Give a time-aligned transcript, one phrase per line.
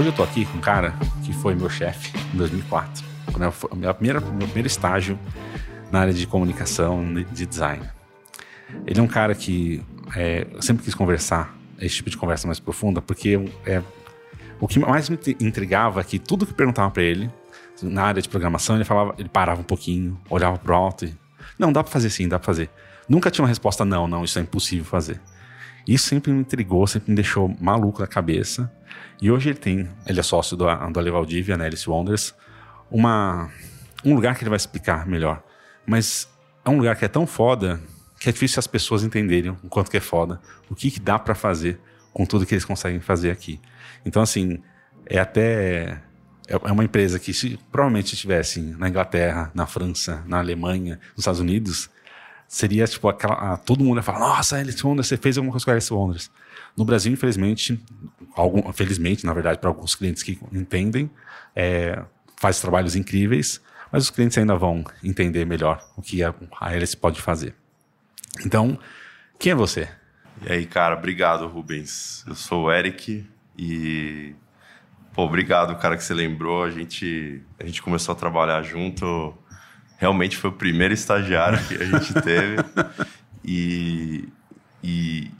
[0.00, 3.70] Hoje eu tô aqui com um cara que foi meu chefe em 2004, quando foi
[3.76, 5.18] minha primeira, meu primeiro estágio
[5.92, 7.86] na área de comunicação, de design.
[8.86, 9.84] Ele é um cara que
[10.16, 13.82] é, eu sempre quis conversar, esse tipo de conversa mais profunda, porque é,
[14.58, 17.30] o que mais me intrigava é que tudo que perguntava para ele,
[17.82, 21.14] na área de programação, ele falava, ele parava um pouquinho, olhava pro alto e.
[21.58, 22.70] Não, dá pra fazer sim, dá pra fazer.
[23.06, 25.20] Nunca tinha uma resposta, não, não, isso é impossível fazer.
[25.86, 28.72] Isso sempre me intrigou, sempre me deixou maluco da cabeça.
[29.20, 32.34] E hoje ele tem, ele é sócio do, do Ale Valdivia, né, Alice Wonders,
[32.90, 33.50] uma,
[34.04, 35.42] um lugar que ele vai explicar melhor.
[35.86, 36.28] Mas
[36.64, 37.80] é um lugar que é tão foda
[38.18, 41.18] que é difícil as pessoas entenderem o quanto que é foda, o que, que dá
[41.18, 41.80] para fazer
[42.12, 43.58] com tudo que eles conseguem fazer aqui.
[44.04, 44.62] Então, assim,
[45.06, 46.02] é até
[46.46, 51.20] é, é uma empresa que se provavelmente estivesse na Inglaterra, na França, na Alemanha, nos
[51.20, 51.88] Estados Unidos,
[52.48, 53.56] seria tipo aquela.
[53.58, 56.30] Todo mundo ia falar: Nossa, Alice Wonders, você fez alguma coisa com Alice Wonders.
[56.76, 57.80] No Brasil, infelizmente,
[58.34, 61.10] algum, felizmente, na verdade, para alguns clientes que entendem,
[61.54, 62.02] é,
[62.36, 63.60] faz trabalhos incríveis,
[63.92, 67.54] mas os clientes ainda vão entender melhor o que a, a Alice pode fazer.
[68.44, 68.78] Então,
[69.38, 69.88] quem é você?
[70.46, 72.24] E aí, cara, obrigado, Rubens.
[72.26, 73.26] Eu sou o Eric
[73.58, 74.34] e
[75.12, 76.64] Pô, obrigado, cara, que você lembrou.
[76.64, 79.34] A gente, a gente começou a trabalhar junto.
[79.98, 82.56] Realmente foi o primeiro estagiário que a gente teve.
[83.44, 84.28] e,
[84.82, 85.30] e,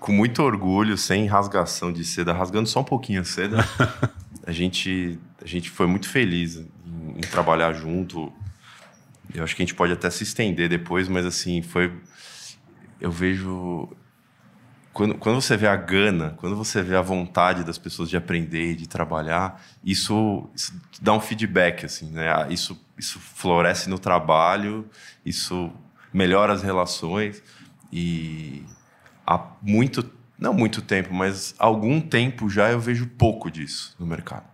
[0.00, 3.58] com muito orgulho, sem rasgação de seda, rasgando só um pouquinho a seda,
[4.44, 6.68] a gente, a gente foi muito feliz em,
[7.16, 8.32] em trabalhar junto.
[9.32, 11.92] Eu acho que a gente pode até se estender depois, mas assim, foi.
[13.00, 13.88] Eu vejo
[14.92, 18.74] quando, quando você vê a gana, quando você vê a vontade das pessoas de aprender,
[18.74, 22.28] de trabalhar, isso, isso dá um feedback, assim, né?
[22.28, 24.88] Ah, isso, isso floresce no trabalho,
[25.24, 25.70] isso
[26.12, 27.42] melhora as relações
[27.92, 28.64] e
[29.30, 34.44] há muito, não muito tempo, mas algum tempo já eu vejo pouco disso no mercado.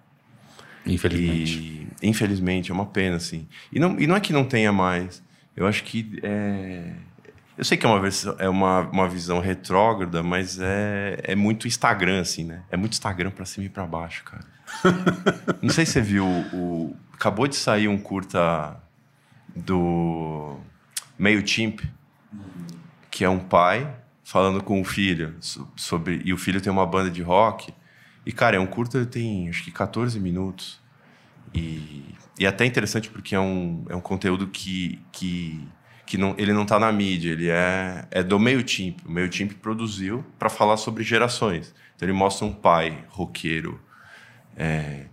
[0.84, 1.88] Infelizmente.
[2.02, 3.48] E, infelizmente, é uma pena, assim.
[3.72, 5.22] E não, e não é que não tenha mais.
[5.56, 6.92] Eu acho que é,
[7.56, 11.66] eu sei que é uma, versão, é uma, uma visão retrógrada, mas é, é muito
[11.66, 12.62] Instagram, assim, né?
[12.70, 14.44] É muito Instagram para cima e para baixo, cara.
[15.62, 16.94] Não sei se você viu o.
[17.14, 18.76] Acabou de sair um curta
[19.54, 20.58] do
[21.18, 21.80] MailChimp,
[23.10, 23.90] que é um pai
[24.26, 25.36] falando com o filho
[25.76, 26.20] sobre.
[26.24, 27.72] E o filho tem uma banda de rock.
[28.26, 30.80] E, cara, é um curta tem acho que 14 minutos.
[31.54, 32.04] E,
[32.36, 35.64] e é até interessante porque é um, é um conteúdo que, que
[36.04, 39.00] que não, ele não está na mídia, ele é, é do MailChimp.
[39.04, 41.74] O MailChimp produziu para falar sobre gerações.
[41.94, 43.80] Então ele mostra um pai roqueiro
[44.56, 45.06] é,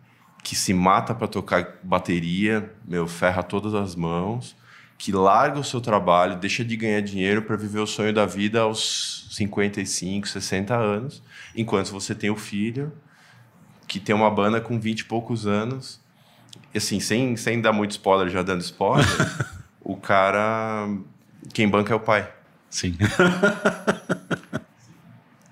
[0.43, 4.55] que se mata para tocar bateria, meu, ferra todas as mãos,
[4.97, 8.61] que larga o seu trabalho, deixa de ganhar dinheiro para viver o sonho da vida
[8.61, 11.21] aos 55, 60 anos,
[11.55, 12.91] enquanto você tem o filho
[13.87, 16.01] que tem uma banda com 20 e poucos anos.
[16.73, 19.05] E assim, sem, sem dar muito spoiler, já dando spoiler,
[19.81, 20.87] o cara.
[21.53, 22.31] Quem banca é o pai.
[22.69, 22.97] Sim.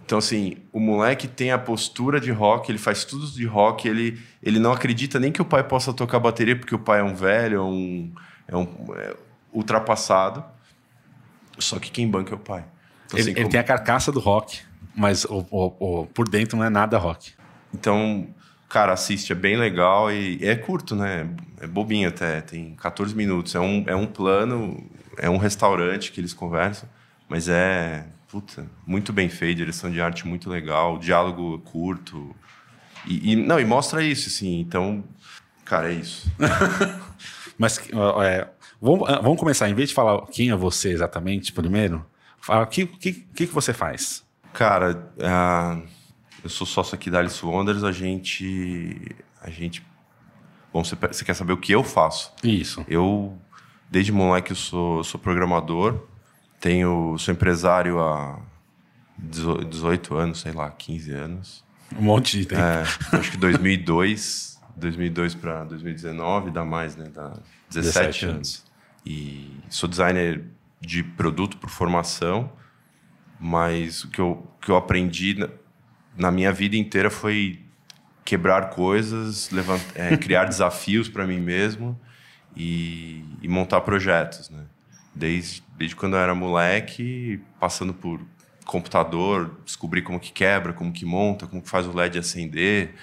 [0.04, 4.20] Então, assim, o moleque tem a postura de rock, ele faz tudo de rock, ele,
[4.44, 7.16] ele não acredita nem que o pai possa tocar bateria, porque o pai é um
[7.16, 8.14] velho, é um,
[8.46, 9.16] é um é
[9.54, 10.44] ultrapassado.
[11.60, 12.66] Só que quem banca é o pai.
[13.06, 13.52] Então, ele, assim, ele como...
[13.52, 14.62] tem a carcaça do rock,
[14.96, 17.34] mas o, o, o, por dentro não é nada rock.
[17.74, 18.28] Então,
[18.72, 21.30] Cara, assiste, é bem legal e é curto, né?
[21.60, 23.54] É bobinho até, tem 14 minutos.
[23.54, 26.88] É um, é um plano, é um restaurante que eles conversam,
[27.28, 32.34] mas é, puta, muito bem feito, direção de arte muito legal, diálogo curto.
[33.06, 35.04] E, e não, e mostra isso, assim, então,
[35.66, 36.32] cara, é isso.
[37.60, 37.78] mas
[38.24, 38.48] é,
[38.82, 42.06] vamos, ah, vamos começar, em vez de falar quem é você exatamente primeiro,
[42.40, 44.24] fala o que, que, que, você faz?
[44.54, 46.02] Cara, uh
[46.44, 49.16] eu sou sócio aqui da Alice Wonders, a gente.
[49.42, 49.86] A gente.
[50.74, 52.34] Bom, você, você quer saber o que eu faço?
[52.44, 52.84] Isso.
[52.88, 53.38] Eu,
[53.90, 56.08] desde moleque, eu sou, sou programador,
[56.60, 58.40] tenho, sou empresário há
[59.18, 61.64] 18 anos, sei lá, 15 anos.
[61.96, 62.62] Um monte de tempo.
[62.62, 62.82] É,
[63.18, 67.12] acho que 2002, 2002 para 2019, dá mais, né?
[67.14, 67.34] Dá
[67.70, 68.36] 17, 17 anos.
[68.36, 68.71] anos.
[69.06, 70.44] E sou designer
[70.80, 72.52] de produto por formação,
[73.40, 75.50] mas o que eu, que eu aprendi na,
[76.18, 77.60] na minha vida inteira foi
[78.24, 82.00] quebrar coisas, levant, é, criar desafios para mim mesmo
[82.56, 84.66] e, e, montar projetos, né?
[85.14, 88.22] Desde, desde quando eu era moleque, passando por
[88.66, 92.96] computador, descobrir como que quebra, como que monta, como que faz o LED acender,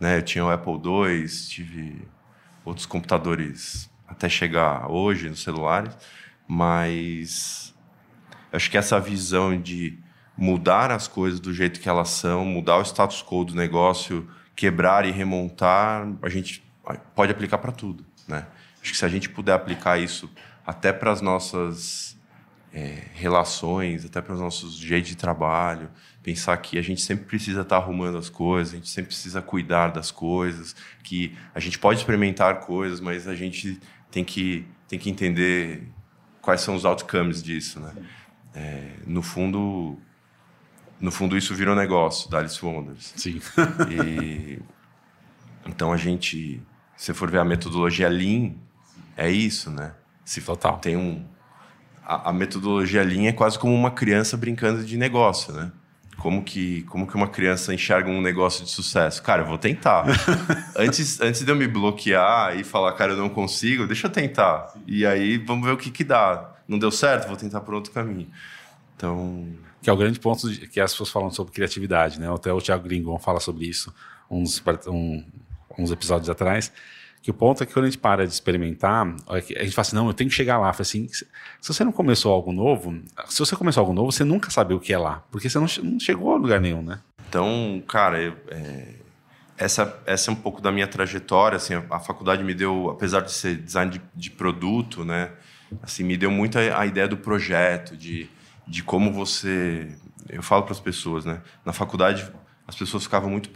[0.00, 0.18] né?
[0.18, 2.08] Eu tinha o Apple II, tive
[2.64, 5.96] outros computadores até chegar hoje nos celulares,
[6.46, 7.74] mas
[8.52, 9.98] acho que essa visão de
[10.36, 15.04] mudar as coisas do jeito que elas são, mudar o status quo do negócio, quebrar
[15.04, 16.62] e remontar, a gente
[17.14, 18.46] pode aplicar para tudo, né?
[18.82, 20.30] Acho que se a gente puder aplicar isso
[20.66, 22.18] até para as nossas
[22.72, 25.88] é, relações, até para os nossos jeitos de trabalho,
[26.22, 29.42] pensar que a gente sempre precisa estar tá arrumando as coisas, a gente sempre precisa
[29.42, 33.80] cuidar das coisas, que a gente pode experimentar coisas, mas a gente
[34.12, 35.88] tem que, tem que entender
[36.40, 37.92] quais são os outcomes disso, né?
[38.54, 39.98] É, no fundo,
[41.00, 43.12] no fundo isso virou negócio da Alice Wonders.
[43.16, 43.40] Sim.
[43.90, 44.60] E,
[45.66, 46.62] então a gente,
[46.96, 48.52] se for ver a metodologia Lean,
[49.16, 49.94] é isso, né?
[50.24, 50.78] Se Total.
[50.78, 51.26] Tem um
[52.04, 55.72] a, a metodologia Lean é quase como uma criança brincando de negócio, né?
[56.22, 59.20] Como que, como que uma criança enxerga um negócio de sucesso?
[59.20, 60.06] Cara, eu vou tentar.
[60.78, 64.72] antes, antes de eu me bloquear e falar, cara, eu não consigo, deixa eu tentar.
[64.86, 66.54] E aí vamos ver o que, que dá.
[66.68, 67.26] Não deu certo?
[67.26, 68.30] Vou tentar por outro caminho.
[68.96, 69.48] Então.
[69.82, 72.32] Que é o grande ponto de, que as pessoas falam sobre criatividade, né?
[72.32, 73.92] Até o Thiago Gringon fala sobre isso
[74.30, 75.24] uns, um,
[75.76, 76.72] uns episódios atrás.
[77.22, 79.94] Que o ponto é que quando a gente para de experimentar, a gente fala assim,
[79.94, 80.70] não, eu tenho que chegar lá.
[80.70, 81.24] Assim, se
[81.62, 84.92] você não começou algo novo, se você começou algo novo, você nunca sabe o que
[84.92, 86.98] é lá, porque você não, não chegou a lugar nenhum, né?
[87.28, 88.94] Então, cara, eu, é,
[89.56, 93.20] essa, essa é um pouco da minha trajetória, assim, a, a faculdade me deu, apesar
[93.20, 95.30] de ser design de, de produto, né,
[95.82, 98.28] assim, me deu muito a, a, ideia do projeto, de,
[98.66, 99.96] de como você,
[100.28, 102.30] eu falo para as pessoas, né, na faculdade
[102.66, 103.50] as pessoas ficavam muito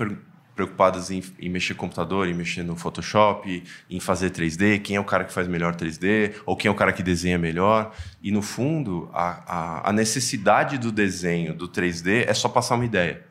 [0.56, 5.00] preocupadas em, em, mexer no computador, em mexer no Photoshop, em fazer 3D, quem é
[5.00, 7.94] o cara que faz melhor 3D, ou quem é o cara que desenha melhor.
[8.22, 12.86] E, no fundo, a, a, a necessidade do desenho, do 3D, é só passar uma
[12.86, 13.22] ideia.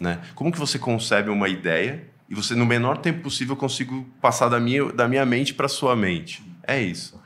[0.00, 0.20] Né?
[0.34, 4.58] Como que você concebe uma ideia e você, no menor tempo possível, consigo passar da
[4.58, 6.42] minha, da minha mente para sua mente?
[6.66, 7.18] É isso.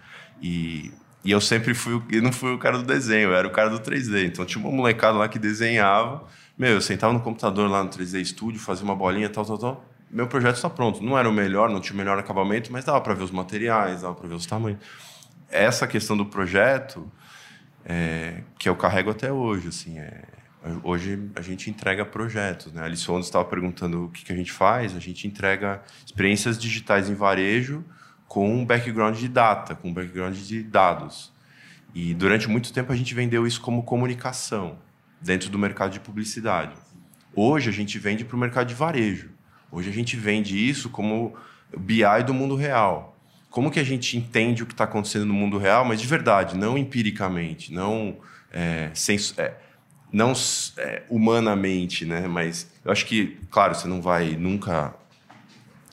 [0.42, 0.92] E,
[1.24, 3.70] e eu sempre fui, eu não fui o cara do desenho, eu era o cara
[3.70, 4.26] do 3D.
[4.26, 6.26] Então tinha uma molecada lá que desenhava
[6.60, 9.84] meu, eu sentava no computador lá no 3D Studio, fazia uma bolinha, tal, tal, tal.
[10.10, 11.02] Meu projeto está pronto.
[11.02, 14.02] Não era o melhor, não tinha o melhor acabamento, mas dava para ver os materiais,
[14.02, 14.78] dava para ver os tamanhos.
[15.48, 17.10] Essa questão do projeto,
[17.82, 20.22] é, que eu carrego até hoje, assim, é,
[20.82, 22.82] hoje a gente entrega projetos, né?
[22.84, 27.14] A estava perguntando o que, que a gente faz, a gente entrega experiências digitais em
[27.14, 27.82] varejo
[28.28, 31.32] com um background de data, com um background de dados.
[31.94, 34.76] E durante muito tempo a gente vendeu isso como comunicação
[35.20, 36.74] dentro do mercado de publicidade.
[37.34, 39.30] Hoje a gente vende para o mercado de varejo.
[39.70, 41.36] Hoje a gente vende isso como
[41.76, 43.16] BI do mundo real.
[43.50, 46.56] Como que a gente entende o que está acontecendo no mundo real, mas de verdade,
[46.56, 48.18] não empiricamente, não
[48.52, 48.90] é,
[49.36, 49.54] é,
[50.12, 50.32] não
[50.76, 52.26] é, humanamente, né?
[52.28, 54.94] Mas eu acho que, claro, você não vai nunca,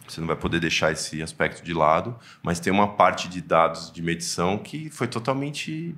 [0.07, 3.91] você não vai poder deixar esse aspecto de lado, mas tem uma parte de dados
[3.91, 5.95] de medição que foi totalmente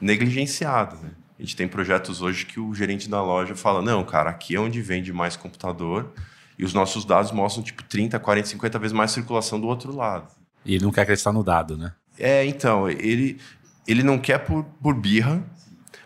[0.00, 0.96] negligenciada.
[0.96, 1.10] Né?
[1.42, 4.60] A gente tem projetos hoje que o gerente da loja fala: não, cara, aqui é
[4.60, 6.12] onde vende mais computador
[6.56, 10.28] e os nossos dados mostram tipo 30, 40, 50 vezes mais circulação do outro lado.
[10.64, 11.94] E ele não quer acreditar no dado, né?
[12.16, 13.40] É, então, ele,
[13.88, 15.42] ele não quer por, por birra,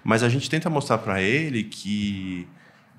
[0.03, 2.49] mas a gente tenta mostrar para ele que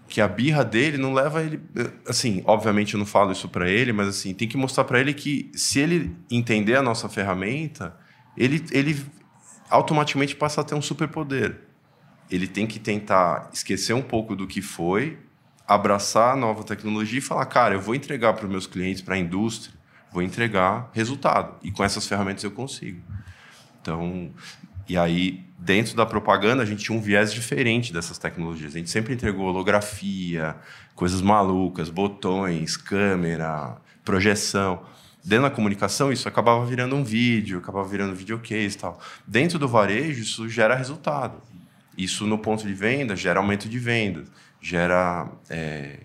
[0.08, 1.60] que a birra dele não leva ele
[2.08, 5.14] assim obviamente eu não falo isso para ele mas assim tem que mostrar para ele
[5.14, 7.94] que se ele entender a nossa ferramenta
[8.38, 9.06] ele ele
[9.70, 11.67] automaticamente passa a ter um superpoder
[12.30, 15.18] ele tem que tentar esquecer um pouco do que foi,
[15.68, 19.16] abraçar a nova tecnologia e falar, cara, eu vou entregar para os meus clientes, para
[19.16, 19.74] a indústria,
[20.12, 21.56] vou entregar resultado.
[21.62, 23.02] E com essas ferramentas eu consigo.
[23.82, 24.32] Então,
[24.88, 28.74] e aí, dentro da propaganda, a gente tinha um viés diferente dessas tecnologias.
[28.74, 30.56] A gente sempre entregou holografia,
[30.96, 34.84] coisas malucas, botões, câmera, projeção.
[35.24, 38.98] Dentro da comunicação, isso acabava virando um vídeo, acabava virando videocase e tal.
[39.28, 41.42] Dentro do varejo, isso gera resultado.
[41.98, 46.02] Isso no ponto de venda gera aumento de vendas, gera, é,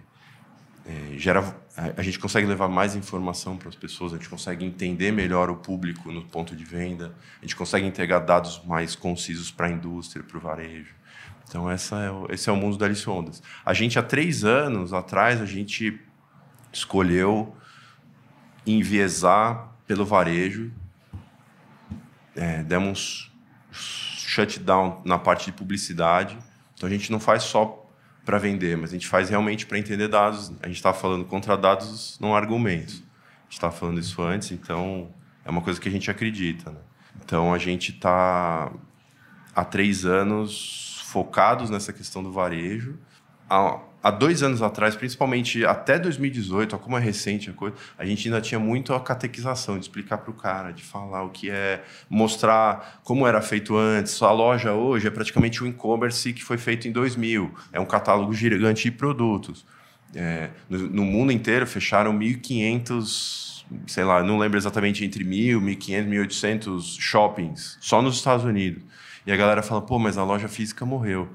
[0.87, 5.11] é, gera a gente consegue levar mais informação para as pessoas, a gente consegue entender
[5.11, 9.69] melhor o público no ponto de venda, a gente consegue entregar dados mais concisos para
[9.69, 10.95] a indústria, para o varejo.
[11.49, 13.43] Então essa é esse é o mundo da Alice Ondas.
[13.65, 15.99] A gente há três anos atrás a gente
[16.71, 17.57] escolheu
[18.67, 20.71] enviesar pelo varejo,
[22.37, 23.32] é, demos
[24.33, 26.39] shutdown na parte de publicidade.
[26.75, 27.87] Então a gente não faz só
[28.25, 30.53] para vender, mas a gente faz realmente para entender dados.
[30.63, 32.95] A gente estava falando contra dados, não argumentos.
[32.95, 35.11] A gente estava falando isso antes, então
[35.45, 36.71] é uma coisa que a gente acredita.
[36.71, 36.79] Né?
[37.23, 38.73] Então a gente está
[39.55, 42.99] há três anos focados nessa questão do varejo.
[44.03, 48.41] Há dois anos atrás, principalmente até 2018, como é recente a coisa, a gente ainda
[48.41, 53.01] tinha muito a catequização, de explicar para o cara, de falar o que é, mostrar
[53.05, 54.21] como era feito antes.
[54.23, 57.55] A loja hoje é praticamente um e-commerce que foi feito em 2000.
[57.73, 59.65] É um catálogo gigante de produtos.
[60.15, 66.09] É, no, no, mundo inteiro fecharam 1.500, sei lá, não lembro exatamente, entre 1.000, 1.500,
[66.09, 68.83] 1.800 shoppings, só nos Estados Unidos.
[69.27, 71.31] E a galera fala, pô, mas a loja física morreu.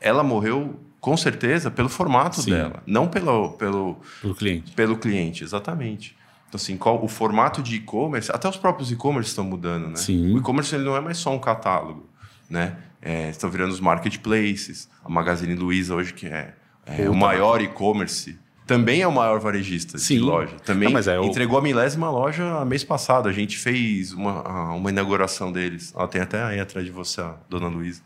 [0.00, 2.50] Ela morreu com certeza pelo formato Sim.
[2.50, 4.72] dela, não pelo, pelo, pelo cliente.
[4.72, 6.16] Pelo cliente, exatamente.
[6.48, 9.96] Então, assim, qual, o formato de e-commerce, até os próprios e-commerce estão mudando, né?
[9.96, 10.34] Sim.
[10.34, 12.08] O e-commerce ele não é mais só um catálogo,
[12.48, 12.76] né?
[13.02, 14.88] É, estão virando os marketplaces.
[15.04, 16.54] A Magazine Luiza hoje, que é,
[16.86, 18.38] é o maior e-commerce,
[18.68, 20.16] também é o maior varejista Sim.
[20.16, 20.56] de loja.
[20.62, 21.24] Também não, é o...
[21.24, 23.26] entregou a milésima loja mês passado.
[23.26, 25.90] A gente fez uma, uma inauguração deles.
[25.96, 28.02] Ó, tem até aí atrás de você a dona Luiza.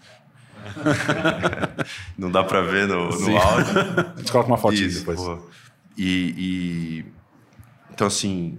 [2.17, 3.73] não dá para ver no, no áudio.
[4.15, 5.21] A gente coloca uma fotinha Isso, depois.
[5.97, 7.05] E, e,
[7.91, 8.59] então assim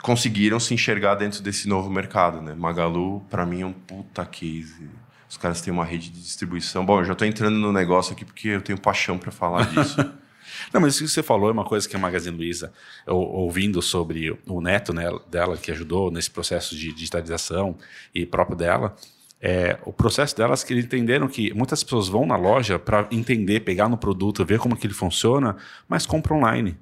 [0.00, 2.54] conseguiram se enxergar dentro desse novo mercado, né?
[2.54, 4.88] Magalu para mim é um puta case.
[5.28, 6.86] Os caras têm uma rede de distribuição.
[6.86, 9.96] Bom, eu já estou entrando no negócio aqui porque eu tenho paixão para falar disso.
[10.72, 12.72] Não, mas isso que você falou é uma coisa que a Magazine Luiza,
[13.06, 17.76] ouvindo sobre o neto né, dela, que ajudou nesse processo de digitalização
[18.14, 18.96] e próprio dela,
[19.40, 23.60] é, o processo delas que eles entenderam que muitas pessoas vão na loja para entender,
[23.60, 25.56] pegar no produto, ver como que ele funciona,
[25.88, 26.76] mas compram online.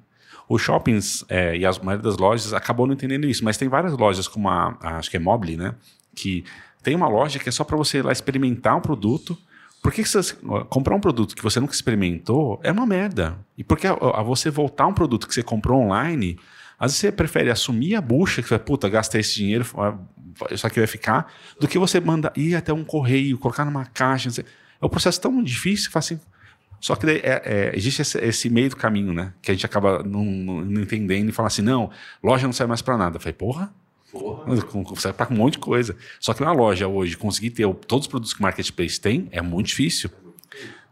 [0.49, 3.93] Os shoppings é, e a maioria das lojas acabou não entendendo isso, mas tem várias
[3.93, 5.75] lojas, como a, a acho que é Mobile, né?
[6.15, 6.45] Que
[6.81, 9.37] tem uma loja que é só para você ir lá experimentar um produto.
[9.83, 10.35] Por que, que você
[10.69, 13.37] comprar um produto que você nunca experimentou é uma merda.
[13.57, 16.39] E porque a, a você voltar um produto que você comprou online,
[16.79, 19.65] às vezes você prefere assumir a bucha, que vai, puta, gastei esse dinheiro,
[20.51, 24.29] isso aqui vai ficar, do que você manda ir até um correio, colocar numa caixa.
[24.81, 26.19] É um processo tão difícil que assim.
[26.79, 29.33] Só que é, é, existe esse, esse, meio do caminho, né?
[29.41, 31.89] Que a gente acaba não, não, não entendendo e fala assim: não,
[32.23, 33.17] loja não serve mais para nada.
[33.17, 33.73] Eu falei, porra.
[34.95, 35.95] Serve para um monte de coisa.
[36.19, 39.41] Só que uma loja hoje conseguir ter todos os produtos que o marketplace tem é
[39.41, 40.09] muito difícil.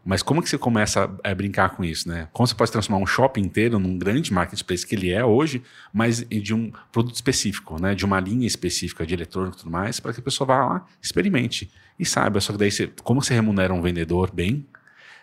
[0.06, 2.28] Mas como que você começa a, brincar com isso, né?
[2.32, 6.24] Como você pode transformar um shopping inteiro num grande marketplace que ele é hoje, mas
[6.24, 7.92] de um produto específico, né?
[7.92, 10.86] De uma linha específica de eletrônico e tudo mais, para que a pessoa vá lá,
[11.02, 12.40] experimente e saiba.
[12.40, 14.64] Só que daí, você, como você remunera um vendedor bem,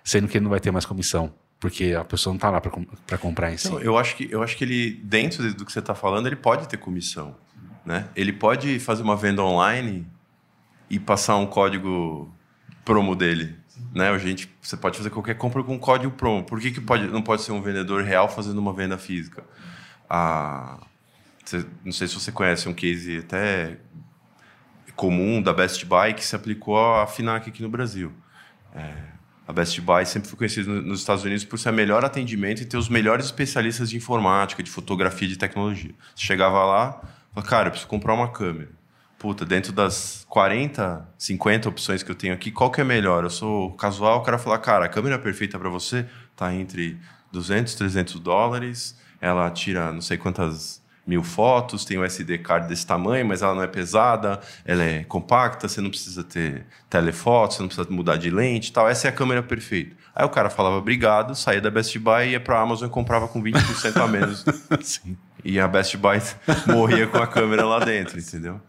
[0.04, 1.34] sendo que ele não vai ter mais comissão?
[1.62, 3.70] Porque a pessoa não está lá para comprar em si.
[3.70, 6.36] Não, eu, acho que, eu acho que ele, dentro do que você está falando, ele
[6.36, 7.38] pode ter comissão.
[7.86, 8.10] Né?
[8.18, 10.06] Ele pode fazer uma venda online
[10.90, 12.30] e passar um código
[12.84, 13.63] promo dele
[13.94, 14.10] né?
[14.10, 16.44] A gente, você pode fazer qualquer compra com código promo.
[16.44, 19.44] Por que, que pode, não pode ser um vendedor real fazendo uma venda física?
[20.10, 20.80] Ah,
[21.46, 23.78] você, não sei se você conhece um case até
[24.96, 28.12] comum da Best Buy que se aplicou à FINAC aqui no Brasil.
[28.76, 28.94] É,
[29.48, 32.66] a Best Buy sempre foi conhecida nos Estados Unidos por ser o melhor atendimento e
[32.66, 35.94] ter os melhores especialistas de informática, de fotografia, de tecnologia.
[36.16, 38.83] Você chegava lá, falava, cara, eu preciso comprar uma câmera
[39.24, 43.24] puta, dentro das 40, 50 opções que eu tenho aqui, qual que é melhor?
[43.24, 47.00] Eu sou casual, o cara fala, cara, a câmera perfeita para você tá entre
[47.32, 52.86] 200, 300 dólares, ela tira não sei quantas mil fotos, tem um SD card desse
[52.86, 57.62] tamanho, mas ela não é pesada, ela é compacta, você não precisa ter telefoto, você
[57.62, 58.90] não precisa mudar de lente e tal.
[58.90, 59.96] Essa é a câmera perfeita.
[60.14, 63.30] Aí o cara falava obrigado, saía da Best Buy, ia para a Amazon e comprava
[63.30, 64.44] com 20% a menos.
[64.84, 65.16] Sim.
[65.46, 66.22] E a Best Buy
[66.68, 68.60] morria com a câmera lá dentro, entendeu?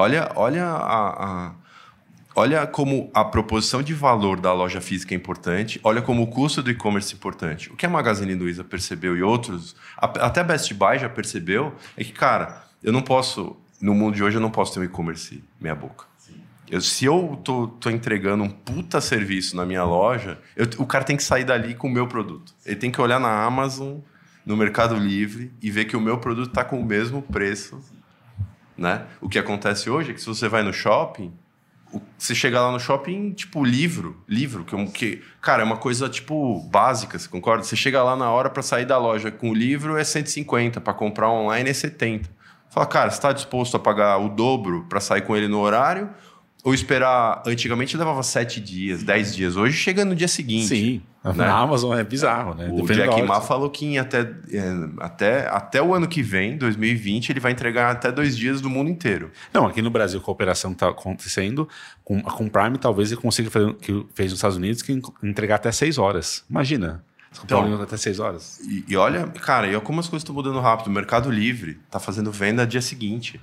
[0.00, 1.52] Olha, olha a, a,
[2.36, 6.62] olha como a proposição de valor da loja física é importante, olha como o custo
[6.62, 7.68] do e-commerce é importante.
[7.72, 12.04] O que a Magazine Luiza percebeu e outros, até a Best Buy já percebeu, é
[12.04, 15.42] que, cara, eu não posso, no mundo de hoje, eu não posso ter um e-commerce
[15.60, 16.04] meia boca.
[16.70, 21.02] Eu, se eu tô, tô, entregando um puta serviço na minha loja, eu, o cara
[21.02, 22.54] tem que sair dali com o meu produto.
[22.64, 23.96] Ele tem que olhar na Amazon,
[24.46, 27.82] no Mercado Livre e ver que o meu produto está com o mesmo preço
[28.78, 29.06] né?
[29.20, 31.32] O que acontece hoje é que se você vai no shopping,
[32.16, 36.60] você chega lá no shopping, tipo, livro, livro, que, que cara, é uma coisa, tipo,
[36.70, 37.64] básica, você concorda?
[37.64, 40.92] Você chega lá na hora para sair da loja com o livro é 150, para
[40.92, 42.30] comprar online é 70.
[42.70, 46.10] Fala, cara, você está disposto a pagar o dobro para sair com ele no horário?
[46.68, 47.42] Ou esperar.
[47.46, 49.56] Antigamente levava sete dias, dez dias.
[49.56, 50.66] Hoje chega no dia seguinte.
[50.66, 51.02] Sim.
[51.24, 51.32] Né?
[51.32, 52.68] Na Amazon é bizarro, né?
[52.70, 53.22] O Depende Jack.
[53.22, 57.52] Ma falou que em até, é, até, até o ano que vem, 2020, ele vai
[57.52, 59.30] entregar até dois dias do mundo inteiro.
[59.52, 61.68] Não, aqui no Brasil, a cooperação está acontecendo.
[62.04, 65.00] Com, com o Prime, talvez ele consiga fazer o que fez nos Estados Unidos, que
[65.22, 66.44] entregar até seis horas.
[66.48, 67.04] Imagina.
[67.44, 68.60] Então- até seis horas.
[68.60, 70.86] E, e olha, cara, e olha como as coisas estão mudando rápido.
[70.86, 73.40] O Mercado Livre está fazendo venda dia seguinte.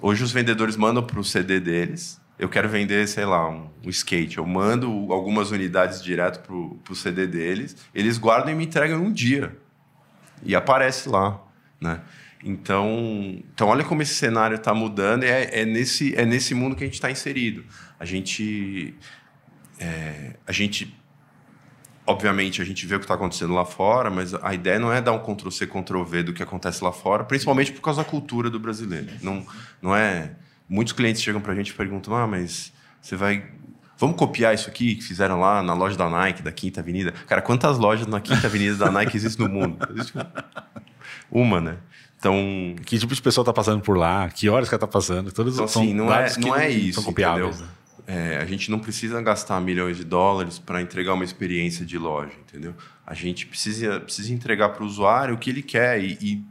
[0.00, 2.20] Hoje os vendedores mandam para o CD deles.
[2.42, 4.38] Eu quero vender, sei lá, um, um skate.
[4.38, 7.76] Eu mando algumas unidades direto para o CD deles.
[7.94, 9.56] Eles guardam e me entregam em um dia.
[10.42, 11.40] E aparece lá,
[11.80, 12.00] né?
[12.42, 15.22] Então, então olha como esse cenário está mudando.
[15.22, 17.64] É, é, nesse, é nesse mundo que a gente está inserido.
[17.96, 18.92] A gente,
[19.78, 20.92] é, a gente
[22.04, 25.00] obviamente a gente vê o que está acontecendo lá fora, mas a ideia não é
[25.00, 28.10] dar um Ctrl C, Ctrl V do que acontece lá fora, principalmente por causa da
[28.10, 29.06] cultura do brasileiro.
[29.22, 29.46] Não,
[29.80, 30.34] não é.
[30.72, 33.44] Muitos clientes chegam para a gente e perguntam: ah, mas você vai.
[33.98, 37.12] Vamos copiar isso aqui que fizeram lá na loja da Nike, da Quinta Avenida?
[37.26, 39.76] Cara, quantas lojas na Quinta Avenida da Nike existem no mundo?
[39.90, 40.14] Existe
[41.30, 41.76] uma, né?
[42.18, 44.28] Então, Que tipo de pessoa está passando por lá?
[44.30, 45.30] Que horas que ela está passando?
[45.30, 46.94] Todos Então, são assim, não é, não é isso.
[46.94, 47.60] São copiáveis.
[47.60, 47.66] né?
[48.06, 52.32] É, a gente não precisa gastar milhões de dólares para entregar uma experiência de loja,
[52.48, 52.74] entendeu?
[53.06, 56.44] A gente precisa, precisa entregar para o usuário o que ele quer e, e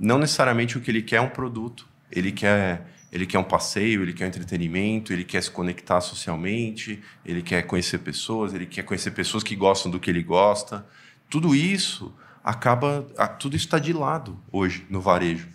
[0.00, 1.86] não necessariamente o que ele quer é um produto.
[2.10, 7.02] Ele quer, ele quer um passeio, ele quer um entretenimento, ele quer se conectar socialmente,
[7.24, 10.86] ele quer conhecer pessoas, ele quer conhecer pessoas que gostam do que ele gosta.
[11.30, 13.02] Tudo isso acaba,
[13.38, 15.48] tudo isso está de lado hoje no varejo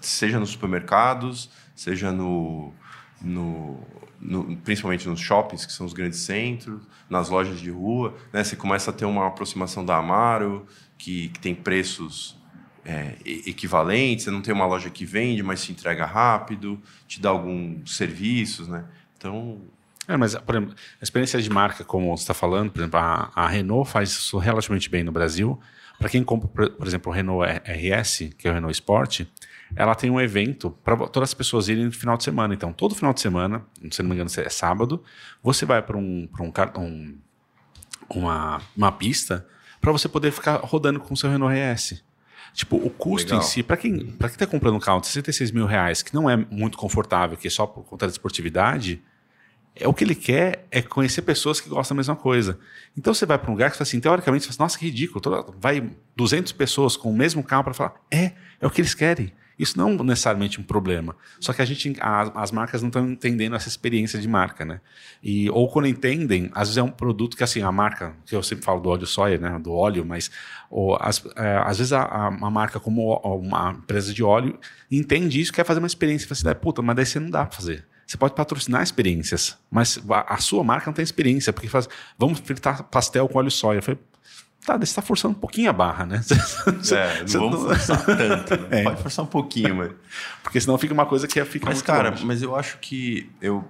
[0.00, 2.72] seja nos supermercados, seja no,
[3.20, 3.80] no,
[4.20, 8.42] no- principalmente nos shoppings, que são os grandes centros, nas lojas de rua, né?
[8.42, 10.66] Você começa a ter uma aproximação da Amaro,
[10.98, 12.36] que, que tem preços
[12.84, 17.20] é, e- equivalentes, você não tem uma loja que vende, mas te entrega rápido, te
[17.20, 18.84] dá alguns serviços, né?
[19.16, 19.60] Então,
[20.06, 23.48] É, mas, exemplo, a experiência de marca, como você está falando, por exemplo, a, a
[23.48, 25.58] Renault faz isso relativamente bem no Brasil.
[25.98, 29.22] Para quem compra, por, por exemplo, o Renault RS, que é o Renault Sport,
[29.74, 32.52] ela tem um evento para todas as pessoas irem no final de semana.
[32.52, 35.02] Então, todo final de semana, se não me engano, é sábado,
[35.42, 37.18] você vai para um, um, um-
[38.10, 39.46] uma, uma pista
[39.80, 42.02] para você poder ficar rodando com o seu Renault RS.
[42.54, 43.44] Tipo, o custo Legal.
[43.44, 46.14] em si, para quem, pra quem tá comprando um carro de 66 mil reais, que
[46.14, 49.02] não é muito confortável, que é só por conta da esportividade,
[49.74, 52.56] é o que ele quer é conhecer pessoas que gostam da mesma coisa.
[52.96, 54.78] Então você vai para um lugar que você fala assim, teoricamente, você fala assim, nossa,
[54.78, 55.20] que ridículo.
[55.20, 58.94] Toda- vai 200 pessoas com o mesmo carro para falar, é, é o que eles
[58.94, 59.32] querem.
[59.58, 61.14] Isso não é necessariamente um problema.
[61.40, 64.80] Só que a gente, as marcas não estão entendendo essa experiência de marca, né?
[65.22, 68.42] E, ou quando entendem, às vezes é um produto que assim, a marca, que eu
[68.42, 69.58] sempre falo do óleo soia, né?
[69.58, 70.30] Do óleo, mas
[70.70, 74.58] ou, as- é, às vezes a, a- uma marca como uma empresa de óleo
[74.90, 76.26] entende isso, quer fazer uma experiência.
[76.28, 77.86] Fala assim, puta, mas daí você não dá para fazer.
[78.06, 81.88] Você pode patrocinar experiências, mas a, sua marca não tem experiência, porque faz,
[82.18, 83.78] vamos fritar pastel com óleo soia.
[83.78, 83.98] Eu falei,
[84.64, 86.20] tá, você está forçando um pouquinho a barra, né?
[86.66, 88.56] é, não Você vamos não- forçar tanto.
[88.62, 88.68] né?
[88.80, 88.82] É.
[88.82, 89.92] Pode forçar um pouquinho, mas...
[90.42, 92.24] Porque senão fica uma coisa que fica Mas, muito cara, longe.
[92.24, 93.64] mas eu acho que eu,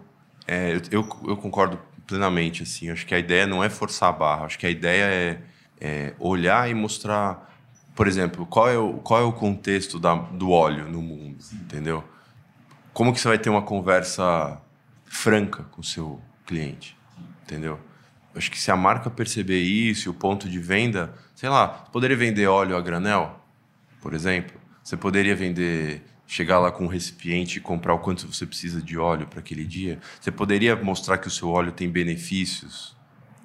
[0.46, 2.90] é, eu, eu, concordo plenamente, assim.
[2.90, 4.44] Acho que a ideia não é forçar a barra.
[4.46, 5.38] Acho que a ideia é,
[5.80, 7.50] é olhar e mostrar,
[7.94, 12.04] por exemplo, qual é o, qual é o contexto da, do óleo no mundo, entendeu?
[12.92, 14.60] Como que você vai ter uma conversa
[15.04, 16.96] franca com o seu cliente,
[17.42, 17.78] entendeu?
[18.34, 21.92] Acho que se a marca perceber isso e o ponto de venda, sei lá, você
[21.92, 23.40] poderia vender óleo a granel,
[24.00, 24.60] por exemplo.
[24.82, 28.98] Você poderia vender, chegar lá com um recipiente e comprar o quanto você precisa de
[28.98, 29.98] óleo para aquele dia.
[30.20, 32.94] Você poderia mostrar que o seu óleo tem benefícios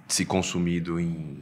[0.08, 1.39] se consumido em,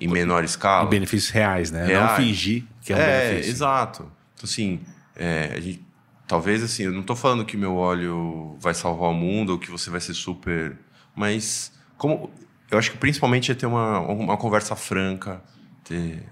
[0.00, 0.86] em menor escala.
[0.86, 1.80] E benefícios reais, né?
[1.82, 2.16] Não Reais.
[2.16, 3.52] fingir que é um é, benefício.
[3.52, 4.12] exato.
[4.34, 4.80] Então, assim,
[5.14, 5.84] é, a gente,
[6.26, 9.70] talvez assim, eu não estou falando que meu óleo vai salvar o mundo ou que
[9.70, 10.76] você vai ser super.
[11.14, 12.30] Mas, como.
[12.70, 15.42] Eu acho que principalmente é ter uma, uma conversa franca.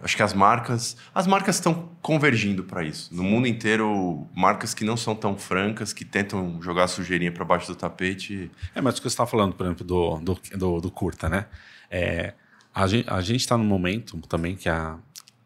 [0.03, 0.97] Acho que as marcas.
[1.15, 3.15] As marcas estão convergindo para isso.
[3.15, 7.45] No mundo inteiro, marcas que não são tão francas, que tentam jogar a sujeirinha para
[7.45, 8.51] baixo do tapete.
[8.75, 11.47] É, mas o que você estava falando, por exemplo, do, do, do, do curta, né?
[11.91, 12.35] É,
[12.75, 12.87] a
[13.23, 14.99] gente está num momento também que a,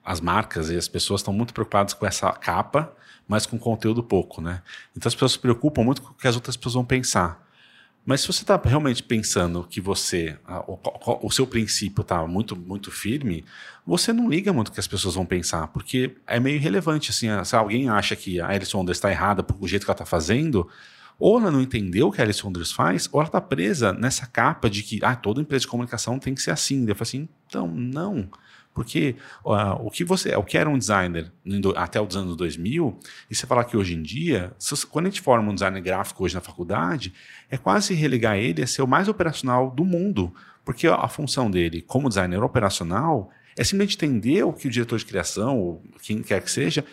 [0.05, 2.92] as marcas e as pessoas estão muito preocupadas com essa capa,
[3.29, 4.62] mas com conteúdo pouco, né?
[4.96, 7.48] Então as pessoas se preocupam muito com o que as outras pessoas vão pensar.
[8.04, 10.78] Mas se você está realmente pensando que você, a- o,
[11.26, 13.44] o- seu princípio está muito, muito firme,
[13.86, 17.10] você não liga muito o que as pessoas vão pensar, porque é meio irrelevante.
[17.10, 19.90] Assim, a- se alguém acha que a Alice Wonders está errada por o jeito que
[19.90, 20.66] ela está fazendo,
[21.18, 24.26] ou ela não entendeu o que a Alice Wonders faz, ou ela está presa nessa
[24.26, 26.80] capa de que ah, toda empresa de comunicação tem que ser assim.
[26.88, 28.28] Eu falo assim, então, não.
[28.72, 31.33] Porque uh, o que você, o que era um designer
[31.76, 34.52] até os anos 2000, e você falar que hoje em dia,
[34.90, 37.12] quando a gente forma um designer gráfico hoje na faculdade,
[37.50, 40.33] é quase religar ele a ser o mais operacional do mundo,
[40.64, 45.04] porque a função dele como designer operacional é simplesmente entender o que o diretor de
[45.04, 46.85] criação, ou quem quer que seja,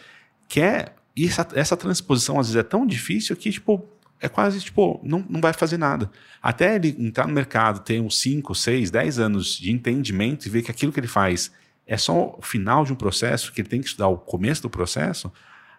[0.50, 0.96] quer.
[1.16, 3.88] E essa, essa transposição às vezes é tão difícil que, tipo,
[4.20, 6.10] é quase tipo, não, não vai fazer nada.
[6.42, 10.64] Até ele entrar no mercado, ter uns 5, 6, 10 anos de entendimento e ver
[10.64, 11.52] que aquilo que ele faz
[11.88, 14.70] é só o final de um processo, que ele tem que estudar o começo do
[14.70, 15.32] processo,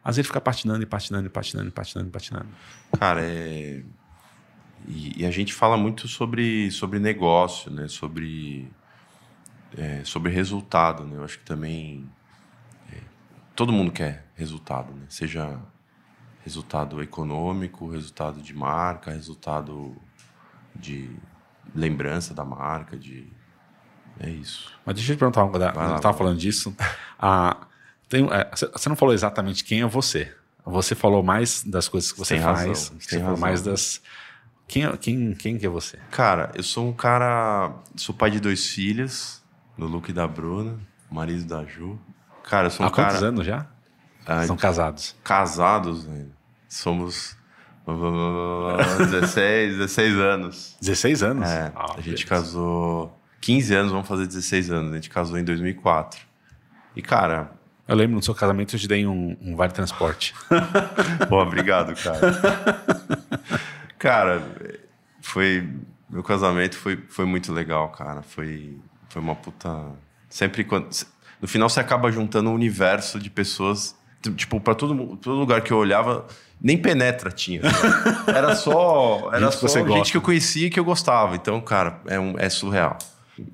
[0.02, 2.48] às vezes ele fica patinando e patinando e patinando e patinando e patinando.
[2.98, 3.82] Cara, é...
[4.86, 7.88] E, e, a gente fala muito sobre, sobre negócio, né?
[7.88, 8.72] Sobre,
[9.76, 11.16] é, sobre resultado, né?
[11.16, 12.08] Eu acho que também
[12.90, 13.00] é,
[13.54, 15.04] todo mundo quer resultado, né?
[15.10, 15.60] Seja
[16.42, 19.94] resultado econômico, resultado de marca, resultado
[20.74, 21.10] de
[21.74, 23.30] lembrança da marca, de
[24.20, 24.70] é isso.
[24.84, 26.74] Mas deixa eu te perguntar, eu estava falando disso,
[27.18, 27.56] ah,
[28.08, 30.34] tem, é, você não falou exatamente quem é você.
[30.64, 32.58] Você falou mais das coisas que você tem faz.
[32.58, 33.40] Razão, você falou razão.
[33.40, 34.02] mais das
[34.68, 35.98] quem, é, quem, quem que é você?
[36.10, 37.72] Cara, eu sou um cara.
[37.96, 39.42] Sou pai de dois filhos,
[39.76, 40.78] do Luke e da Bruna,
[41.10, 41.98] marido da Ju.
[42.44, 43.08] Cara, eu sou um Há cara.
[43.08, 43.66] quantos anos já?
[44.26, 45.16] Ah, São casados.
[45.24, 46.30] Casados, velho.
[46.68, 47.34] Somos
[48.98, 50.76] 16, 16 anos.
[50.82, 51.48] 16 anos?
[51.48, 51.72] É.
[51.74, 54.92] Ah, a gente casou 15 anos, vamos fazer 16 anos.
[54.92, 56.20] A gente casou em 2004.
[56.94, 57.50] E, cara.
[57.86, 60.34] Eu lembro no seu casamento eu te dei um, um vale transporte.
[61.28, 62.20] Pô, obrigado, cara.
[63.98, 64.42] cara,
[65.20, 65.68] foi.
[66.10, 68.22] Meu casamento foi, foi muito legal, cara.
[68.22, 68.76] Foi,
[69.08, 69.86] foi uma puta.
[70.28, 70.88] Sempre quando.
[71.40, 73.96] No final você acaba juntando um universo de pessoas.
[74.36, 76.26] Tipo, para todo, todo lugar que eu olhava,
[76.60, 77.62] nem penetra tinha.
[78.26, 80.10] Era só, era gente só gente gosta.
[80.10, 81.36] que eu conhecia e que eu gostava.
[81.36, 82.98] Então, cara, é, um, é surreal.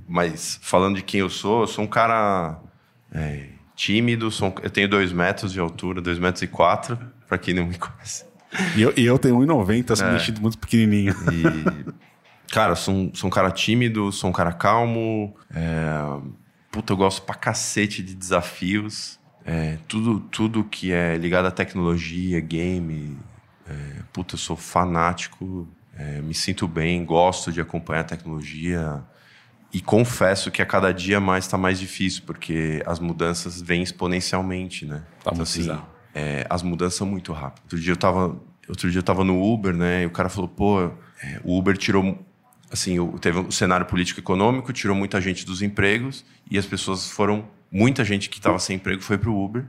[0.09, 2.61] Mas falando de quem eu sou, eu sou um cara
[3.13, 7.55] é, tímido, sou, eu tenho dois metros de altura, dois metros e quatro, para quem
[7.55, 8.25] não me conhece.
[8.77, 10.13] E eu, e eu tenho 1,90, sou é.
[10.13, 11.15] mexido muito pequenininho.
[11.33, 15.35] E, cara, sou um, sou um cara tímido, sou um cara calmo.
[15.53, 16.21] É,
[16.71, 19.19] puta, eu gosto pra cacete de desafios.
[19.45, 23.19] É, tudo, tudo que é ligado à tecnologia, game.
[23.69, 29.03] É, puta, eu sou fanático, é, me sinto bem, gosto de acompanhar a tecnologia.
[29.75, 34.87] E confesso que a cada dia mais está mais difícil, porque as mudanças vêm exponencialmente,
[34.87, 35.03] né?
[35.25, 35.69] Tá então, assim,
[36.15, 37.65] é, as mudanças são muito rápidas.
[37.65, 40.05] Outro dia eu tava, outro dia eu tava no Uber, né?
[40.05, 42.25] E o cara falou, pô, é, o Uber tirou
[42.71, 47.45] assim, teve um cenário político econômico, tirou muita gente dos empregos e as pessoas foram
[47.71, 49.65] muita gente que estava sem emprego foi para o Uber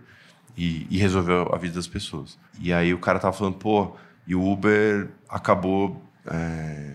[0.56, 2.38] e, e, resolveu a vida das pessoas.
[2.60, 3.96] E aí o cara tava falando, pô,
[4.28, 6.94] e o Uber acabou é,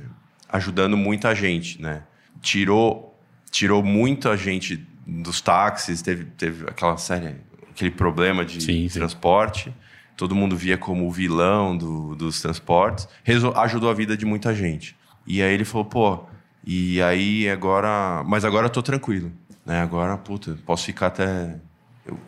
[0.49, 2.05] ajudando muita gente, né?
[2.40, 3.18] Tirou,
[3.50, 7.37] tirou muita gente dos táxis, teve, teve aquela série,
[7.70, 9.64] aquele problema de sim, transporte.
[9.64, 9.74] Sim.
[10.16, 13.09] Todo mundo via como o vilão do, dos transportes.
[13.24, 14.94] Resol, ajudou a vida de muita gente.
[15.26, 16.24] E aí ele falou, pô,
[16.64, 18.22] e aí agora.
[18.26, 19.33] Mas agora eu tô tranquilo.
[19.64, 19.81] Né?
[19.81, 21.57] Agora, puta, posso ficar até.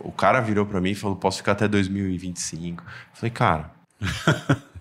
[0.01, 2.83] O cara virou para mim e falou: posso ficar até 2025.
[2.83, 3.71] Eu falei, cara.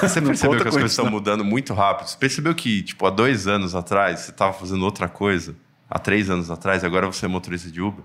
[0.00, 2.08] Você percebeu que as coisas estão mudando muito rápido?
[2.08, 5.54] Você percebeu que, tipo, há dois anos atrás você estava fazendo outra coisa?
[5.88, 8.04] Há três anos atrás, agora você é motorista de Uber.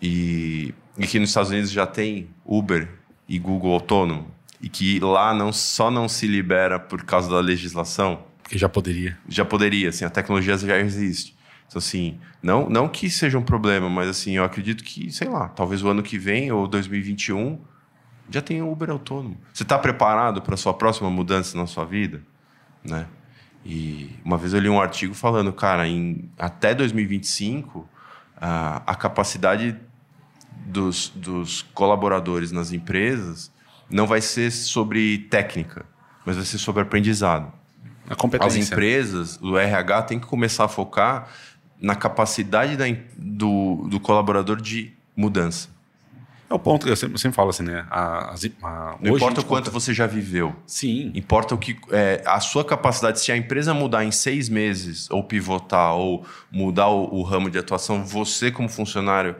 [0.00, 2.88] E, e que nos Estados Unidos já tem Uber
[3.28, 4.32] e Google autônomo.
[4.60, 8.24] E que lá não, só não se libera por causa da legislação.
[8.42, 9.18] Porque já poderia.
[9.28, 11.36] Já poderia, assim, a tecnologia já existe.
[11.66, 15.48] Então, assim, não, não que seja um problema, mas assim, eu acredito que, sei lá,
[15.48, 17.58] talvez o ano que vem ou 2021
[18.30, 19.36] já tenha Uber autônomo.
[19.52, 22.22] Você está preparado para a sua próxima mudança na sua vida?
[22.82, 23.06] Né?
[23.64, 27.88] E uma vez eu li um artigo falando, cara, em até 2025,
[28.36, 29.76] a, a capacidade
[30.66, 33.50] dos, dos colaboradores nas empresas
[33.90, 35.86] não vai ser sobre técnica,
[36.24, 37.52] mas vai ser sobre aprendizado.
[38.08, 38.60] A competência.
[38.60, 41.28] As empresas, o RH tem que começar a focar
[41.80, 42.84] na capacidade da,
[43.16, 45.68] do, do colaborador de mudança.
[46.48, 47.86] É o ponto que eu sempre, sempre falo assim, né?
[47.90, 49.70] A, a, Não importa o quanto conta...
[49.70, 50.54] você já viveu.
[50.66, 51.10] Sim.
[51.14, 51.76] Importa o que.
[51.90, 56.88] É, a sua capacidade, se a empresa mudar em seis meses, ou pivotar, ou mudar
[56.88, 59.36] o, o ramo de atuação, você, como funcionário,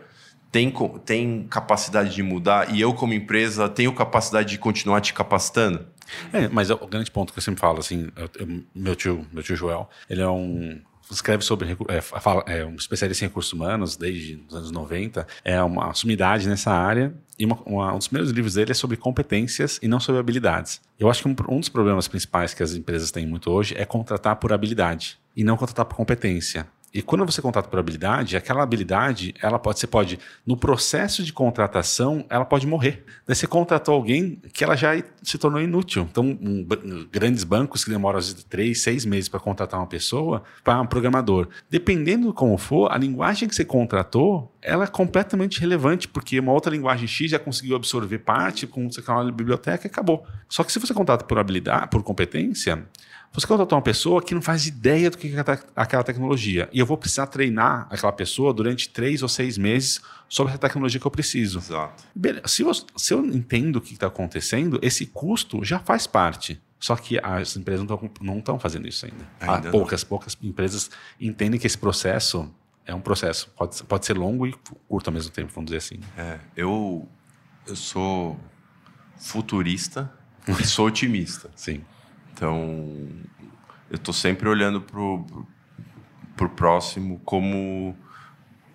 [0.51, 0.73] tem,
[1.05, 5.85] tem capacidade de mudar e eu, como empresa, tenho capacidade de continuar te capacitando?
[6.33, 9.43] É, mas o grande ponto que eu sempre falo, assim, eu, eu, meu tio, meu
[9.43, 13.97] tio Joel, ele é um escreve sobre é, fala, é um especialista em recursos humanos
[13.97, 18.33] desde os anos 90, é uma sumidade nessa área e uma, uma, um dos primeiros
[18.33, 20.81] livros dele é sobre competências e não sobre habilidades.
[20.99, 23.85] Eu acho que um, um, dos problemas principais que as empresas têm muito hoje é
[23.85, 26.67] contratar por habilidade e não contratar por competência.
[26.95, 31.33] E quando você contrata por habilidade, aquela habilidade, ela pode, você pode, no processo de
[31.33, 33.05] contratação, ela pode morrer.
[33.27, 36.07] Daí você contratou alguém que ela já se tornou inútil.
[36.09, 36.65] Então, um,
[37.11, 40.87] grandes bancos que demoram às vezes três, seis meses para contratar uma pessoa, para um
[40.87, 41.49] programador.
[41.69, 46.53] Dependendo de como for, a linguagem que você contratou, ela é completamente relevante, porque uma
[46.53, 50.25] outra linguagem X já conseguiu absorver parte com na biblioteca e acabou.
[50.49, 52.87] Só que se você contrata por habilidade, por competência,
[53.35, 55.41] você contratou uma pessoa que não faz ideia do que é
[55.75, 56.69] aquela tecnologia.
[56.73, 61.01] E eu vou precisar treinar aquela pessoa durante três ou seis meses sobre essa tecnologia
[61.01, 61.59] que eu preciso.
[61.59, 62.05] Exato.
[62.47, 66.63] Se eu, se eu entendo o que está acontecendo, esse custo já faz parte.
[66.79, 67.85] Só que as empresas
[68.21, 69.27] não estão fazendo isso ainda.
[69.41, 72.49] ainda poucas, poucas empresas entendem que esse processo
[72.87, 73.51] é um processo.
[73.57, 74.55] Pode, pode ser longo e
[74.87, 75.99] curto ao mesmo tempo, vamos dizer assim.
[76.17, 77.09] É, eu,
[77.67, 78.39] eu sou
[79.17, 80.13] futurista
[80.47, 81.51] e sou otimista.
[81.57, 81.83] Sim.
[82.35, 83.09] Então,
[83.89, 85.25] eu estou sempre olhando pro,
[86.37, 87.97] pro próximo como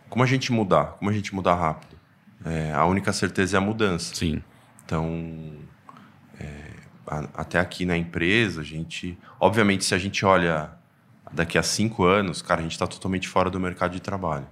[0.09, 1.95] como a gente mudar, como a gente mudar rápido.
[2.43, 4.15] É, a única certeza é a mudança.
[4.15, 4.41] Sim.
[4.83, 5.55] Então,
[6.39, 6.71] é,
[7.05, 10.71] a, até aqui na empresa, a gente, obviamente, se a gente olha
[11.31, 14.47] daqui a cinco anos, cara, a gente está totalmente fora do mercado de trabalho.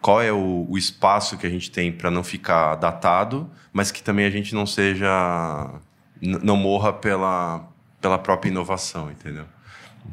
[0.00, 4.02] Qual é o, o espaço que a gente tem para não ficar datado, mas que
[4.02, 5.80] também a gente não seja,
[6.20, 7.66] não morra pela
[8.00, 9.46] pela própria inovação, entendeu?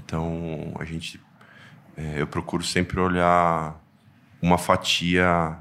[0.04, 1.22] Então, a gente.
[1.98, 3.82] É, eu procuro sempre olhar
[4.42, 5.58] uma fatia,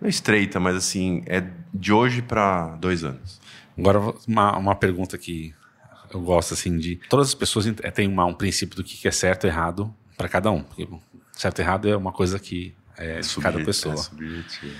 [0.00, 3.40] não estreita, mas assim, é de hoje para dois anos.
[3.78, 5.54] Agora, uma, uma pergunta que
[6.12, 6.96] eu gosto assim de.
[7.08, 10.50] Todas as pessoas têm uma, um princípio do que é certo e errado para cada
[10.50, 10.62] um.
[10.62, 10.88] Porque
[11.32, 13.94] certo e errado é uma coisa que é, é de cada pessoa.
[13.94, 14.76] É subjetivo.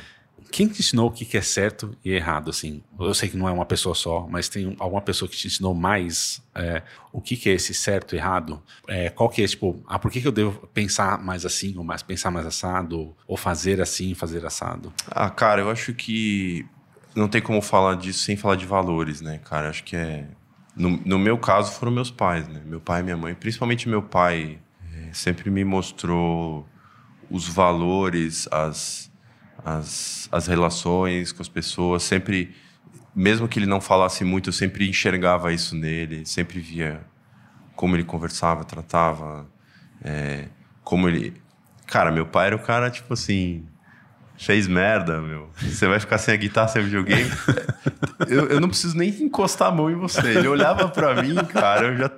[0.51, 2.83] Quem te ensinou o que é certo e errado, assim?
[2.99, 5.75] Eu sei que não é uma pessoa só, mas tem alguma pessoa que te ensinou
[5.75, 6.83] mais é,
[7.13, 8.63] o que, é esse certo e errado?
[8.87, 11.85] É, qual que é, tipo, ah, por que, que eu devo pensar mais assim, ou
[11.85, 14.93] mais pensar mais assado, ou fazer assim, fazer assado?
[15.11, 16.67] Ah, cara, eu acho que
[17.15, 19.69] não tem como falar disso sem falar de valores, né, cara?
[19.69, 20.27] Acho que é...
[20.75, 22.63] No, no meu caso, foram meus pais, né?
[22.65, 23.35] Meu pai e minha mãe.
[23.35, 24.61] Principalmente meu pai
[24.95, 26.67] é, sempre me mostrou
[27.31, 29.08] os valores, as
[29.65, 32.55] as, as relações com as pessoas, sempre,
[33.15, 37.01] mesmo que ele não falasse muito, eu sempre enxergava isso nele, sempre via
[37.75, 39.47] como ele conversava, tratava,
[40.03, 40.47] é,
[40.83, 41.35] como ele.
[41.87, 43.67] Cara, meu pai era o cara, tipo assim,
[44.37, 45.51] fez merda, meu.
[45.61, 47.31] Você vai ficar sem a guitarra, sem o videogame.
[48.29, 50.27] eu, eu não preciso nem encostar a mão em você.
[50.27, 52.11] Ele olhava para mim, cara, eu já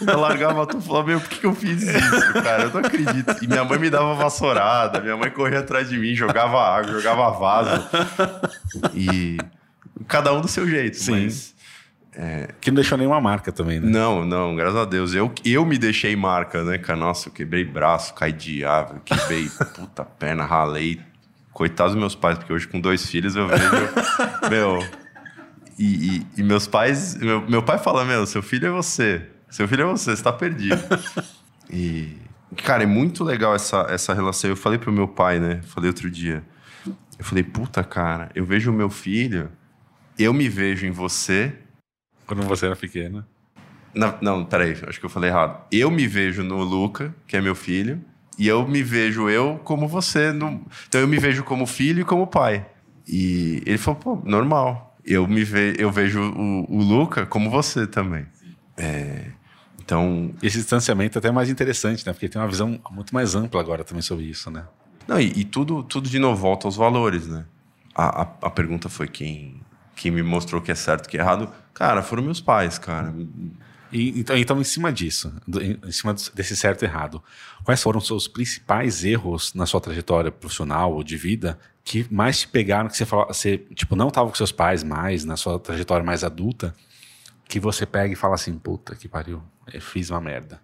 [0.00, 2.64] eu largava tudo e falava, meu, por que, que eu fiz isso, cara?
[2.64, 3.36] Eu não acredito.
[3.42, 7.30] E minha mãe me dava vassourada, minha mãe corria atrás de mim, jogava água, jogava
[7.30, 7.88] vaso.
[8.94, 9.38] E
[10.06, 11.24] cada um do seu jeito, Sim.
[11.24, 11.58] mas...
[12.20, 12.48] É...
[12.60, 13.88] Que não deixou nenhuma marca também, né?
[13.88, 15.14] Não, não, graças a Deus.
[15.14, 16.98] Eu, eu me deixei marca, né, cara?
[16.98, 21.00] Nossa, eu quebrei braço, caí de árvore, quebrei puta perna, ralei.
[21.52, 23.70] Coitados dos meus pais, porque hoje com dois filhos eu vejo.
[24.50, 24.84] meu.
[25.78, 27.14] E, e, e meus pais.
[27.16, 29.22] Meu, meu pai fala: Meu, seu filho é você.
[29.50, 30.80] Seu filho é você, você tá perdido.
[31.70, 32.16] e,
[32.64, 34.50] cara, é muito legal essa, essa relação.
[34.50, 35.60] Eu falei pro meu pai, né?
[35.64, 36.44] Falei outro dia.
[37.18, 39.50] Eu falei, puta, cara, eu vejo o meu filho,
[40.18, 41.52] eu me vejo em você.
[42.26, 43.24] Quando você era pequeno.
[43.94, 45.64] Não, não, peraí, acho que eu falei errado.
[45.72, 48.00] Eu me vejo no Luca, que é meu filho,
[48.38, 50.32] e eu me vejo eu como você.
[50.32, 50.64] No...
[50.86, 52.64] Então eu me vejo como filho e como pai.
[53.06, 54.96] E ele falou, pô, normal.
[55.04, 55.74] Eu, me ve...
[55.78, 58.26] eu vejo o, o Luca como você também.
[58.76, 59.24] É...
[59.88, 60.34] Então.
[60.42, 62.12] Esse distanciamento é até mais interessante, né?
[62.12, 64.66] Porque tem uma visão muito mais ampla agora também sobre isso, né?
[65.06, 67.46] Não, e, e tudo, tudo de novo volta aos valores, né?
[67.94, 69.62] A, a, a, pergunta foi quem,
[69.96, 71.50] quem me mostrou que é certo e que é errado.
[71.72, 73.14] Cara, foram meus pais, cara.
[73.90, 77.22] E, então, então, em cima disso, em cima desse certo e errado,
[77.64, 82.40] quais foram os seus principais erros na sua trajetória profissional ou de vida que mais
[82.40, 85.58] te pegaram, que você, falou, você tipo, não estava com seus pais mais, na sua
[85.58, 86.74] trajetória mais adulta,
[87.48, 90.60] que você pega e fala assim, puta que pariu, eu fiz uma merda.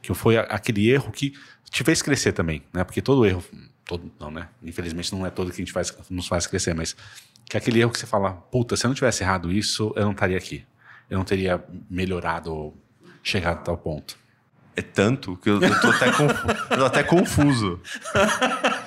[0.00, 1.34] Que foi aquele erro que
[1.68, 2.84] te fez crescer também, né?
[2.84, 3.44] Porque todo erro,
[3.84, 4.48] todo não, né?
[4.62, 6.96] Infelizmente não é todo que a gente faz, nos faz crescer, mas
[7.44, 10.04] que é aquele erro que você fala, puta, se eu não tivesse errado isso, eu
[10.04, 10.64] não estaria aqui.
[11.10, 12.78] Eu não teria melhorado ou
[13.22, 14.16] chegado a tal ponto.
[14.76, 16.46] É tanto que eu, eu tô até, confuso,
[16.78, 17.80] tô até confuso.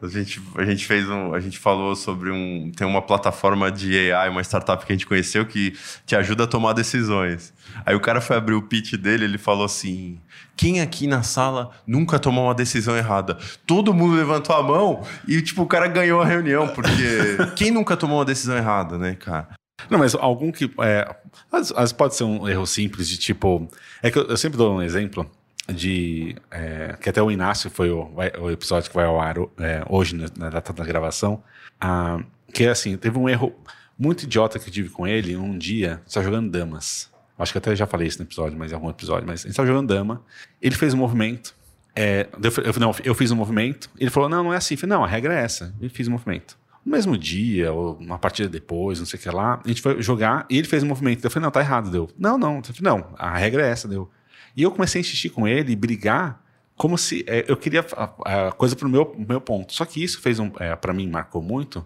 [0.00, 1.34] A gente, a gente fez um.
[1.34, 2.70] A gente falou sobre um.
[2.76, 6.46] Tem uma plataforma de AI, uma startup que a gente conheceu que te ajuda a
[6.46, 7.52] tomar decisões.
[7.84, 10.20] Aí o cara foi abrir o pitch dele, ele falou assim:
[10.56, 13.38] quem aqui na sala nunca tomou uma decisão errada?
[13.66, 17.96] Todo mundo levantou a mão e, tipo, o cara ganhou a reunião, porque quem nunca
[17.96, 19.48] tomou uma decisão errada, né, cara?
[19.90, 20.70] Não, mas algum que.
[20.80, 21.16] É,
[21.50, 23.68] às, às pode ser um erro simples de tipo.
[24.02, 25.28] É que eu, eu sempre dou um exemplo
[25.72, 29.84] de é, que até o Inácio foi o, o, episódio que vai ao ar é,
[29.88, 31.42] hoje na data da gravação,
[31.80, 32.20] ah,
[32.52, 33.54] que assim teve um erro
[33.98, 37.10] muito idiota que eu tive com ele um dia, só jogando damas.
[37.38, 39.68] Acho que até já falei isso no episódio, mas em algum episódio, mas gente estava
[39.68, 40.22] jogando dama.
[40.60, 41.54] Ele fez um movimento.
[41.94, 43.88] É, eu, não, eu fiz um movimento.
[43.98, 44.74] Ele falou: não, não é assim.
[44.74, 45.72] Eu falei, não, a regra é essa.
[45.80, 46.58] Ele fez um movimento.
[46.84, 50.00] No mesmo dia, ou uma partida depois, não sei o que lá, a gente foi
[50.02, 51.24] jogar e ele fez um movimento.
[51.24, 52.08] Eu falei, não, tá errado, deu.
[52.18, 52.62] Não, não.
[52.62, 54.10] Falei, não, a regra é essa, deu.
[54.56, 56.42] E eu comecei a insistir com ele brigar
[56.78, 59.74] como se é, eu queria a, a coisa pro meu, meu ponto.
[59.74, 61.84] Só que isso fez um, é, para mim marcou muito,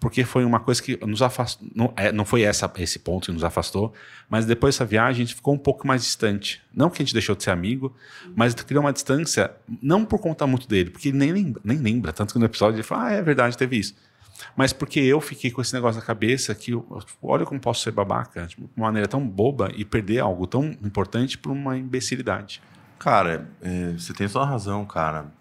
[0.00, 1.68] porque foi uma coisa que nos afastou.
[1.74, 3.92] Não, é, não foi essa, esse ponto que nos afastou,
[4.30, 6.62] mas depois dessa viagem a gente ficou um pouco mais distante.
[6.74, 7.94] Não que a gente deixou de ser amigo,
[8.34, 12.10] mas criou uma distância, não por conta muito dele, porque ele nem lembra, nem lembra.
[12.10, 13.94] Tanto que no episódio ele fala: ah, é verdade, teve isso.
[14.56, 16.72] Mas porque eu fiquei com esse negócio na cabeça que,
[17.22, 20.64] olha como posso ser babaca, tipo, de uma maneira tão boba e perder algo tão
[20.82, 22.62] importante por uma imbecilidade.
[22.98, 25.32] Cara, é, você tem toda a razão, cara.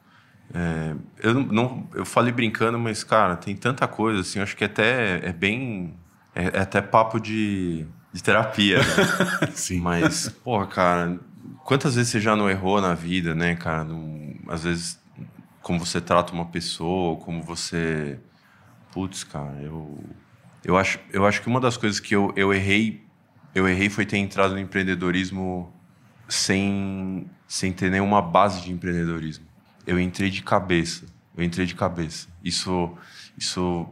[0.54, 4.39] É, eu não, eu falei brincando, mas cara, tem tanta coisa assim.
[4.39, 5.93] Acho que até é bem,
[6.34, 8.80] é, é até papo de, de terapia.
[8.80, 9.48] Né?
[9.54, 9.80] Sim.
[9.80, 11.19] Mas, porra, cara,
[11.63, 13.84] quantas vezes você já não errou na vida, né, cara?
[13.84, 15.00] Não, às vezes,
[15.62, 18.19] como você trata uma pessoa, como você,
[18.91, 19.97] putz, cara, eu,
[20.63, 23.04] eu acho, eu acho que uma das coisas que eu, eu errei,
[23.54, 25.73] eu errei foi ter entrado no empreendedorismo
[26.28, 29.49] sem, sem ter nenhuma base de empreendedorismo
[29.89, 31.06] eu entrei de cabeça.
[31.36, 32.28] Eu entrei de cabeça.
[32.43, 32.95] Isso,
[33.36, 33.88] isso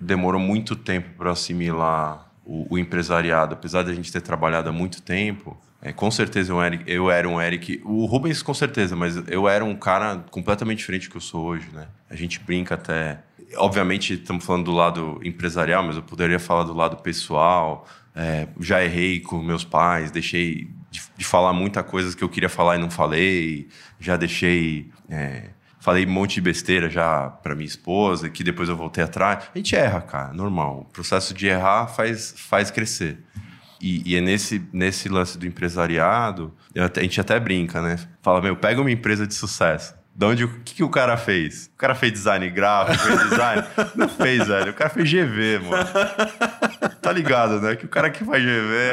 [0.00, 3.52] demorou muito tempo para assimilar o, o, empresariado.
[3.52, 7.10] Apesar de a gente ter trabalhado há muito tempo, é, com certeza eu era, eu
[7.10, 7.82] era um Eric.
[7.84, 11.44] O Rubens, com certeza, mas eu era um cara completamente diferente do que eu sou
[11.44, 11.68] hoje.
[11.70, 11.86] Né?
[12.08, 13.22] A gente brinca até.
[13.56, 17.86] Obviamente, estamos falando do lado empresarial, mas eu poderia falar do lado pessoal.
[18.14, 22.48] É, já errei com meus pais, deixei de, de, falar muita coisa que eu queria
[22.48, 23.68] falar e não falei.
[23.98, 24.90] Já deixei.
[25.08, 29.44] É, falei um monte de besteira já para minha esposa, que depois eu voltei atrás.
[29.54, 30.86] A gente erra, cara, normal.
[30.88, 33.18] O processo de errar faz, faz crescer.
[33.80, 37.98] E, e é nesse, nesse lance do empresariado, a gente até brinca, né?
[38.22, 39.94] Fala, meu, pega uma empresa de sucesso.
[40.14, 41.70] De onde, o que, que o cara fez?
[41.74, 43.64] O cara fez design gráfico, fez design?
[43.96, 44.70] Não fez, velho.
[44.70, 45.84] O cara fez GV, mano.
[47.00, 47.74] Tá ligado, né?
[47.76, 48.92] Que o cara que faz GV.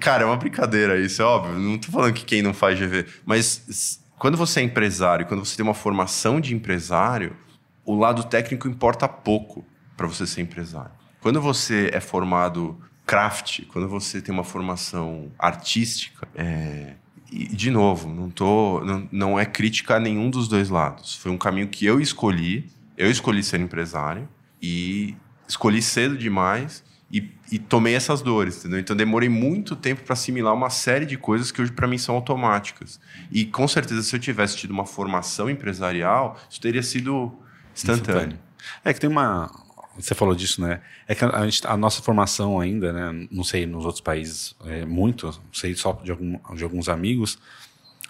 [0.00, 1.58] Cara, é uma brincadeira isso, é óbvio.
[1.58, 3.06] Não tô falando que quem não faz GV.
[3.24, 7.36] Mas quando você é empresário, quando você tem uma formação de empresário,
[7.84, 9.64] o lado técnico importa pouco
[9.96, 10.92] para você ser empresário.
[11.20, 16.94] Quando você é formado craft, quando você tem uma formação artística, é,
[17.30, 21.16] e, de novo, não, tô, não, não é crítica a nenhum dos dois lados.
[21.16, 22.70] Foi um caminho que eu escolhi.
[22.96, 24.28] Eu escolhi ser empresário
[24.62, 25.14] e
[25.46, 28.80] escolhi cedo demais e, e tomei essas dores, entendeu?
[28.80, 32.14] Então demorei muito tempo para assimilar uma série de coisas que hoje para mim são
[32.14, 32.98] automáticas.
[33.30, 37.32] E com certeza se eu tivesse tido uma formação empresarial, isso teria sido
[37.74, 38.02] instantâneo.
[38.02, 38.38] instantâneo.
[38.84, 39.50] É que tem uma,
[39.98, 40.80] você falou disso, né?
[41.08, 43.28] É que a, gente, a, nossa formação ainda, né?
[43.30, 47.38] Não sei nos outros países é, muito, sei só de, algum, de alguns amigos.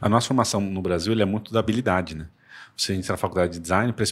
[0.01, 2.29] A nossa formação no Brasil é muito da habilidade, né?
[2.77, 4.05] Você entra na faculdade de design para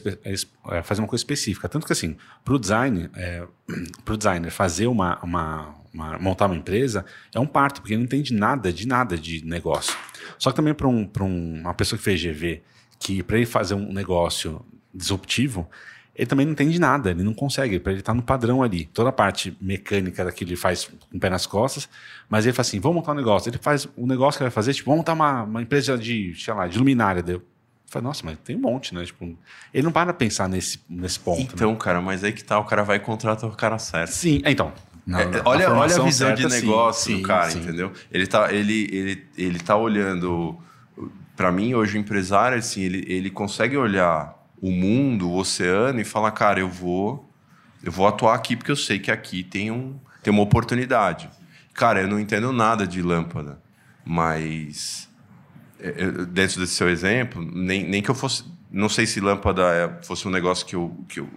[0.73, 1.69] é, fazer uma coisa específica.
[1.69, 3.47] Tanto que, assim, para o design, é,
[4.05, 8.07] pro designer fazer uma, uma, uma, montar uma empresa é um parto, porque ele não
[8.07, 9.95] entende nada de nada de negócio.
[10.39, 12.63] Só que também para um, um, uma pessoa que fez GV,
[12.99, 15.69] que para ele fazer um negócio disruptivo,
[16.15, 18.85] ele também não entende nada, ele não consegue, ele estar tá no padrão ali.
[18.87, 21.89] Toda a parte mecânica daquilo ele faz com o pé nas costas,
[22.29, 23.51] mas ele fala assim: vamos montar um negócio.
[23.51, 25.99] Ele faz o um negócio que ele vai fazer, tipo, vamos montar uma, uma empresa
[25.99, 27.21] de, sei lá, de luminária.
[27.21, 27.43] Deu.
[27.87, 29.05] Fala, nossa, mas tem um monte, né?
[29.05, 29.37] Tipo,
[29.73, 31.41] ele não para pensar nesse, nesse ponto.
[31.41, 31.79] Então, né?
[31.79, 34.11] cara, mas aí que tá, o cara vai contratar o cara certo.
[34.11, 34.73] Sim, então.
[35.07, 37.59] Na, é, olha, a olha a visão certa, de negócio sim, do cara, sim.
[37.59, 37.93] entendeu?
[38.11, 40.57] Ele tá, ele, ele, ele tá olhando.
[41.37, 46.05] Para mim, hoje, o empresário, assim, ele, ele consegue olhar o mundo, o oceano e
[46.05, 47.31] falar, cara, eu vou,
[47.83, 51.29] eu vou atuar aqui porque eu sei que aqui tem, um, tem uma oportunidade.
[51.75, 53.61] Cara, eu não entendo nada de lâmpada,
[54.03, 55.07] mas
[55.79, 55.93] é,
[56.25, 60.27] dentro desse seu exemplo, nem, nem que eu fosse, não sei se lâmpada é, fosse
[60.27, 61.29] um negócio que eu, que eu,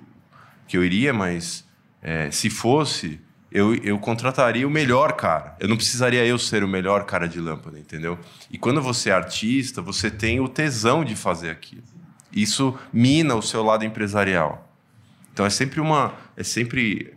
[0.65, 1.65] que eu iria, mas
[2.01, 3.19] é, se fosse,
[3.51, 5.53] eu, eu contrataria o melhor cara.
[5.59, 8.17] Eu não precisaria eu ser o melhor cara de lâmpada, entendeu?
[8.49, 11.96] E quando você é artista, você tem o tesão de fazer aquilo.
[12.31, 14.69] Isso mina o seu lado empresarial.
[15.33, 17.13] Então é sempre uma, é sempre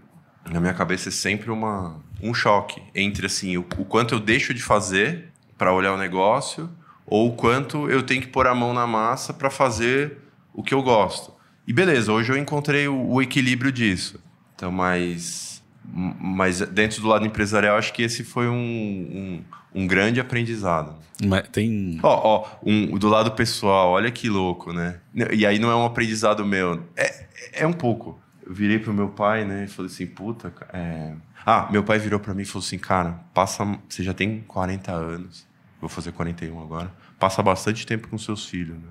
[0.51, 4.53] na minha cabeça é sempre uma um choque entre assim o, o quanto eu deixo
[4.53, 6.71] de fazer para olhar o negócio
[7.07, 10.19] ou o quanto eu tenho que pôr a mão na massa para fazer
[10.55, 11.33] o que eu gosto.
[11.67, 14.21] E beleza, hoje eu encontrei o, o equilíbrio disso.
[14.55, 19.45] Então, mas Mas dentro do lado empresarial, acho que esse foi um, um,
[19.83, 20.95] um grande aprendizado.
[21.25, 21.99] Mas tem.
[22.03, 25.01] Ó, ó, um, do lado pessoal, olha que louco, né?
[25.33, 26.85] E aí não é um aprendizado meu.
[26.97, 28.21] É, é um pouco.
[28.45, 29.65] Eu virei pro meu pai, né?
[29.65, 30.53] E falei assim, puta.
[30.73, 31.15] É...
[31.45, 33.65] Ah, meu pai virou para mim e falou assim, cara, passa.
[33.89, 35.47] Você já tem 40 anos.
[35.81, 36.93] Vou fazer 41 agora.
[37.19, 38.91] Passa bastante tempo com seus filhos, né?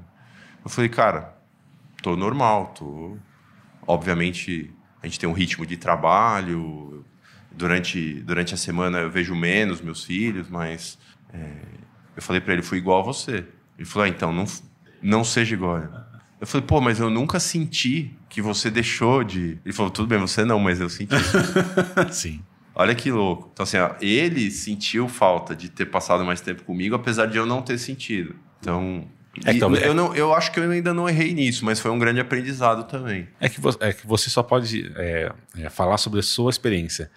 [0.64, 1.36] Eu falei, cara,
[2.02, 3.18] tô normal, tô.
[3.88, 4.72] Obviamente
[5.02, 7.06] a gente tem um ritmo de trabalho.
[7.52, 10.98] Durante, durante a semana eu vejo menos meus filhos, mas
[11.34, 11.62] é,
[12.16, 13.46] eu falei para ele, fui igual a você.
[13.78, 14.46] Ele falou, ah, então, não,
[15.02, 15.78] não seja igual.
[16.40, 19.60] Eu falei, pô, mas eu nunca senti que você deixou de.
[19.66, 21.16] Ele falou, tudo bem, você não, mas eu senti.
[22.12, 22.42] Sim.
[22.76, 23.50] Olha que louco.
[23.52, 27.46] Então, assim, ó, ele sentiu falta de ter passado mais tempo comigo, apesar de eu
[27.46, 28.36] não ter sentido.
[28.60, 29.06] Então,
[29.46, 32.00] é que, eu, não, eu acho que eu ainda não errei nisso, mas foi um
[32.00, 33.28] grande aprendizado também.
[33.40, 37.12] É que, você, é que você só pode é, é, falar sobre a sua experiência.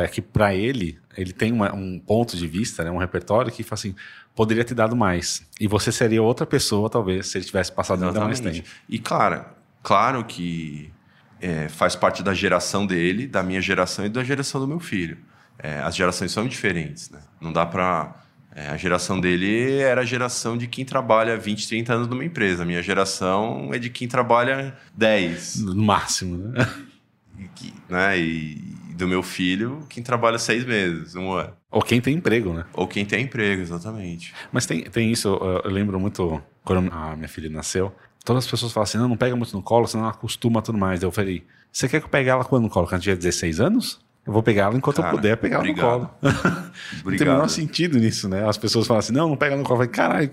[0.00, 3.62] É que para ele, ele tem uma, um ponto de vista, né, um repertório que
[3.62, 3.94] fala assim,
[4.34, 5.46] poderia ter dado mais.
[5.60, 8.38] E você seria outra pessoa, talvez, se ele tivesse passado Exatamente.
[8.38, 8.68] ainda mais tempo.
[8.88, 9.44] E claro,
[9.82, 10.90] claro que
[11.40, 15.18] é, faz parte da geração dele, da minha geração e da geração do meu filho.
[15.58, 17.20] É, as gerações são diferentes, né?
[17.40, 18.21] Não dá para
[18.54, 22.62] é, a geração dele era a geração de quem trabalha 20, 30 anos numa empresa.
[22.62, 25.60] A minha geração é de quem trabalha 10.
[25.60, 26.68] No máximo, né?
[27.38, 28.18] E, né?
[28.18, 28.54] e
[28.94, 31.54] do meu filho, quem trabalha seis meses, um ano.
[31.70, 32.64] Ou quem tem emprego, né?
[32.74, 34.34] Ou quem tem emprego, exatamente.
[34.52, 37.92] Mas tem, tem isso, eu, lembro muito quando a minha filha nasceu.
[38.24, 40.78] Todas as pessoas falam assim: não, não pega muito no colo, senão ela acostuma tudo
[40.78, 41.02] mais.
[41.02, 42.86] Eu falei: você quer que eu pegue ela quando no colo?
[42.86, 43.98] Quando tiver 16 anos?
[44.24, 46.10] Eu vou pegar ela enquanto Cara, eu puder pegar ela no colo.
[47.04, 48.48] não tem o menor sentido nisso, né?
[48.48, 49.82] As pessoas falam assim, não, não pega no colo.
[49.82, 50.30] Eu falei, caralho,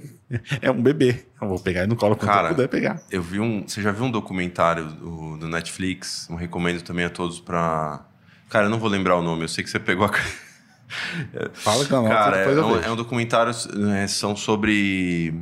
[0.61, 1.25] é um bebê.
[1.41, 3.01] Eu vou pegar no colo enquanto eu puder pegar.
[3.09, 3.67] Eu vi um.
[3.67, 6.27] Você já viu um documentário do, do Netflix?
[6.29, 8.05] Eu recomendo também a todos pra.
[8.47, 10.11] Cara, eu não vou lembrar o nome, eu sei que você pegou a.
[11.53, 13.53] Fala que não, Cara, é, é, um, é um documentário,
[13.93, 15.33] é, são sobre.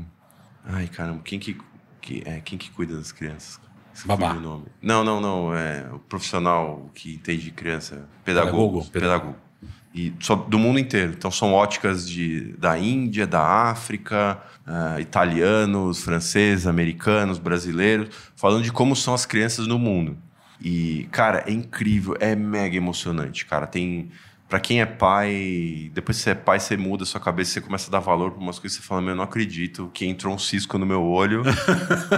[0.65, 1.57] Ai, caramba, quem que,
[2.01, 3.59] que, é, quem que cuida das crianças?
[4.05, 4.33] Babá.
[4.33, 4.65] Nome.
[4.81, 5.55] Não, não, não.
[5.55, 8.07] É o profissional que entende de criança.
[8.23, 8.85] Pedagogo.
[8.85, 8.91] Pedagogo.
[8.91, 9.47] pedagogo.
[9.93, 11.13] E só, do mundo inteiro.
[11.17, 18.71] Então são óticas de, da Índia, da África, uh, italianos, franceses, americanos, brasileiros, falando de
[18.71, 20.15] como são as crianças no mundo.
[20.61, 23.65] E, cara, é incrível, é mega emocionante, cara.
[23.67, 24.11] Tem.
[24.47, 27.61] Pra quem é pai, depois que você é pai, você muda a sua cabeça, você
[27.61, 30.33] começa a dar valor pra umas coisas, você fala, meu, eu não acredito que entrou
[30.33, 31.43] um cisco no meu olho,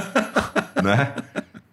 [0.84, 1.16] né?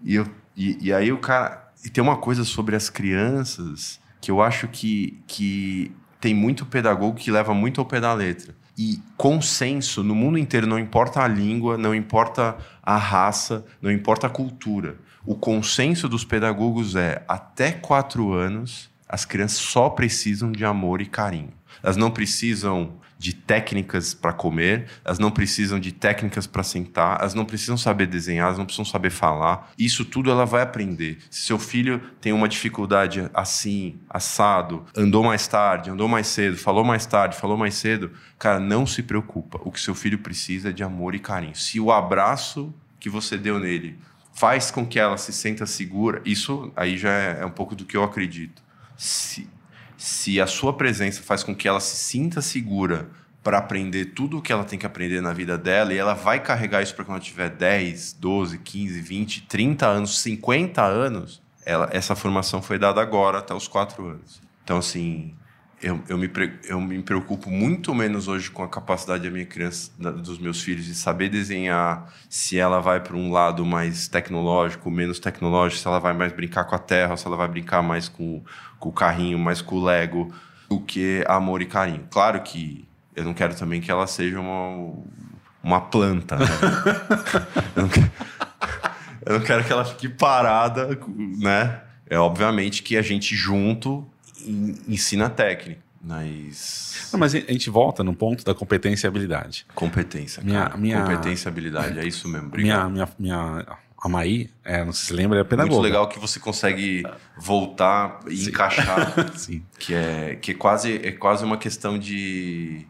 [0.06, 0.26] E, eu,
[0.56, 1.66] e, e aí o cara.
[1.84, 7.18] E tem uma coisa sobre as crianças que eu acho que, que tem muito pedagogo
[7.18, 8.54] que leva muito ao pé da letra.
[8.78, 14.28] E consenso no mundo inteiro, não importa a língua, não importa a raça, não importa
[14.28, 14.96] a cultura.
[15.24, 21.06] O consenso dos pedagogos é: até quatro anos, as crianças só precisam de amor e
[21.06, 21.52] carinho.
[21.82, 27.34] Elas não precisam de técnicas para comer, elas não precisam de técnicas para sentar, elas
[27.34, 29.72] não precisam saber desenhar, elas não precisam saber falar.
[29.78, 31.18] Isso tudo ela vai aprender.
[31.30, 36.84] Se seu filho tem uma dificuldade assim, assado, andou mais tarde, andou mais cedo, falou
[36.84, 39.60] mais tarde, falou mais cedo, cara, não se preocupa.
[39.64, 41.54] O que seu filho precisa é de amor e carinho.
[41.54, 43.98] Se o abraço que você deu nele
[44.32, 47.86] faz com que ela se sinta segura, isso aí já é, é um pouco do
[47.86, 48.62] que eu acredito.
[48.96, 49.48] Se
[49.96, 53.08] se a sua presença faz com que ela se sinta segura
[53.42, 56.42] para aprender tudo o que ela tem que aprender na vida dela e ela vai
[56.42, 61.88] carregar isso para quando ela tiver 10, 12, 15, 20, 30 anos, 50 anos, ela,
[61.92, 64.42] essa formação foi dada agora, até os 4 anos.
[64.64, 65.32] Então, assim,
[65.80, 66.30] eu, eu, me,
[66.64, 70.62] eu me preocupo muito menos hoje com a capacidade da minha criança, da, dos meus
[70.62, 75.86] filhos, de saber desenhar, se ela vai para um lado mais tecnológico, menos tecnológico, se
[75.86, 78.42] ela vai mais brincar com a terra, se ela vai brincar mais com,
[78.78, 80.32] com o carrinho, mais com o Lego,
[80.68, 82.06] do que amor e carinho.
[82.10, 84.94] Claro que eu não quero também que ela seja uma,
[85.62, 86.46] uma planta, né?
[87.74, 88.12] eu, não quero,
[89.24, 90.98] eu não quero que ela fique parada,
[91.38, 91.80] né?
[92.08, 94.06] É obviamente que a gente junto
[94.86, 95.80] ensina técnica.
[96.00, 97.08] Mas...
[97.12, 99.66] Não, mas a gente volta no ponto da competência e habilidade.
[99.74, 101.02] Competência, minha, minha...
[101.02, 102.46] Competência e habilidade, é isso mesmo.
[102.46, 102.90] Obrigado.
[102.90, 103.66] Minha, minha, minha,
[104.06, 105.74] a Maí, é, não se lembra, é pedagoga.
[105.74, 107.02] Muito legal que você consegue
[107.36, 108.50] voltar e Sim.
[108.50, 109.30] encaixar.
[109.36, 109.62] Sim.
[109.78, 112.86] Que, é, que é, quase, é quase uma questão de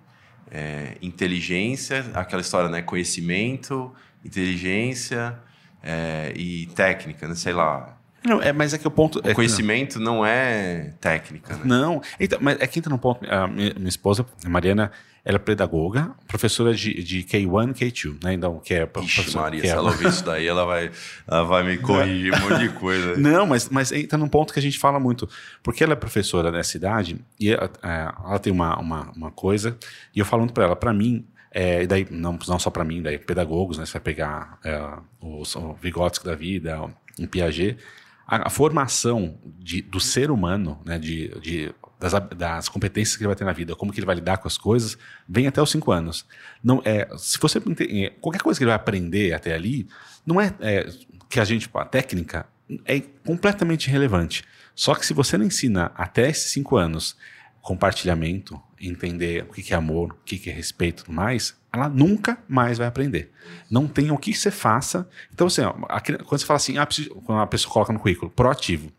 [0.50, 2.82] é, inteligência, aquela história, né?
[2.82, 3.92] Conhecimento,
[4.24, 5.38] inteligência
[5.82, 7.34] é, e técnica, né?
[7.34, 9.20] sei lá Não, é, mas é que o ponto.
[9.24, 11.62] O é conhecimento não é técnica, né?
[11.64, 13.24] Não, então, mas é que entra no ponto.
[13.30, 14.90] A minha, minha esposa, a Mariana,
[15.24, 18.34] ela é pedagoga, professora de, de K1, K2, né?
[18.34, 19.70] Então, que é Ixi, Maria, que é...
[19.70, 20.90] se ela ouvir isso daí, ela vai,
[21.26, 23.16] ela vai me corrigir um monte de coisa.
[23.16, 25.28] Não, mas, mas entra num ponto que a gente fala muito.
[25.64, 29.76] Porque ela é professora nessa idade e ela, é, ela tem uma, uma, uma coisa,
[30.14, 33.02] e eu falando para ela, para mim, é, e daí, não, não só para mim,
[33.02, 33.84] daí pedagogos, né?
[33.86, 34.80] Você vai pegar é,
[35.20, 36.80] os, o Vygotsky da vida,
[37.18, 37.78] um Piaget.
[38.26, 40.98] A, a formação de, do ser humano, né?
[40.98, 44.16] De, de das, das, competências que ele vai ter na vida, como que ele vai
[44.16, 46.26] lidar com as coisas, vem até os cinco anos.
[46.62, 49.88] Não é, se você é, qualquer coisa que ele vai aprender até ali,
[50.26, 50.86] não é, é
[51.28, 52.46] que a gente a técnica
[52.84, 54.44] é completamente irrelevante.
[54.74, 57.16] Só que se você não ensina até esses cinco anos
[57.62, 62.78] compartilhamento, entender o que é amor, o que é respeito, tudo mais, ela nunca mais
[62.78, 63.30] vai aprender.
[63.70, 65.08] Não tem o que você faça.
[65.32, 66.88] Então, assim, ó, quando você fala assim, ah,
[67.24, 68.90] quando a pessoa coloca no currículo, proativo.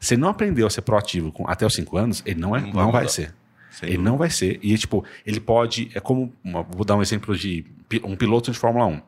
[0.00, 2.72] Se não aprendeu a ser proativo com, até os 5 anos, ele não, é, não,
[2.72, 3.34] não vai ser.
[3.82, 4.58] Ele não vai ser.
[4.62, 5.90] E, tipo, ele pode.
[5.94, 6.32] É como.
[6.70, 7.64] Vou dar um exemplo de
[8.04, 9.02] um piloto de Fórmula 1.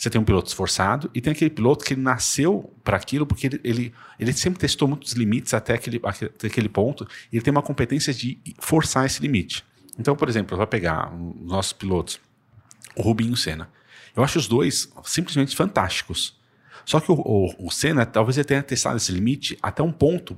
[0.00, 3.48] Você tem um piloto esforçado e tem aquele piloto que ele nasceu para aquilo porque
[3.48, 7.06] ele, ele, ele, sempre testou muitos limites até aquele, até aquele ponto.
[7.30, 9.62] E ele tem uma competência de forçar esse limite.
[9.98, 12.18] Então, por exemplo, vai pegar os nossos pilotos,
[12.96, 13.68] o Rubinho e o Senna.
[14.16, 16.34] Eu acho os dois simplesmente fantásticos.
[16.86, 20.34] Só que o, o, o Senna, talvez ele tenha testado esse limite até um ponto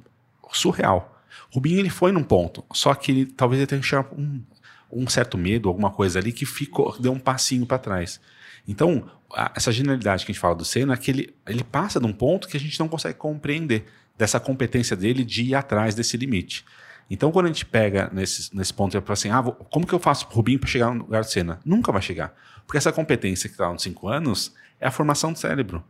[0.52, 1.22] surreal.
[1.52, 4.42] O Rubinho ele foi num ponto, só que ele, talvez ele tenha um,
[4.90, 8.20] um certo medo, alguma coisa ali que ficou, deu um passinho para trás.
[8.66, 11.98] Então, a, essa genialidade que a gente fala do Senna é que ele, ele passa
[11.98, 13.86] de um ponto que a gente não consegue compreender
[14.16, 16.64] dessa competência dele de ir atrás desse limite.
[17.10, 19.92] Então, quando a gente pega nesse, nesse ponto e fala assim, ah, vou, como que
[19.92, 21.60] eu faço o Rubinho para chegar no lugar do Senna?
[21.64, 22.34] Nunca vai chegar.
[22.66, 25.84] Porque essa competência que está nos 5 anos é a formação do cérebro.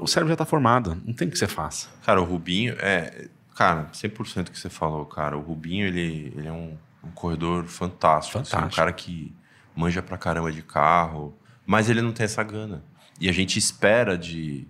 [0.00, 1.88] O cérebro já está formado, não tem o que você faça.
[2.06, 3.26] Cara, o Rubinho é.
[3.56, 5.36] Cara, 100% que você falou, cara.
[5.36, 8.38] O Rubinho, ele, ele é um, um corredor fantástico.
[8.38, 8.56] fantástico.
[8.56, 9.34] Assim, um cara que
[9.74, 12.84] manja pra caramba de carro, mas ele não tem essa gana.
[13.20, 14.66] E a gente espera de.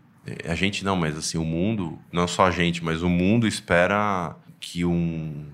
[0.48, 4.36] A gente não, mas assim, o mundo, não só a gente, mas o mundo espera
[4.60, 5.46] que um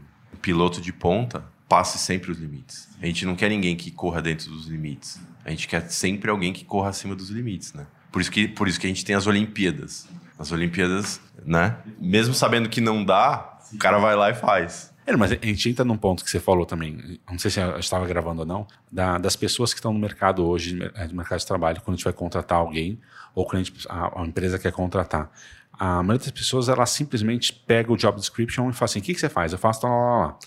[0.43, 2.89] piloto de ponta passe sempre os limites.
[3.01, 5.21] A gente não quer ninguém que corra dentro dos limites.
[5.45, 7.87] A gente quer sempre alguém que corra acima dos limites, né?
[8.11, 10.09] Por isso que, por isso que a gente tem as Olimpíadas.
[10.39, 11.77] As Olimpíadas, né?
[12.01, 14.88] Mesmo sabendo que não dá, o cara vai lá e faz.
[15.09, 17.79] É, mas a gente entra num ponto que você falou também, não sei se eu
[17.79, 21.47] estava gravando ou não, da, das pessoas que estão no mercado hoje, no mercado de
[21.47, 23.01] trabalho, quando a gente vai contratar alguém,
[23.35, 25.33] ou quando a, gente, a, a empresa quer contratar.
[25.73, 29.15] A maioria das pessoas, ela simplesmente pega o job description e fala assim, o que,
[29.15, 29.51] que você faz?
[29.51, 30.39] Eu faço lá, lá, lá.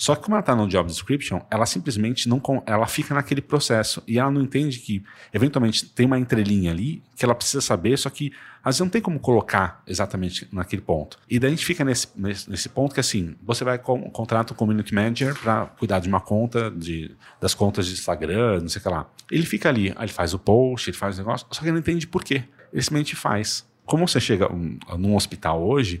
[0.00, 4.02] Só que como ela está no job description, ela simplesmente não ela fica naquele processo
[4.08, 8.08] e ela não entende que eventualmente tem uma entrelinha ali que ela precisa saber, só
[8.08, 8.32] que
[8.64, 11.18] às vezes não tem como colocar exatamente naquele ponto.
[11.28, 14.54] E daí a gente fica nesse, nesse, nesse ponto que assim, você vai com, contrata
[14.54, 18.80] um community manager para cuidar de uma conta, de, das contas de Instagram, não sei
[18.80, 19.06] o que lá.
[19.30, 21.80] Ele fica ali, ele faz o post, ele faz o negócio, só que ele não
[21.80, 22.44] entende por quê.
[22.72, 23.68] Ele simplesmente faz.
[23.84, 26.00] Como você chega um, num hospital hoje,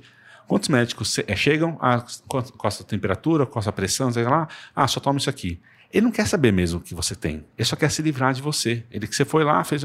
[0.50, 4.48] Quantos médicos é, chegam, ah, com a sua temperatura, com a sua pressão, sei lá,
[4.74, 5.60] ah, só toma isso aqui.
[5.92, 7.44] Ele não quer saber mesmo o que você tem.
[7.56, 8.84] Ele só quer se livrar de você.
[8.90, 9.84] Ele que você foi lá, fez.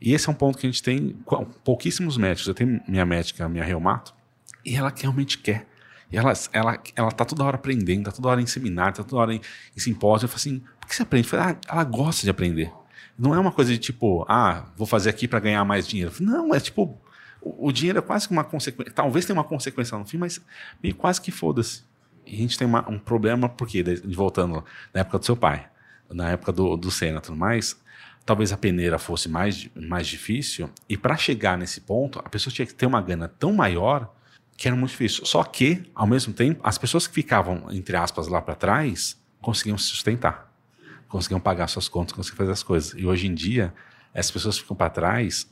[0.00, 1.16] E esse é um ponto que a gente tem
[1.62, 2.48] pouquíssimos médicos.
[2.48, 4.12] Eu tenho minha médica, minha reumato,
[4.64, 5.68] e ela realmente quer.
[6.10, 9.22] E ela, ela, ela tá toda hora aprendendo, tá toda hora em seminário, tá toda
[9.22, 9.40] hora em,
[9.76, 10.24] em simpósio.
[10.24, 11.28] Eu falo assim, por que você aprende?
[11.28, 12.72] Falo, ah, ela gosta de aprender.
[13.16, 16.12] Não é uma coisa de tipo, ah, vou fazer aqui para ganhar mais dinheiro.
[16.18, 17.00] Não, é tipo,
[17.42, 18.92] o, dinheiro é quase que uma consequência.
[18.92, 20.40] Talvez tenha uma consequência no fim, mas
[20.82, 21.84] meio quase que foda-se.
[22.26, 24.64] E a gente tem uma, um problema, porque, voltando
[24.94, 25.68] na época do seu pai,
[26.08, 27.80] na época do, do Senna e tudo mais,
[28.24, 30.70] talvez a peneira fosse mais, mais difícil.
[30.88, 34.14] E para chegar nesse ponto, a pessoa tinha que ter uma gana tão maior
[34.56, 35.26] que era muito difícil.
[35.26, 39.76] Só que, ao mesmo tempo, as pessoas que ficavam, entre aspas, lá para trás, conseguiam
[39.76, 40.52] se sustentar.
[41.08, 42.94] Conseguiam pagar suas contas, conseguiam fazer as coisas.
[42.96, 43.74] E hoje em dia,
[44.14, 45.48] essas pessoas que ficam para trás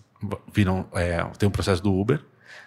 [0.53, 2.23] viram, é, tem um processo do Uber,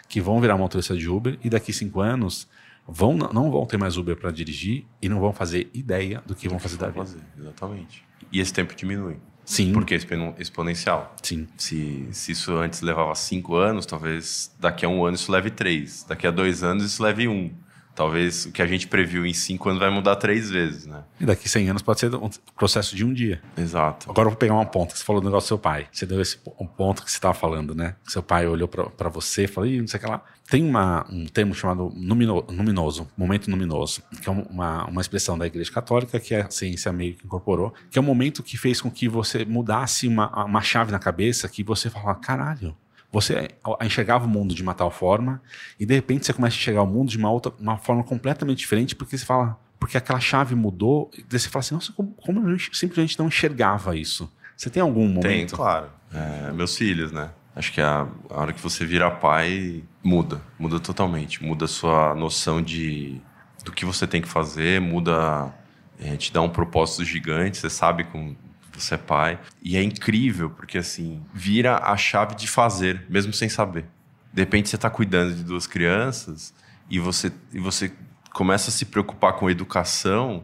[0.07, 2.47] que vão virar motorista de Uber e daqui cinco anos
[2.87, 6.47] vão, não vão ter mais Uber para dirigir e não vão fazer ideia do que
[6.49, 6.99] vão fazer da vida.
[6.99, 8.05] Fazer, exatamente.
[8.31, 9.17] E esse tempo diminui.
[9.45, 9.73] Sim.
[9.73, 9.97] Porque é
[10.39, 11.15] exponencial.
[11.21, 11.47] Sim.
[11.57, 16.05] Se, se isso antes levava cinco anos, talvez daqui a um ano isso leve três.
[16.07, 17.51] Daqui a dois anos isso leve um.
[17.95, 21.03] Talvez o que a gente previu em cinco anos vai mudar três vezes, né?
[21.19, 23.41] E daqui 100 anos pode ser um processo de um dia.
[23.55, 24.09] Exato.
[24.09, 24.95] Agora eu vou pegar uma ponta.
[24.95, 25.87] Você falou do negócio do seu pai.
[25.91, 27.95] Você deu esse um ponto que você estava falando, né?
[28.07, 30.23] Seu pai olhou para você e falou, Ih, não sei o que lá.
[30.49, 35.47] Tem uma, um termo chamado numino, luminoso, momento luminoso, que é uma, uma expressão da
[35.47, 38.91] Igreja Católica que a ciência meio que incorporou, que é um momento que fez com
[38.91, 42.75] que você mudasse uma, uma chave na cabeça que você falava, caralho,
[43.13, 43.47] você
[43.81, 45.39] enxergava o mundo de uma tal forma
[45.79, 48.57] e de repente você começa a enxergar o mundo de uma outra, uma forma completamente
[48.57, 52.49] diferente porque você fala, porque aquela chave mudou, e você fala assim, nossa, como, como
[52.49, 54.33] eu simplesmente não enxergava isso?
[54.57, 55.21] Você tem algum momento?
[55.21, 55.89] Tem, claro.
[56.11, 57.29] É, meus filhos, né?
[57.55, 62.15] Acho que a, a hora que você vira pai muda, muda totalmente, muda a sua
[62.15, 63.21] noção de
[63.63, 65.53] do que você tem que fazer, muda,
[65.99, 68.35] é, te dá um propósito gigante, você sabe como
[68.79, 69.39] você é pai.
[69.61, 73.85] E é incrível, porque assim, vira a chave de fazer, mesmo sem saber.
[74.33, 76.53] De repente você está cuidando de duas crianças
[76.89, 77.91] e você, e você
[78.31, 80.43] começa a se preocupar com educação,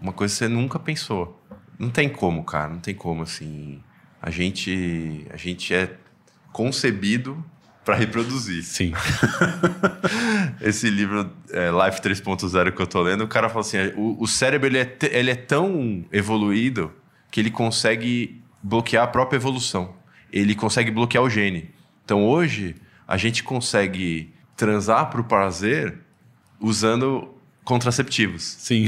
[0.00, 1.40] uma coisa que você nunca pensou.
[1.78, 3.82] Não tem como, cara, não tem como, assim.
[4.20, 5.96] A gente, a gente é
[6.52, 7.44] concebido
[7.84, 8.62] para reproduzir.
[8.64, 8.92] Sim.
[10.60, 14.26] Esse livro, é, Life 3.0, que eu tô lendo, o cara fala assim: o, o
[14.26, 16.92] cérebro ele é, ele é tão evoluído
[17.30, 19.94] que ele consegue bloquear a própria evolução.
[20.32, 21.70] Ele consegue bloquear o gene.
[22.04, 22.76] Então hoje,
[23.06, 25.98] a gente consegue transar para o prazer
[26.60, 28.42] usando contraceptivos.
[28.42, 28.86] Sim.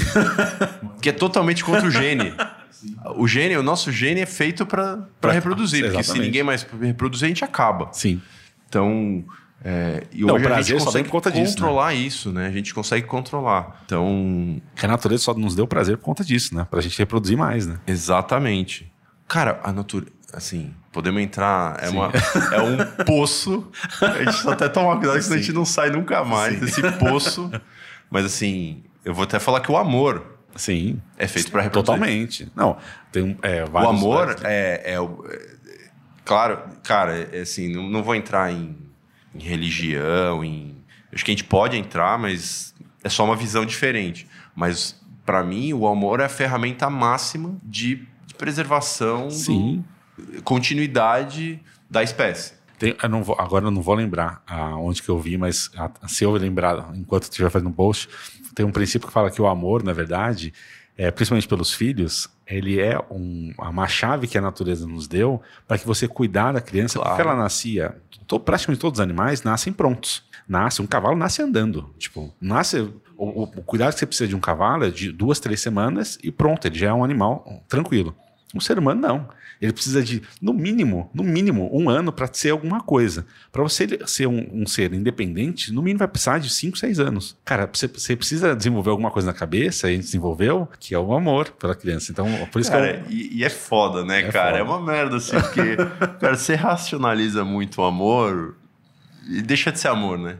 [1.00, 2.32] que é totalmente contra o gene.
[3.16, 7.28] O gene, o nosso gene é feito para reproduzir, porque se ninguém mais reproduzir, a
[7.28, 7.90] gente acaba.
[7.92, 8.20] Sim.
[8.68, 9.24] Então,
[9.62, 12.06] é, e Não, hoje a gente consegue conta controlar disso, né?
[12.06, 12.46] isso, né?
[12.46, 13.82] A gente consegue controlar.
[13.84, 14.60] Então.
[14.74, 16.66] Que a natureza só nos deu prazer por conta disso, né?
[16.70, 17.78] Pra gente reproduzir mais, né?
[17.86, 18.90] Exatamente.
[19.28, 20.12] Cara, a natureza.
[20.32, 21.76] Assim, podemos entrar.
[21.82, 22.10] É, uma,
[22.52, 23.68] é um poço.
[24.00, 26.60] A gente só até tomar cuidado, senão a gente não sai nunca mais Sim.
[26.60, 27.50] desse poço.
[28.08, 30.38] Mas assim, eu vou até falar que o amor.
[30.56, 31.00] Sim.
[31.18, 31.98] É feito para reproduzir.
[31.98, 32.52] Totalmente.
[32.56, 32.76] Não,
[33.12, 33.92] tem é, vários.
[33.92, 35.60] O amor é, é, é,
[36.24, 38.89] Claro, cara, é, assim, não, não vou entrar em
[39.34, 40.76] em religião, em.
[41.12, 44.26] Acho que a gente pode entrar, mas é só uma visão diferente.
[44.54, 49.84] Mas, para mim, o amor é a ferramenta máxima de, de preservação, Sim.
[50.16, 52.54] Do, continuidade da espécie.
[52.78, 56.08] Tem, eu não vou, agora eu não vou lembrar aonde que eu vi, mas a,
[56.08, 58.08] se eu lembrar enquanto estiver fazendo um post,
[58.54, 60.52] tem um princípio que fala que o amor, na verdade,
[60.96, 65.78] é, principalmente pelos filhos, ele é um, uma chave que a natureza nos deu para
[65.78, 67.10] que você cuidar da criança, claro.
[67.10, 67.96] porque ela nascia
[68.26, 70.22] to, praticamente todos os animais nascem prontos.
[70.48, 71.94] Nasce, um cavalo nasce andando.
[71.98, 72.80] Tipo, nasce.
[73.16, 76.18] O, o, o, cuidado que você precisa de um cavalo é de duas, três semanas
[76.22, 78.14] e pronto, ele já é um animal tranquilo.
[78.54, 79.28] Um ser humano não.
[79.60, 83.26] Ele precisa de, no mínimo, no mínimo, um ano para ser alguma coisa.
[83.52, 87.36] Para você ser um, um, ser independente, no mínimo vai precisar de 5, 6 anos.
[87.44, 91.12] Cara, você, você, precisa desenvolver alguma coisa na cabeça, a gente desenvolveu, que é o
[91.12, 92.10] amor pela criança.
[92.10, 93.18] Então, por isso cara, que eu...
[93.18, 94.58] e, e, é foda, né, é cara?
[94.58, 94.58] Foda.
[94.58, 95.76] É uma merda, assim, porque,
[96.18, 98.56] cara, você racionaliza muito o amor
[99.28, 100.38] e deixa de ser amor, né?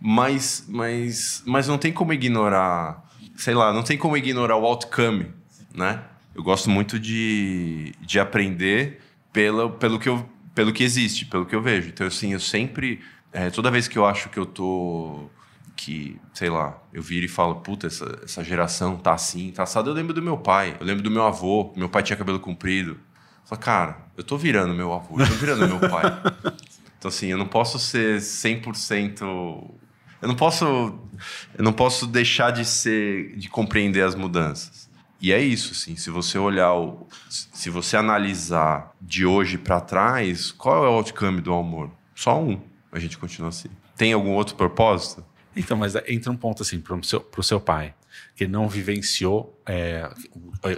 [0.00, 3.04] Mas, mas, mas não tem como ignorar,
[3.36, 5.30] sei lá, não tem como ignorar o outcome,
[5.72, 6.00] né?
[6.36, 9.00] Eu gosto muito de, de aprender
[9.32, 11.88] pelo, pelo, que eu, pelo que existe, pelo que eu vejo.
[11.88, 13.00] Então, assim, eu sempre.
[13.32, 15.30] É, toda vez que eu acho que eu tô.
[15.74, 19.90] Que, sei lá, eu viro e falo, puta, essa, essa geração tá assim, tá assado.
[19.90, 22.92] Eu lembro do meu pai, eu lembro do meu avô, meu pai tinha cabelo comprido.
[22.92, 26.04] Eu falo, cara, eu tô virando meu avô, eu tô virando meu pai.
[26.98, 29.20] Então, assim, eu não posso ser 100%.
[29.20, 34.85] Eu não posso, eu não posso deixar de ser, de compreender as mudanças.
[35.20, 40.52] E é isso, assim, se você olhar, o, se você analisar de hoje para trás,
[40.52, 41.90] qual é o outcome do amor?
[42.14, 42.60] Só um.
[42.92, 43.68] A gente continua assim.
[43.96, 45.24] Tem algum outro propósito?
[45.54, 47.94] Então, mas entra um ponto assim para o seu, seu pai,
[48.34, 50.08] que não vivenciou, é,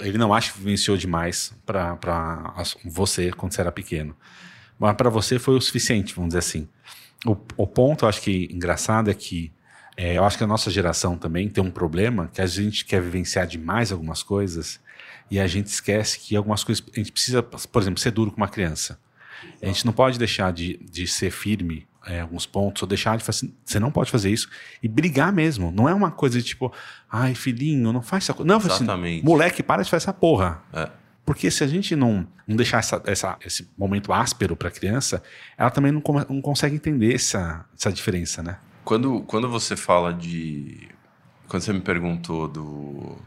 [0.03, 1.99] ele não acha que vivenciou demais para
[2.85, 4.17] você quando você era pequeno.
[4.79, 6.69] Mas para você foi o suficiente, vamos dizer assim.
[7.27, 9.53] O, o ponto, acho que engraçado é que
[10.01, 13.03] é, eu acho que a nossa geração também tem um problema que a gente quer
[13.03, 14.79] vivenciar demais algumas coisas
[15.29, 18.37] e a gente esquece que algumas coisas a gente precisa, por exemplo, ser duro com
[18.37, 18.97] uma criança.
[19.61, 23.25] A gente não pode deixar de, de ser firme em alguns pontos, ou deixar de
[23.25, 23.53] fazer.
[23.65, 24.49] Você não pode fazer isso.
[24.81, 25.73] E brigar mesmo.
[25.73, 26.73] Não é uma coisa de tipo,
[27.11, 28.47] ai, filhinho, não faz essa coisa.
[28.47, 29.19] Não, assim, Exatamente.
[29.19, 30.63] Assim, moleque, para de fazer essa porra.
[30.73, 30.89] É.
[31.27, 35.21] Porque se a gente não, não deixar essa, essa, esse momento áspero para a criança,
[35.59, 38.59] ela também não, não consegue entender essa, essa diferença, né?
[38.89, 40.89] Quando, quando você fala de.
[41.47, 43.19] Quando você me perguntou do,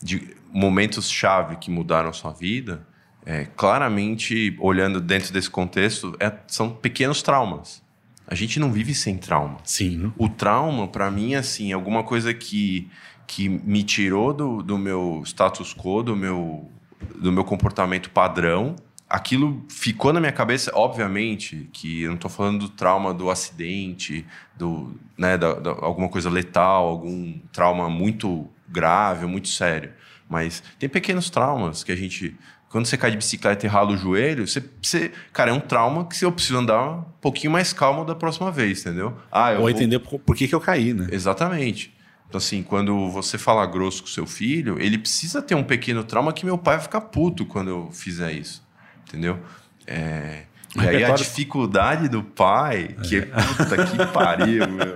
[0.00, 2.86] de momentos-chave que mudaram a sua vida,
[3.26, 7.82] é, claramente, olhando dentro desse contexto, é, são pequenos traumas.
[8.24, 9.56] A gente não vive sem trauma.
[9.64, 10.12] Sim.
[10.16, 12.88] O trauma, para mim, assim, é alguma coisa que,
[13.26, 16.70] que me tirou do, do meu status quo, do meu,
[17.16, 18.76] do meu comportamento padrão
[19.10, 24.24] aquilo ficou na minha cabeça, obviamente, que eu não estou falando do trauma do acidente,
[24.56, 29.92] do, né, da, da, alguma coisa letal, algum trauma muito grave, muito sério.
[30.28, 32.36] Mas tem pequenos traumas que a gente
[32.68, 36.06] Quando você cai de bicicleta e rala o joelho, você, você cara, é um trauma
[36.06, 39.16] que eu preciso andar um pouquinho mais calmo da próxima vez, entendeu?
[39.32, 39.70] Ah, Ou vou...
[39.70, 41.08] entender por, por que, que eu caí, né?
[41.10, 41.92] Exatamente.
[42.28, 46.32] Então, assim, quando você fala grosso com seu filho, ele precisa ter um pequeno trauma
[46.32, 48.62] que meu pai vai ficar puto quando eu fizer isso.
[49.10, 49.38] Entendeu?
[49.86, 50.44] É...
[50.76, 53.22] E aí a dificuldade do pai, que é.
[53.22, 54.94] puta que pariu, meu.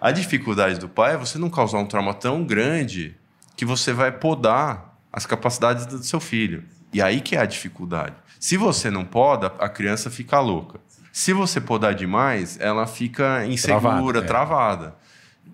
[0.00, 3.16] A dificuldade do pai é você não causar um trauma tão grande
[3.56, 6.62] que você vai podar as capacidades do seu filho.
[6.92, 8.14] E aí que é a dificuldade.
[8.38, 10.78] Se você não poda, a criança fica louca.
[11.12, 14.24] Se você podar demais, ela fica insegura, travada.
[14.24, 14.26] É.
[14.26, 14.96] travada.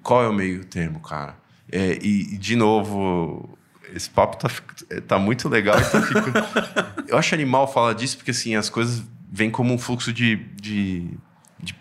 [0.02, 1.36] Qual é o meio termo, cara?
[1.70, 3.57] É, e, de novo,
[3.94, 4.50] esse papo tá,
[5.06, 5.76] tá muito legal.
[5.78, 6.00] Então
[7.08, 11.10] eu acho animal falar disso porque assim, as coisas vêm como um fluxo de, de,
[11.60, 11.74] de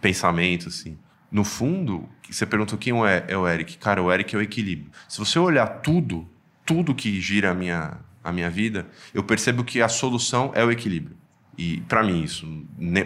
[0.00, 0.68] pensamento.
[0.68, 0.98] Assim.
[1.30, 3.78] No fundo, você perguntou quem é, é o Eric.
[3.78, 4.90] Cara, o Eric é o equilíbrio.
[5.08, 6.28] Se você olhar tudo,
[6.64, 10.70] tudo que gira a minha, a minha vida, eu percebo que a solução é o
[10.70, 11.16] equilíbrio.
[11.58, 12.46] E para mim, isso,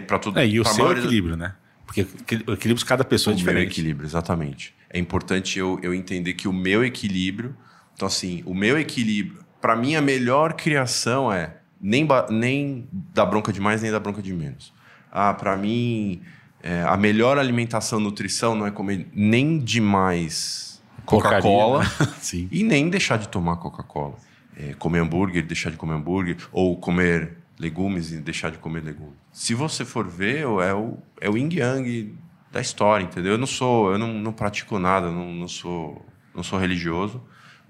[0.07, 1.55] para todo É, e o seu equilíbrio, né?
[1.85, 3.57] Porque o equilíbrio de cada pessoa é o é diferente.
[3.57, 4.73] O meu equilíbrio, exatamente.
[4.89, 7.55] É importante eu, eu entender que o meu equilíbrio.
[8.01, 9.45] Então, assim, o meu equilíbrio.
[9.61, 14.23] Para mim, a melhor criação é nem, nem dar bronca de mais, nem dar bronca
[14.23, 14.73] de menos.
[15.11, 16.19] Ah, para mim,
[16.63, 21.83] é, a melhor alimentação, nutrição não é comer nem demais Coca-Cola
[22.51, 24.15] e nem deixar de tomar Coca-Cola.
[24.57, 29.13] É, comer hambúrguer, deixar de comer hambúrguer, ou comer legumes e deixar de comer legumes.
[29.31, 32.15] Se você for ver, é o, é o yin yang
[32.51, 33.33] da história, entendeu?
[33.33, 37.21] Eu não sou, eu não, não pratico nada, não, não sou, não sou religioso,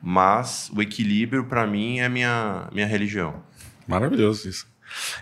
[0.02, 3.44] mas o equilíbrio para mim é minha minha religião.
[3.88, 4.68] Maravilhoso isso.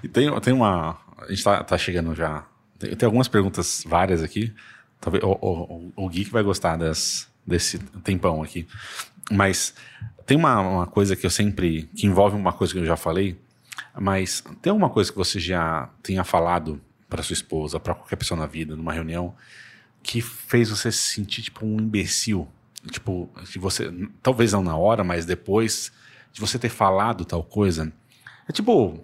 [0.04, 2.46] E tem, tem uma, a gente está tá chegando já.
[2.78, 4.54] Tem, tem, algumas perguntas várias aqui.
[5.00, 8.68] Talvez o, o, o Gui que vai gostar das, desse tempão aqui.
[9.32, 9.74] Mas
[10.26, 13.38] tem uma, uma coisa que eu sempre que envolve uma coisa que eu já falei
[14.00, 18.40] mas tem alguma coisa que você já tenha falado para sua esposa, para qualquer pessoa
[18.40, 19.36] na vida, numa reunião,
[20.02, 22.48] que fez você se sentir tipo um imbecil?
[22.92, 23.92] Tipo, de você,
[24.24, 25.92] talvez não na hora, mas depois
[26.32, 27.92] de você ter falado tal coisa.
[28.48, 29.00] É tipo,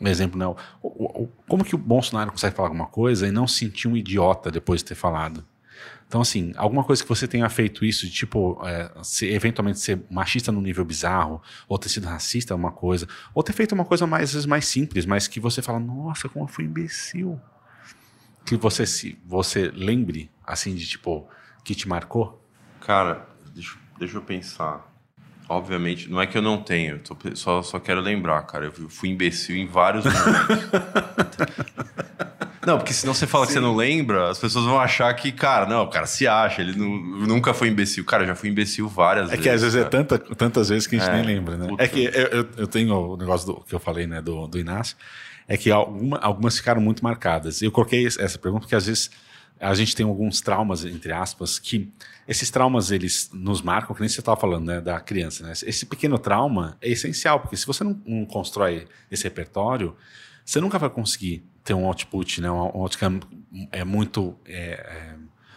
[0.00, 0.46] um exemplo, né?
[0.46, 3.96] O, o, como que o Bolsonaro consegue falar alguma coisa e não se sentir um
[3.96, 5.44] idiota depois de ter falado?
[6.06, 10.00] Então, assim, alguma coisa que você tenha feito isso, de tipo, é, se, eventualmente ser
[10.10, 14.06] machista no nível bizarro, ou ter sido racista, uma coisa, ou ter feito uma coisa
[14.06, 17.38] mais, mais simples, mas que você fala, nossa, como eu fui imbecil.
[18.46, 21.28] Que você se você lembre, assim, de tipo,
[21.62, 22.37] que te marcou?
[22.88, 24.90] Cara, deixa, deixa eu pensar.
[25.46, 28.64] Obviamente, não é que eu não tenho, eu tô, só, só quero lembrar, cara.
[28.64, 30.68] Eu fui imbecil em vários momentos.
[32.66, 33.48] Não, porque senão você fala Sim.
[33.48, 36.60] que você não lembra, as pessoas vão achar que, cara, não, o cara se acha,
[36.60, 36.86] ele não,
[37.26, 38.04] nunca foi imbecil.
[38.04, 39.40] Cara, já fui imbecil várias é vezes.
[39.40, 40.02] É que às vezes é cara.
[40.02, 41.66] é tanta, tantas vezes que a gente é, nem lembra, né?
[41.66, 41.82] Puta.
[41.82, 44.98] É que eu, eu, tenho o negócio do, que eu falei, né, do, do Inácio,
[45.46, 47.62] é que alguma, algumas ficaram muito marcadas.
[47.62, 49.10] Eu coloquei essa pergunta porque às vezes
[49.60, 51.92] a gente tem alguns traumas, entre aspas, que
[52.26, 55.52] esses traumas eles nos marcam, que nem você estava falando, né, da criança, né?
[55.64, 59.96] Esse pequeno trauma é essencial, porque se você não, não constrói esse repertório,
[60.44, 62.50] você nunca vai conseguir ter um output, né?
[62.50, 63.20] Um outcome
[63.72, 65.14] é muito é, é,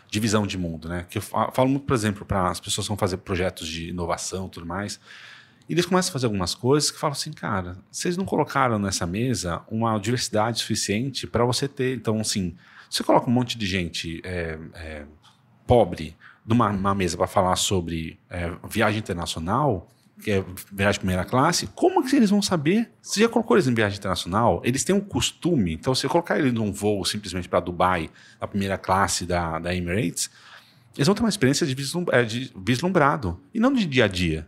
[0.09, 1.05] divisão de mundo, né?
[1.09, 4.49] Que eu falo muito, por exemplo, para as pessoas que vão fazer projetos de inovação,
[4.49, 4.99] tudo mais.
[5.69, 9.05] E eles começam a fazer algumas coisas que falam assim, cara, vocês não colocaram nessa
[9.05, 11.95] mesa uma diversidade suficiente para você ter.
[11.95, 12.57] Então, assim,
[12.91, 15.05] você coloca um monte de gente é, é,
[15.65, 16.15] pobre
[16.45, 19.87] numa mesa para falar sobre é, viagem internacional,
[20.21, 22.91] que é viagem de primeira classe, como que eles vão saber?
[23.01, 24.61] Você já colocou eles em viagem internacional?
[24.65, 28.77] Eles têm um costume, então você colocar eles num voo simplesmente para Dubai, a primeira
[28.77, 30.29] classe da, da Emirates,
[30.95, 34.07] eles vão ter uma experiência de, vislum, é, de vislumbrado, e não de dia a
[34.09, 34.47] dia.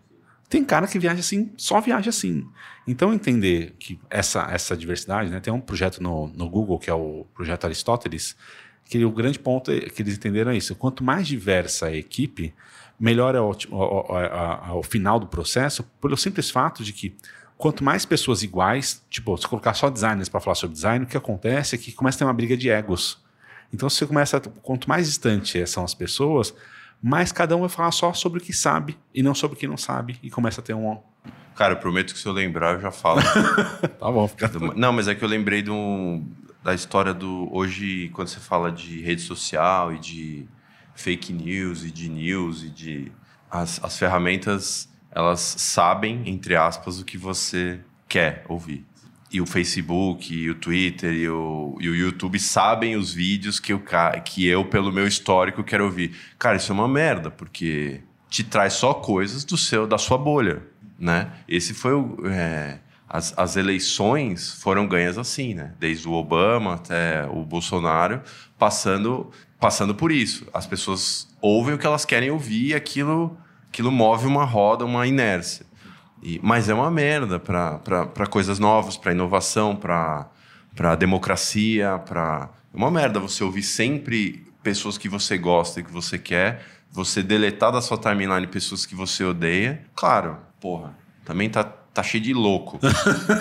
[0.49, 2.47] Tem cara que viaja assim, só viaja assim.
[2.87, 5.39] Então, entender que essa, essa diversidade, né?
[5.39, 8.35] Tem um projeto no, no Google, que é o projeto Aristóteles,
[8.85, 10.75] que o grande ponto é que eles entenderam é isso.
[10.75, 12.53] Quanto mais diversa a equipe,
[12.99, 17.15] melhor é o, o, o, final do processo, pelo simples fato de que
[17.57, 21.17] quanto mais pessoas iguais, tipo, se colocar só designers para falar sobre design, o que
[21.17, 23.23] acontece é que começa a ter uma briga de egos.
[23.73, 26.53] Então, você começa, quanto mais distante são as pessoas,
[27.03, 29.67] mais cada um vai falar só sobre o que sabe e não sobre o que
[29.67, 30.97] não sabe, e começa a ter um.
[31.53, 33.21] Cara, eu prometo que se eu lembrar, eu já falo.
[33.99, 34.49] tá bom, fica.
[34.75, 36.21] Não, mas é que eu lembrei do,
[36.63, 37.49] da história do.
[37.51, 40.47] Hoje, quando você fala de rede social e de
[40.95, 43.11] fake news e de news e de
[43.51, 48.85] as, as ferramentas elas sabem entre aspas o que você quer ouvir
[49.33, 53.73] e o Facebook, e o Twitter e o, e o YouTube sabem os vídeos que
[53.73, 53.81] eu,
[54.23, 56.15] que eu, pelo meu histórico, quero ouvir.
[56.37, 60.61] Cara, isso é uma merda, porque te traz só coisas do seu da sua bolha,
[60.99, 61.31] né?
[61.47, 62.77] Esse foi o, é,
[63.09, 65.73] as, as eleições foram ganhas assim, né?
[65.79, 68.21] Desde o Obama até o Bolsonaro,
[68.57, 70.47] passando, passando por isso.
[70.53, 73.35] As pessoas ouvem o que elas querem ouvir e aquilo,
[73.67, 75.65] aquilo move uma roda, uma inércia.
[76.23, 82.89] E, mas é uma merda para coisas novas, para inovação, para democracia, para é uma
[82.89, 87.81] merda você ouvir sempre pessoas que você gosta e que você quer, você deletar da
[87.81, 89.83] sua timeline pessoas que você odeia.
[89.93, 92.79] Claro, porra, também tá, tá cheio de louco.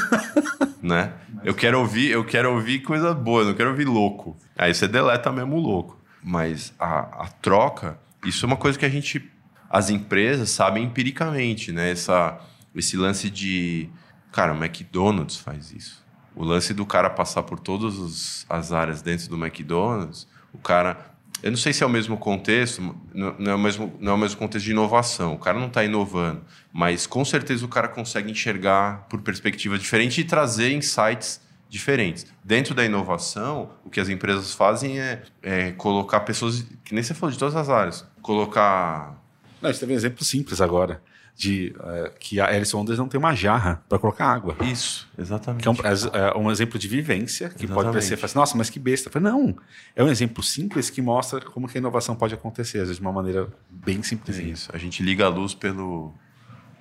[0.82, 1.12] né?
[1.44, 4.36] Eu quero ouvir, eu quero ouvir coisa boa, não quero ouvir louco.
[4.58, 5.98] Aí você deleta mesmo o louco.
[6.22, 9.30] Mas a, a troca, isso é uma coisa que a gente
[9.70, 11.90] as empresas sabem empiricamente, né?
[11.90, 12.38] Essa,
[12.74, 13.88] esse lance de.
[14.30, 16.02] Cara, o McDonald's faz isso.
[16.34, 21.12] O lance do cara passar por todas as áreas dentro do McDonald's, o cara.
[21.42, 24.18] Eu não sei se é o mesmo contexto, não é o mesmo, não é o
[24.18, 25.34] mesmo contexto de inovação.
[25.34, 26.40] O cara não está inovando,
[26.72, 32.26] mas com certeza o cara consegue enxergar por perspectiva diferente e trazer insights diferentes.
[32.44, 37.12] Dentro da inovação, o que as empresas fazem é, é colocar pessoas, que nem você
[37.12, 38.06] falou, de todas as áreas.
[38.20, 39.20] Colocar.
[39.60, 41.02] Não, a gente teve um exemplo simples agora
[41.42, 44.56] de uh, que a Alice Wonders não tem uma jarra para colocar água.
[44.60, 45.62] Isso, exatamente.
[45.62, 45.74] Que é um,
[46.12, 47.74] é um exemplo de vivência que exatamente.
[47.74, 49.10] pode parecer, assim, nossa, mas que besta.
[49.10, 49.56] Falei, não,
[49.96, 53.02] é um exemplo simples que mostra como que a inovação pode acontecer, às vezes de
[53.02, 54.38] uma maneira bem simples.
[54.38, 56.14] É isso, a gente liga a luz pelo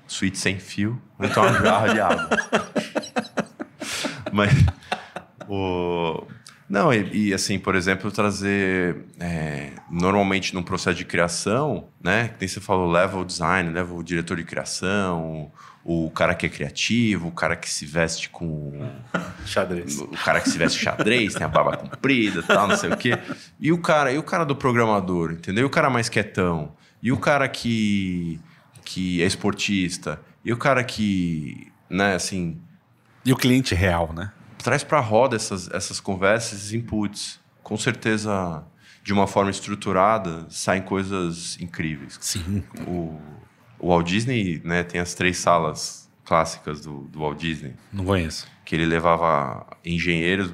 [0.05, 2.29] suíte sem fio, então uma jarra de água.
[4.31, 4.53] mas
[5.49, 6.23] o
[6.71, 8.95] não, e, e, assim, por exemplo, trazer.
[9.19, 12.29] É, normalmente num processo de criação, né?
[12.29, 15.51] Que nem você falou, leva o design, leva o diretor de criação,
[15.83, 18.89] o, o cara que é criativo, o cara que se veste com.
[19.45, 19.99] xadrez.
[19.99, 23.19] O cara que se veste xadrez, tem a barba comprida tal, não sei o quê.
[23.59, 25.63] E o cara, e o cara do programador, entendeu?
[25.63, 26.71] E o cara mais quietão.
[27.03, 28.39] E o cara que,
[28.85, 30.21] que é esportista.
[30.45, 32.57] E o cara que, né, assim.
[33.25, 34.31] E o cliente real, né?
[34.61, 37.39] Traz para a roda essas, essas conversas, esses inputs.
[37.63, 38.63] Com certeza,
[39.03, 42.17] de uma forma estruturada, saem coisas incríveis.
[42.21, 42.63] Sim.
[42.87, 43.19] O,
[43.79, 47.73] o Walt Disney né, tem as três salas clássicas do, do Walt Disney.
[47.91, 48.47] Não conheço.
[48.63, 50.53] Que ele levava engenheiros,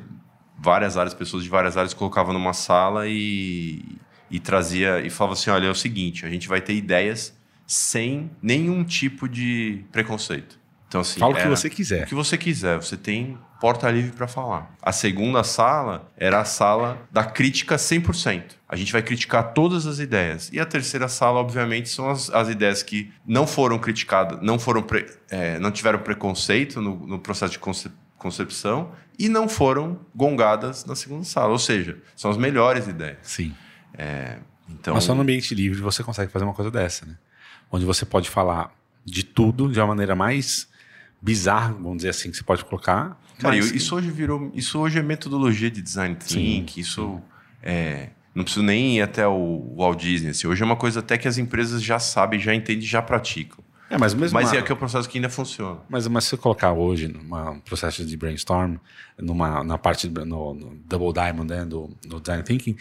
[0.57, 3.97] várias áreas, pessoas de várias áreas, colocava numa sala e,
[4.31, 8.31] e trazia e falava assim: olha, é o seguinte, a gente vai ter ideias sem
[8.41, 10.57] nenhum tipo de preconceito.
[10.87, 12.05] Então, assim, Fala o que você quiser.
[12.05, 12.77] O que você quiser.
[12.77, 14.75] Você tem porta livre para falar.
[14.81, 18.55] A segunda sala era a sala da crítica 100%.
[18.67, 20.49] A gente vai criticar todas as ideias.
[20.51, 24.83] E a terceira sala, obviamente, são as, as ideias que não foram criticadas, não foram
[24.83, 30.85] pre, é, não tiveram preconceito no, no processo de concep, concepção e não foram gongadas
[30.85, 31.51] na segunda sala.
[31.51, 33.17] Ou seja, são as melhores ideias.
[33.23, 33.55] Sim.
[33.97, 34.37] É,
[34.69, 34.93] então...
[34.93, 37.17] Mas só no ambiente livre você consegue fazer uma coisa dessa, né?
[37.71, 40.67] Onde você pode falar de tudo de uma maneira mais
[41.21, 43.19] bizarro, vamos dizer assim, que você pode colocar.
[43.39, 43.71] Cara, mas...
[43.71, 44.51] isso hoje virou.
[44.53, 47.21] Isso hoje é metodologia de design thinking, sim, isso
[47.61, 48.09] é.
[48.33, 50.29] Não preciso nem ir até o Walt Disney.
[50.29, 53.63] Assim, hoje é uma coisa até que as empresas já sabem, já entendem, já praticam.
[53.89, 55.79] É, mas mesmo mas é que é o processo que ainda funciona.
[55.89, 58.75] Mas, mas se você colocar hoje num processo de brainstorm,
[59.17, 62.75] numa, na parte no, no Double Diamond né, do, do Design Thinking,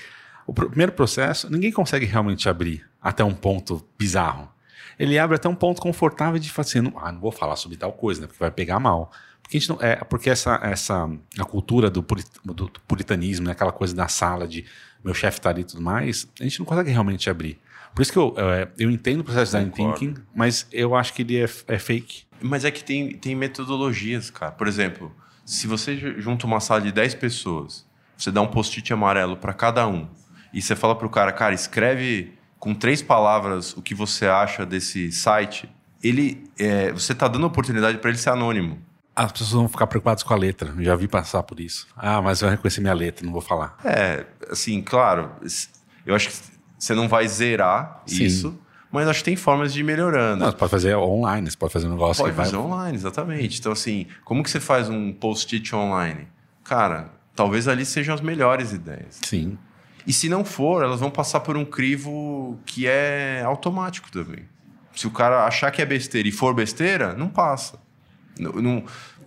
[0.46, 4.50] o pr primeiro processo, ninguém consegue realmente abrir até um ponto bizarro
[4.98, 7.76] ele abre até um ponto confortável de falar assim, não, ah, não vou falar sobre
[7.76, 9.12] tal coisa, né, porque vai pegar mal.
[9.46, 13.52] Porque, a gente não, é, porque essa, essa a cultura do, purit, do puritanismo, né,
[13.52, 14.64] aquela coisa da sala de
[15.04, 17.60] meu chefe tá ali e tudo mais, a gente não consegue realmente abrir.
[17.94, 21.14] Por isso que eu, é, eu entendo o processo de design thinking, mas eu acho
[21.14, 22.24] que ele é, é fake.
[22.42, 24.50] Mas é que tem, tem metodologias, cara.
[24.50, 27.86] Por exemplo, se você junta uma sala de 10 pessoas,
[28.18, 30.08] você dá um post-it amarelo para cada um,
[30.52, 35.12] e você fala pro cara, cara, escreve com três palavras o que você acha desse
[35.12, 35.68] site,
[36.02, 38.78] ele, é, você está dando oportunidade para ele ser anônimo.
[39.16, 40.74] As pessoas vão ficar preocupadas com a letra.
[40.78, 41.88] Já vi passar por isso.
[41.96, 43.78] Ah, mas eu reconheci minha letra, não vou falar.
[43.82, 45.30] É, assim, claro.
[46.04, 46.36] Eu acho que
[46.78, 48.24] você não vai zerar Sim.
[48.24, 48.60] isso,
[48.92, 50.44] mas acho que tem formas de ir melhorando.
[50.44, 52.66] Não, você pode fazer online, você pode fazer um negócio pode que fazer vai...
[52.66, 53.58] online, exatamente.
[53.58, 56.28] Então, assim, como que você faz um post-it online?
[56.62, 59.18] Cara, talvez ali sejam as melhores ideias.
[59.24, 59.56] Sim.
[60.06, 64.44] E se não for, elas vão passar por um crivo que é automático também.
[64.94, 67.78] Se o cara achar que é besteira e for besteira, não passa.
[68.38, 68.84] Não, não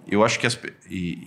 [0.08, 0.60] eu acho que as,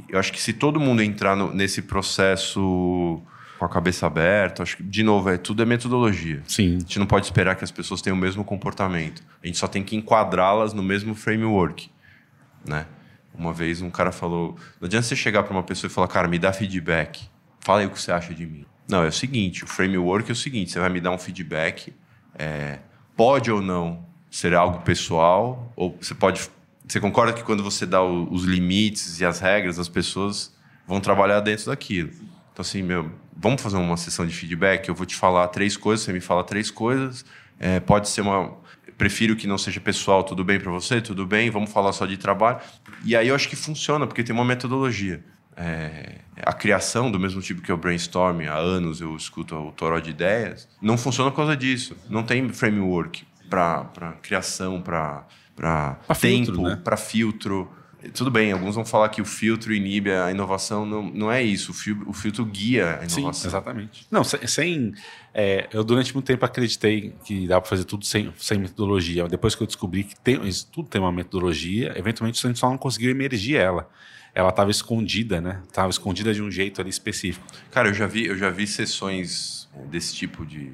[0.08, 3.22] eu acho que se todo mundo entrar no, nesse processo
[3.58, 6.42] com a cabeça aberta, acho que de novo é tudo é metodologia.
[6.48, 6.76] Sim.
[6.76, 9.22] A gente não pode esperar que as pessoas tenham o mesmo comportamento.
[9.42, 11.88] A gente só tem que enquadrá-las no mesmo framework,
[12.66, 12.86] né?
[13.32, 16.28] Uma vez um cara falou, não adianta você chegar para uma pessoa e falar, cara,
[16.28, 17.28] me dá feedback.
[17.60, 18.66] Fala aí o que você acha de mim.
[18.88, 21.94] Não, é o seguinte, o framework é o seguinte, você vai me dar um feedback,
[22.36, 22.80] é,
[23.16, 26.50] pode ou não ser algo pessoal, ou você pode
[26.92, 30.54] Você concorda que quando você dá o, os limites e as regras, as pessoas
[30.86, 32.10] vão trabalhar dentro daquilo.
[32.52, 34.90] Então, assim, meu, vamos fazer uma sessão de feedback.
[34.90, 37.24] Eu vou te falar três coisas, você me fala três coisas.
[37.58, 38.58] É, pode ser uma.
[38.98, 41.00] Prefiro que não seja pessoal, tudo bem para você?
[41.00, 42.60] Tudo bem, vamos falar só de trabalho.
[43.06, 45.24] E aí eu acho que funciona, porque tem uma metodologia.
[45.56, 49.98] É, a criação, do mesmo tipo que o brainstorming, há anos eu escuto o Toró
[49.98, 51.96] de Ideias, não funciona por causa disso.
[52.10, 55.26] Não tem framework para criação, para
[56.20, 56.76] tempo, né?
[56.76, 57.70] para filtro.
[58.14, 60.84] Tudo bem, alguns vão falar que o filtro inibe a inovação.
[60.84, 61.70] Não, não é isso.
[61.70, 63.32] O, fio, o filtro guia a inovação.
[63.32, 64.06] Sim, exatamente.
[64.10, 64.46] Não, sem.
[64.46, 64.94] sem
[65.32, 69.28] é, eu durante muito tempo acreditei que dá para fazer tudo sem, sem metodologia.
[69.28, 72.68] Depois que eu descobri que tem, isso tudo tem uma metodologia, eventualmente a gente só
[72.68, 73.88] não conseguiu emergir ela
[74.34, 75.60] ela estava escondida, né?
[75.66, 77.44] Estava escondida de um jeito ali específico.
[77.70, 80.72] Cara, eu já vi, eu já vi sessões desse tipo de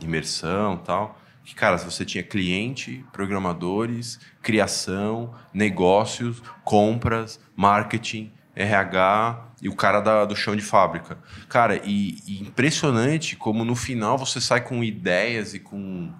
[0.00, 1.19] imersão tal.
[1.44, 10.24] Que, cara, você tinha cliente, programadores, criação, negócios, compras, marketing, RH e o cara da,
[10.24, 11.18] do chão de fábrica.
[11.48, 16.12] Cara, e, e impressionante como no final você sai com ideias e com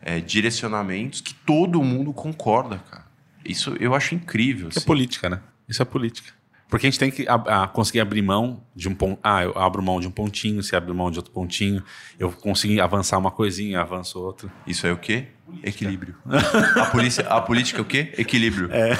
[0.00, 3.06] é, direcionamentos que todo mundo concorda, cara.
[3.44, 4.68] Isso eu acho incrível.
[4.68, 4.86] Isso é assim.
[4.86, 5.40] é política, né?
[5.68, 6.32] Isso é política.
[6.68, 9.18] Porque a gente tem que a, a conseguir abrir mão de um ponto.
[9.22, 11.82] Ah, eu abro mão de um pontinho, se abro mão de outro pontinho.
[12.18, 14.50] Eu consigo avançar uma coisinha, avanço outra.
[14.66, 15.28] Isso é o quê?
[15.46, 15.68] Política.
[15.68, 16.14] Equilíbrio.
[16.76, 18.12] a, polícia, a política é o quê?
[18.18, 18.68] Equilíbrio.
[18.70, 18.96] É.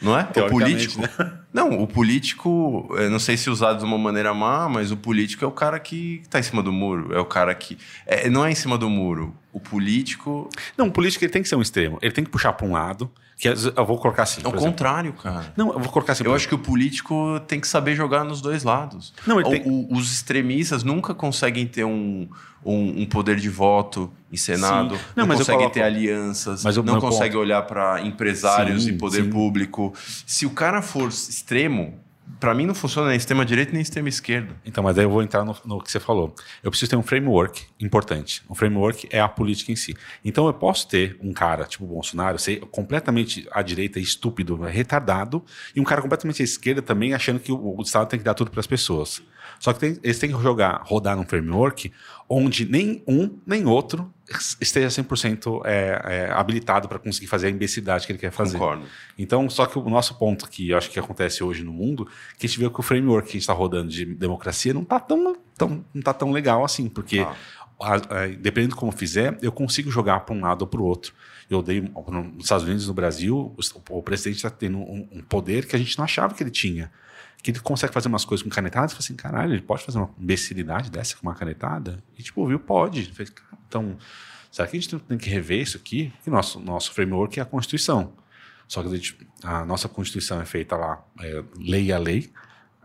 [0.00, 0.22] Não é?
[0.22, 1.00] O político.
[1.00, 1.08] Né?
[1.52, 5.48] Não, o político, não sei se usado de uma maneira má, mas o político é
[5.48, 7.12] o cara que está em cima do muro.
[7.12, 7.76] É o cara que.
[8.06, 9.34] É, não é em cima do muro.
[9.52, 10.48] O político.
[10.76, 11.98] Não, o político ele tem que ser um extremo.
[12.00, 13.10] Ele tem que puxar para um lado.
[13.38, 14.40] Que eu vou colocar assim.
[14.44, 15.52] É o contrário, cara.
[15.56, 16.24] Não, eu vou colocar assim.
[16.24, 19.14] Eu acho que o político tem que saber jogar nos dois lados.
[19.24, 19.62] Não, ele tem...
[19.64, 22.28] o, os extremistas nunca conseguem ter um,
[22.64, 25.02] um, um poder de voto em Senado, sim.
[25.14, 25.74] não, não conseguem coloco...
[25.74, 29.30] ter alianças, mas não conseguem olhar para empresários sim, e poder sim.
[29.30, 29.94] público.
[30.26, 31.94] Se o cara for extremo,
[32.38, 34.54] para mim não funciona nem extrema direita nem extrema esquerda.
[34.64, 36.34] Então, mas aí eu vou entrar no, no, que você falou.
[36.62, 38.42] Eu preciso ter um framework importante.
[38.48, 39.96] O framework é a política em si.
[40.24, 45.80] Então eu posso ter um cara, tipo Bolsonaro, ser completamente à direita, estúpido, retardado, e
[45.80, 48.50] um cara completamente à esquerda também achando que o, o Estado tem que dar tudo
[48.50, 49.22] para as pessoas.
[49.58, 51.92] Só que tem, eles têm que jogar, rodar num framework
[52.28, 54.12] onde nem um nem outro
[54.60, 58.58] esteja 100% é, é, habilitado para conseguir fazer a imbecilidade que ele quer fazer.
[58.58, 58.84] Concordo.
[59.18, 62.06] Então, só que o nosso ponto que eu acho que acontece hoje no mundo,
[62.38, 64.82] que a gente vê que o framework que a gente está rodando de democracia não
[64.82, 67.34] está tão, tão, não tá tão legal assim, porque ah.
[67.80, 70.84] a, a, dependendo de como fizer, eu consigo jogar para um lado ou para o
[70.84, 71.14] outro.
[71.48, 75.64] Eu dei nos Estados Unidos, no Brasil, o, o presidente está tendo um, um poder
[75.64, 76.90] que a gente não achava que ele tinha
[77.42, 79.98] que ele consegue fazer umas coisas com canetada, você fala assim, caralho, ele pode fazer
[79.98, 82.02] uma imbecilidade dessa com uma canetada?
[82.18, 83.12] E tipo, viu, pode.
[83.68, 83.96] Então,
[84.50, 86.12] será que a gente tem que rever isso aqui?
[86.24, 88.12] Que nosso, nosso framework é a Constituição.
[88.66, 92.30] Só que a, gente, a nossa Constituição é feita lá, é, lei a lei,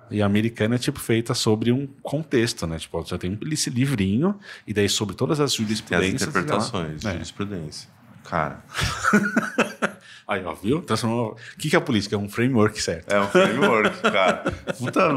[0.09, 2.77] e a americana é tipo feita sobre um contexto, né?
[2.77, 6.21] Tipo, você tem esse livrinho, e daí sobre todas as jurisprudências.
[6.21, 7.13] As interpretações, é.
[7.13, 7.89] jurisprudência.
[8.23, 8.63] Cara.
[10.27, 10.81] Aí, ó, viu?
[10.81, 11.33] Transformou.
[11.33, 12.15] O que, que é a política?
[12.15, 13.11] É um framework, certo?
[13.11, 14.51] É um framework, cara.
[14.77, 15.09] Puta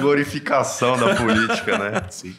[0.00, 2.06] glorificação da política, né?
[2.10, 2.34] Sim.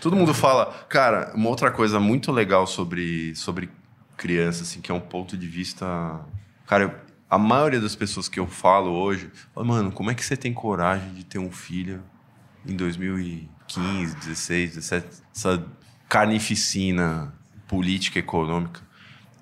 [0.00, 0.66] Todo mundo fala.
[0.88, 3.68] Cara, uma outra coisa muito legal sobre, sobre
[4.16, 6.20] criança, assim, que é um ponto de vista.
[6.66, 6.94] Cara, eu,
[7.28, 10.52] a maioria das pessoas que eu falo hoje, fala, mano, como é que você tem
[10.52, 12.02] coragem de ter um filho
[12.64, 15.06] em 2015, 16, 17?
[15.34, 15.64] Essa
[16.08, 17.34] carnificina
[17.66, 18.80] política econômica,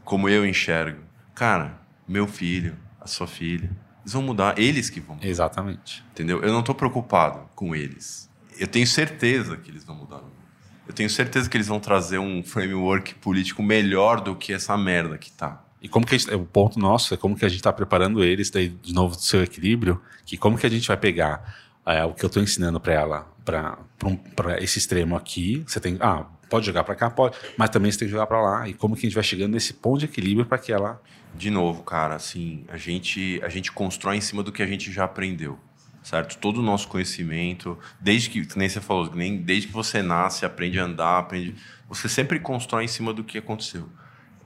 [0.05, 1.01] como eu enxergo.
[1.35, 3.71] Cara, meu filho, a sua filha.
[4.03, 5.29] Eles vão mudar, eles que vão mudar.
[5.29, 6.05] Exatamente.
[6.11, 6.43] Entendeu?
[6.43, 8.29] Eu não estou preocupado com eles.
[8.59, 10.23] Eu tenho certeza que eles vão mudar.
[10.87, 15.17] Eu tenho certeza que eles vão trazer um framework político melhor do que essa merda
[15.17, 15.65] que tá.
[15.81, 18.51] E como que gente, o ponto nosso é como que a gente está preparando eles
[18.51, 22.15] daí de novo do seu equilíbrio, que como que a gente vai pegar é, o
[22.15, 24.19] que eu estou ensinando para ela para um,
[24.59, 25.65] esse extremo aqui.
[25.67, 28.43] Você tem, ah, pode jogar para cá, pode, mas também você tem que jogar para
[28.43, 28.69] lá.
[28.69, 31.01] E como que a gente vai chegando nesse ponto de equilíbrio para que ela
[31.35, 34.93] de novo, cara, assim, a gente, a gente constrói em cima do que a gente
[34.93, 35.59] já aprendeu,
[36.03, 36.37] certo?
[36.39, 40.79] Todo o nosso conhecimento, desde que, nem você falou, nem desde que você nasce, aprende
[40.79, 41.55] a andar, aprende,
[41.89, 43.89] você sempre constrói em cima do que aconteceu.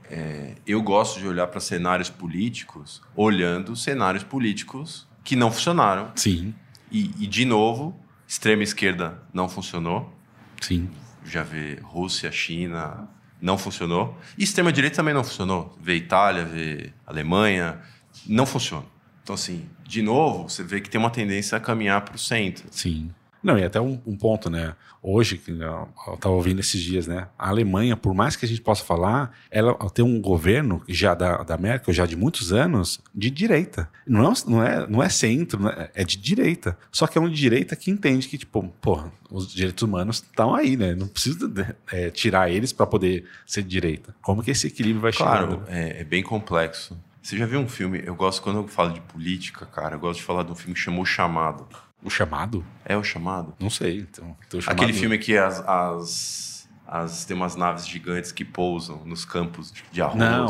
[0.09, 6.13] É, eu gosto de olhar para cenários políticos, olhando cenários políticos que não funcionaram.
[6.15, 6.55] Sim.
[6.91, 7.99] E, e de novo,
[8.29, 10.15] extrema esquerda não funcionou.
[10.61, 10.89] Sim.
[11.29, 13.09] Já vê Rússia, China,
[13.41, 14.17] não funcionou.
[14.39, 15.77] E extrema-direita também não funcionou.
[15.81, 17.81] Vê Itália, vê Alemanha,
[18.27, 18.87] não funciona.
[19.23, 22.67] Então, assim, de novo, você vê que tem uma tendência a caminhar para o centro.
[22.71, 23.11] Sim.
[23.47, 24.75] Não, e até um, um ponto, né?
[25.01, 27.29] Hoje, que eu estava ouvindo esses dias, né?
[27.39, 31.45] A Alemanha, por mais que a gente possa falar, ela tem um governo já da,
[31.45, 33.89] da Merkel, já de muitos anos, de direita.
[34.05, 36.77] Não é, não é, não é centro, não é, é de direita.
[36.91, 40.53] Só que é um de direita que entende que, tipo, porra, os direitos humanos estão
[40.53, 40.97] aí, né?
[40.97, 44.13] Não precisa é, tirar eles para poder ser de direita.
[44.21, 45.47] Como que esse equilíbrio vai chegar?
[45.47, 46.99] Claro, é, é bem complexo.
[47.23, 48.03] Você já viu um filme?
[48.05, 50.75] Eu gosto, quando eu falo de política, cara, eu gosto de falar de um filme
[50.75, 51.67] que chamou Chamado.
[52.03, 52.65] O Chamado?
[52.85, 53.55] É o Chamado?
[53.59, 54.07] Não sei.
[54.11, 54.37] Então.
[54.67, 60.03] Aquele filme que as, as, as, tem umas naves gigantes que pousam nos campos de
[60.03, 60.19] arroz.
[60.19, 60.47] Não,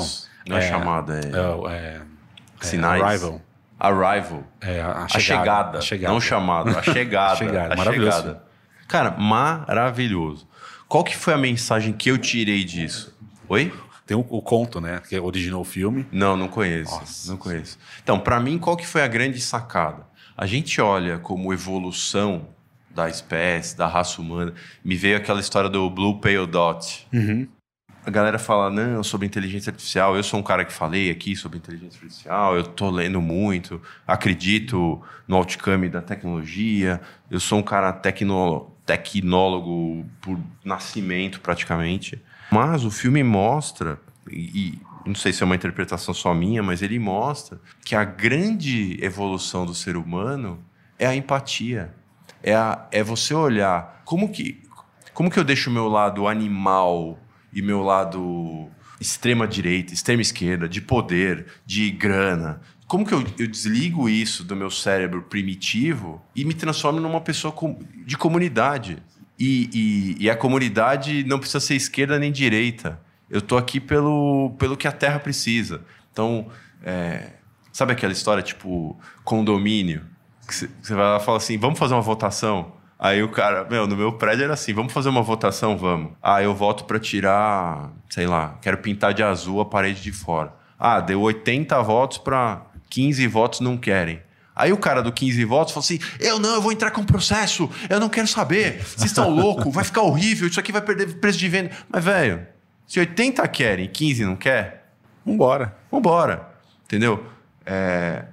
[0.48, 1.20] não é, é Chamado, é...
[1.20, 2.02] é, é,
[2.60, 3.02] é Sinais.
[3.02, 3.42] Arrival.
[3.78, 4.44] Arrival.
[4.60, 6.14] É, a, a, chegada, chegada, a chegada.
[6.14, 7.32] Não chamado, a chegada.
[7.32, 8.16] a chegada, a maravilhoso.
[8.16, 8.42] Chegada.
[8.88, 10.48] Cara, maravilhoso.
[10.88, 13.16] Qual que foi a mensagem que eu tirei disso?
[13.48, 13.72] Oi?
[14.06, 15.02] Tem o, o, conto, né?
[15.08, 16.06] Que originou o filme.
[16.12, 16.94] Não, não conheço.
[16.94, 17.30] Nossa.
[17.30, 17.76] Não conheço.
[18.02, 20.05] Então, para mim, qual que foi a grande sacada?
[20.36, 22.48] A gente olha como evolução
[22.90, 24.52] da espécie, da raça humana.
[24.84, 27.06] Me veio aquela história do Blue Pale Dot.
[27.12, 27.48] Uhum.
[28.04, 30.14] A galera fala, não, sobre inteligência artificial.
[30.14, 32.54] Eu sou um cara que falei aqui sobre inteligência artificial.
[32.54, 33.80] Eu tô lendo muito.
[34.06, 37.00] Acredito no outcome da tecnologia.
[37.30, 42.22] Eu sou um cara tecno, tecnólogo por nascimento, praticamente.
[42.52, 43.98] Mas o filme mostra,
[44.30, 48.98] e não sei se é uma interpretação só minha, mas ele mostra que a grande
[49.02, 50.62] evolução do ser humano
[50.98, 51.94] é a empatia.
[52.42, 54.62] É, a, é você olhar como que,
[55.14, 57.18] como que eu deixo o meu lado animal
[57.52, 58.68] e meu lado
[59.00, 62.60] extrema direita, extrema esquerda, de poder, de grana.
[62.86, 67.52] Como que eu, eu desligo isso do meu cérebro primitivo e me transformo numa pessoa
[67.52, 69.02] com, de comunidade?
[69.38, 69.68] E,
[70.18, 72.98] e, e, a comunidade não precisa ser esquerda nem direita.
[73.28, 75.82] Eu estou aqui pelo, pelo que a terra precisa.
[76.12, 76.48] Então,
[76.82, 77.32] é,
[77.72, 80.02] sabe aquela história tipo condomínio?
[80.48, 82.72] Você vai lá e fala assim: vamos fazer uma votação?
[82.98, 85.76] Aí o cara, meu, no meu prédio era assim: vamos fazer uma votação?
[85.76, 86.12] Vamos.
[86.22, 90.54] Ah, eu voto para tirar, sei lá, quero pintar de azul a parede de fora.
[90.78, 94.22] Ah, deu 80 votos para 15 votos não querem.
[94.54, 97.68] Aí o cara do 15 votos falou assim: eu não, eu vou entrar com processo,
[97.90, 98.82] eu não quero saber.
[98.82, 101.70] Vocês estão loucos, vai ficar horrível, isso aqui vai perder preço de venda.
[101.90, 102.46] Mas, velho,
[102.86, 104.92] se 80 querem e 15 não quer,
[105.24, 105.76] vambora.
[105.90, 106.48] Vambora.
[106.84, 107.26] Entendeu?
[107.64, 108.24] É...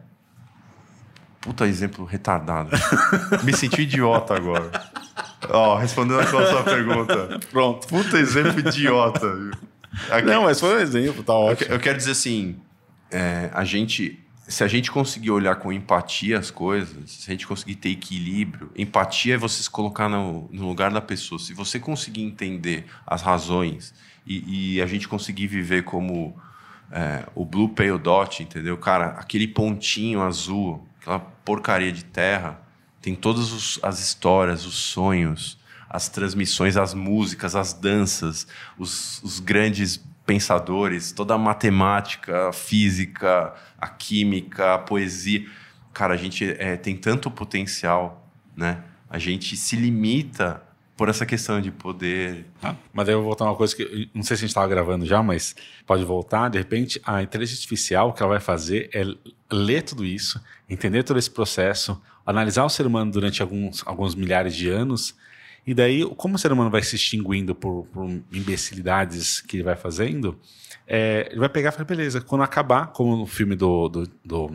[1.42, 2.70] Puta exemplo retardado.
[3.44, 4.72] Me senti idiota agora.
[5.50, 7.40] Ó, respondendo aquela sua pergunta.
[7.52, 7.88] Pronto.
[7.88, 9.28] Puta exemplo idiota.
[10.10, 10.26] Aqui.
[10.26, 11.74] Não, mas foi um exemplo, tá ótimo.
[11.74, 12.60] Eu quero dizer assim:
[13.12, 17.48] é, a gente se a gente conseguir olhar com empatia as coisas, se a gente
[17.48, 21.40] conseguir ter equilíbrio, empatia é você se colocar no, no lugar da pessoa.
[21.40, 23.94] Se você conseguir entender as razões
[24.26, 26.36] e, e a gente conseguir viver como
[26.92, 28.78] é, o Blue Pale Dot, entendeu?
[28.78, 32.60] Cara, aquele pontinho azul, aquela porcaria de terra,
[33.02, 35.58] tem todas os, as histórias, os sonhos,
[35.90, 43.54] as transmissões, as músicas, as danças, os, os grandes pensadores, toda a matemática, a física,
[43.78, 45.46] a química, a poesia.
[45.94, 48.84] Cara, a gente é, tem tanto potencial, né?
[49.10, 50.62] A gente se limita
[50.96, 52.46] por essa questão de poder.
[52.62, 54.68] Ah, mas aí eu vou voltar uma coisa que não sei se a gente estava
[54.68, 55.56] gravando já, mas
[55.86, 56.50] pode voltar.
[56.50, 59.04] De repente, a inteligência artificial que ela vai fazer é
[59.52, 64.56] ler tudo isso, entender todo esse processo, analisar o ser humano durante alguns, alguns milhares
[64.56, 65.16] de anos
[65.66, 69.76] e daí, como o ser humano vai se extinguindo por, por imbecilidades que ele vai
[69.76, 70.38] fazendo,
[70.86, 74.52] é, ele vai pegar e falar, beleza, quando acabar, como no filme do, do, do,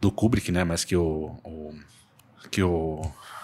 [0.00, 1.74] do Kubrick, né, mas que o, o
[2.50, 3.02] que o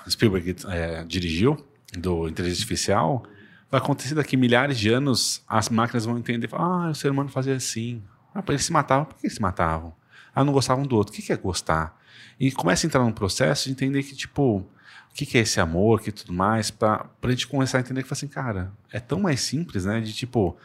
[0.08, 1.64] Spielberg é, dirigiu,
[1.96, 3.24] do Inteligência Artificial,
[3.70, 7.54] vai acontecer daqui milhares de anos, as máquinas vão entender, ah, o ser humano fazia
[7.54, 8.02] assim.
[8.34, 9.94] Ah, eles se matavam, por que eles se matavam?
[10.34, 11.96] Ah, não gostavam do outro, o que é gostar?
[12.38, 14.66] E começa a entrar num processo de entender que, tipo,
[15.10, 18.02] o que, que, é esse amor, que tudo mais, para a gente começar a entender
[18.02, 20.00] que assim, cara, é tão mais simples, né?
[20.00, 20.56] De tipo,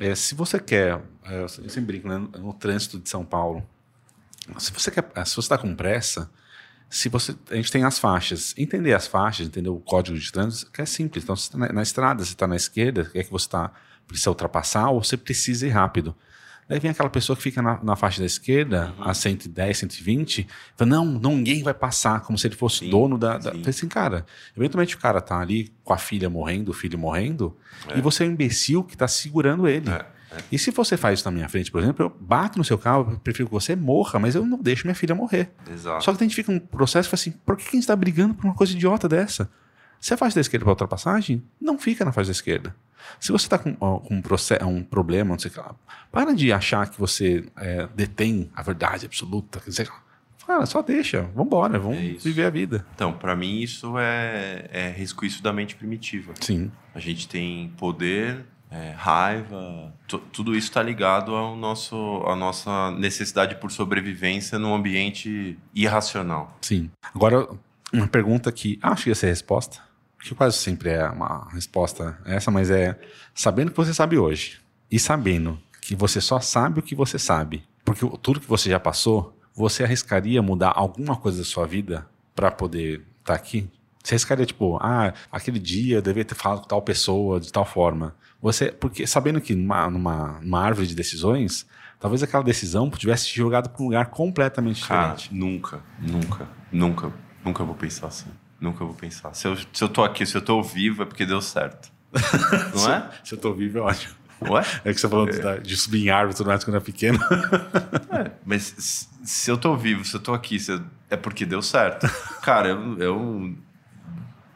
[0.00, 2.18] é, se você quer, é, eu sempre brinco, né?
[2.38, 3.66] No trânsito de São Paulo,
[4.58, 6.30] se você quer, se você está com pressa,
[6.90, 10.70] se você, a gente tem as faixas, entender as faixas, entender o código de trânsito,
[10.78, 11.24] é simples.
[11.24, 13.72] Então, você tá na, na estrada, você está na esquerda, quer que você tá,
[14.06, 16.14] precisa ultrapassar ou você precisa ir rápido.
[16.72, 19.04] Daí vem aquela pessoa que fica na, na faixa da esquerda, uhum.
[19.04, 23.36] a 110, 120, fala, não, ninguém vai passar, como se ele fosse sim, dono da.
[23.36, 23.50] da...
[23.50, 24.24] Falei assim, cara,
[24.56, 27.56] eventualmente o cara tá ali com a filha morrendo, o filho morrendo,
[27.88, 27.98] é.
[27.98, 29.90] e você é um imbecil que tá segurando ele.
[29.90, 30.06] É.
[30.32, 30.42] É.
[30.50, 33.12] E se você faz isso na minha frente, por exemplo, eu bato no seu carro,
[33.12, 35.52] eu prefiro que você morra, mas eu não deixo minha filha morrer.
[35.70, 36.02] Exato.
[36.02, 37.94] Só que a gente fica um processo e fala assim, por que a gente está
[37.94, 39.50] brigando por uma coisa idiota dessa?
[40.00, 42.74] Se a faixa da esquerda para ultrapassagem, não fica na faixa da esquerda.
[43.20, 45.74] Se você está com, com, um, processo, um problema, não sei o que lá,
[46.10, 49.60] para de achar que você é, detém a verdade absoluta.
[49.60, 49.90] Quer dizer,
[50.44, 52.24] Cara, só deixa, vambora, vamos É isso.
[52.24, 52.84] viver a vida.
[52.96, 56.34] Então, para mim, isso é, é resquício da mente primitiva.
[56.40, 62.34] Sim, A gente tem poder, é, raiva, tu- tudo isso está ligado ao nosso, à
[62.34, 66.58] nossa necessidade por sobrevivência num ambiente irracional.
[66.60, 66.90] sim.
[67.14, 67.48] Agora,
[67.92, 69.78] uma pergunta que acho que ia ser a resposta,
[70.22, 72.98] que quase sempre é uma resposta essa, mas é
[73.34, 77.18] sabendo o que você sabe hoje e sabendo que você só sabe o que você
[77.18, 82.06] sabe, porque tudo que você já passou, você arriscaria mudar alguma coisa da sua vida
[82.34, 83.68] para poder estar aqui?
[84.02, 87.64] Você arriscaria, tipo, ah, aquele dia eu devia ter falado com tal pessoa de tal
[87.64, 88.14] forma.
[88.40, 91.66] Você, porque sabendo que numa, numa, numa árvore de decisões,
[92.00, 95.32] talvez aquela decisão tivesse te jogado para um lugar completamente diferente.
[95.32, 97.12] nunca, nunca, nunca,
[97.44, 98.30] nunca vou pensar assim.
[98.62, 99.34] Nunca vou pensar.
[99.34, 101.90] Se eu, se eu tô aqui, se eu tô vivo, é porque deu certo.
[102.74, 103.10] Não é?
[103.24, 104.14] Se eu tô vivo, é ótimo.
[104.48, 104.62] Ué?
[104.84, 107.18] É que você falou de, de subir em árvore tudo mais quando era pequeno.
[108.10, 111.44] É, mas se- se eu tô vivo, se eu tô aqui, se eu- é porque
[111.46, 112.08] deu certo.
[112.40, 113.54] Cara, eu, eu-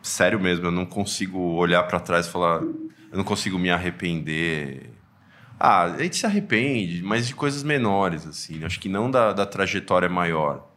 [0.03, 2.63] Sério mesmo, eu não consigo olhar pra trás e falar.
[2.63, 4.91] Eu não consigo me arrepender.
[5.59, 8.63] Ah, a gente se arrepende, mas de coisas menores, assim.
[8.65, 10.69] Acho que não da, da trajetória maior.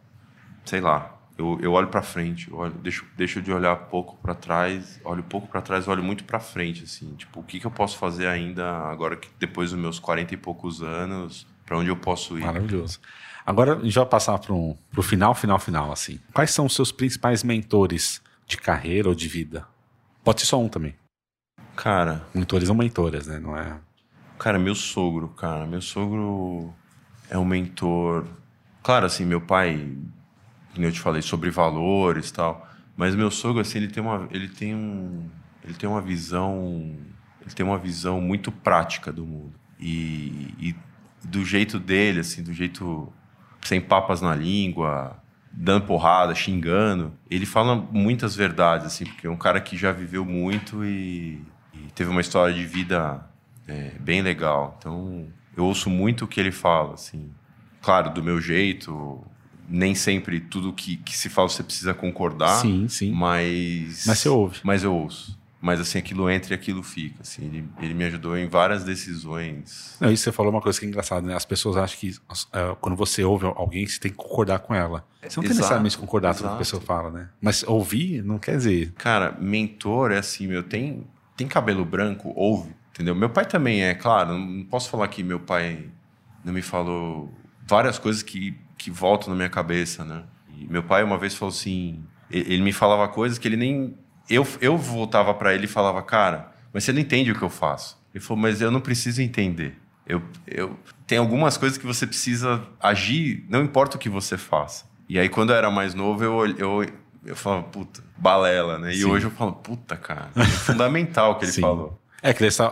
[0.64, 1.16] Sei lá.
[1.38, 5.48] Eu, eu olho pra frente, olho, deixo, deixo de olhar pouco pra trás, olho pouco
[5.48, 7.14] pra trás, olho muito pra frente, assim.
[7.14, 10.36] Tipo, o que, que eu posso fazer ainda agora que depois dos meus 40 e
[10.36, 12.42] poucos anos, pra onde eu posso ir?
[12.44, 13.00] Maravilhoso.
[13.46, 16.20] Agora a gente vai passar para o final, final, final, assim.
[16.34, 19.66] Quais são os seus principais mentores de carreira ou de vida?
[20.22, 20.94] Pode ser só um também.
[21.74, 23.38] Cara, Mentores ou mentoras, né?
[23.38, 23.78] Não é.
[24.38, 26.74] cara, meu sogro, cara, meu sogro
[27.30, 28.26] é um mentor.
[28.82, 29.96] Claro, assim, meu pai,
[30.74, 32.68] como eu te falei, sobre valores tal.
[32.96, 35.28] Mas meu sogro, assim, ele tem uma, ele tem um,
[35.64, 36.94] ele tem uma visão,
[37.40, 40.76] ele tem uma visão muito prática do mundo e, e
[41.24, 43.12] do jeito dele, assim, do jeito
[43.62, 45.16] sem papas na língua,
[45.52, 47.12] dando porrada, xingando.
[47.30, 51.42] Ele fala muitas verdades, assim, porque é um cara que já viveu muito e,
[51.74, 53.24] e teve uma história de vida
[53.66, 54.76] é, bem legal.
[54.78, 57.30] Então, eu ouço muito o que ele fala, assim.
[57.80, 59.24] Claro, do meu jeito,
[59.70, 62.60] nem sempre tudo que, que se fala você precisa concordar.
[62.60, 63.12] Sim, sim.
[63.12, 64.04] Mas.
[64.06, 64.58] Mas você ouve.
[64.64, 65.38] Mas eu ouço.
[65.62, 67.16] Mas assim, aquilo entra e aquilo fica.
[67.20, 69.96] Assim, ele, ele me ajudou em várias decisões.
[70.00, 71.34] Não, isso você falou uma coisa que é engraçada, né?
[71.34, 72.16] As pessoas acham que
[72.52, 75.04] é, quando você ouve alguém, você tem que concordar com ela.
[75.20, 77.28] Você não tem Exato, necessariamente concordar com o que a pessoa fala, né?
[77.42, 78.92] Mas ouvir não quer dizer.
[78.92, 81.06] Cara, mentor é assim, meu, tem,
[81.36, 83.14] tem cabelo branco, ouve, entendeu?
[83.14, 85.90] Meu pai também é, claro, não posso falar que meu pai
[86.42, 87.30] não me falou
[87.68, 90.22] várias coisas que, que voltam na minha cabeça, né?
[90.56, 93.94] E meu pai uma vez falou assim, ele, me falava coisas que ele nem...
[94.28, 97.50] Eu, eu voltava para ele e falava, cara, mas você não entende o que eu
[97.50, 97.98] faço.
[98.14, 99.76] Ele falou, mas eu não preciso entender.
[100.06, 104.86] Eu, eu tem algumas coisas que você precisa agir, não importa o que você faça.
[105.06, 106.86] E aí, quando eu era mais novo, eu, eu,
[107.26, 108.92] eu falava, puta, balela, né?
[108.92, 109.04] E Sim.
[109.04, 111.60] hoje eu falo, puta, cara, é fundamental o que ele Sim.
[111.60, 112.00] falou.
[112.22, 112.62] É que você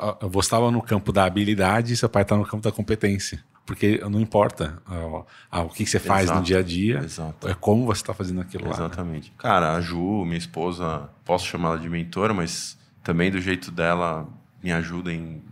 [0.41, 3.43] estava no campo da habilidade e seu pai está no campo da competência.
[3.69, 6.39] Porque não importa ó, ah, o que você faz Exato.
[6.39, 7.47] no dia a dia, Exato.
[7.47, 8.71] é como você está fazendo aquilo lá.
[8.71, 8.77] né?
[8.77, 9.31] Exatamente.
[9.37, 14.27] Cara, a Ju, minha esposa, posso chamar ela de mentora, mas também do jeito dela
[14.63, 15.43] me ajuda em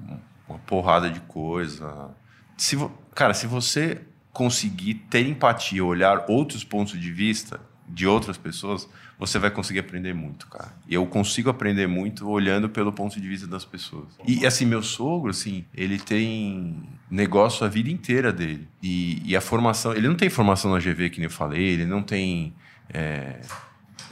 [0.49, 2.09] uma porrada de coisa.
[2.57, 2.79] Se
[3.15, 4.01] Cara, se você
[4.33, 8.89] conseguir ter empatia, olhar outros pontos de vista de outras pessoas,
[9.19, 10.75] você vai conseguir aprender muito, cara.
[10.87, 14.09] E eu consigo aprender muito olhando pelo ponto de vista das pessoas.
[14.27, 18.69] E assim, meu sogro, assim, ele tem negócio a vida inteira dele.
[18.83, 21.87] E, e a formação, ele não tem formação na GV, que nem eu falei, ele
[21.87, 22.55] não tem
[22.93, 23.41] é,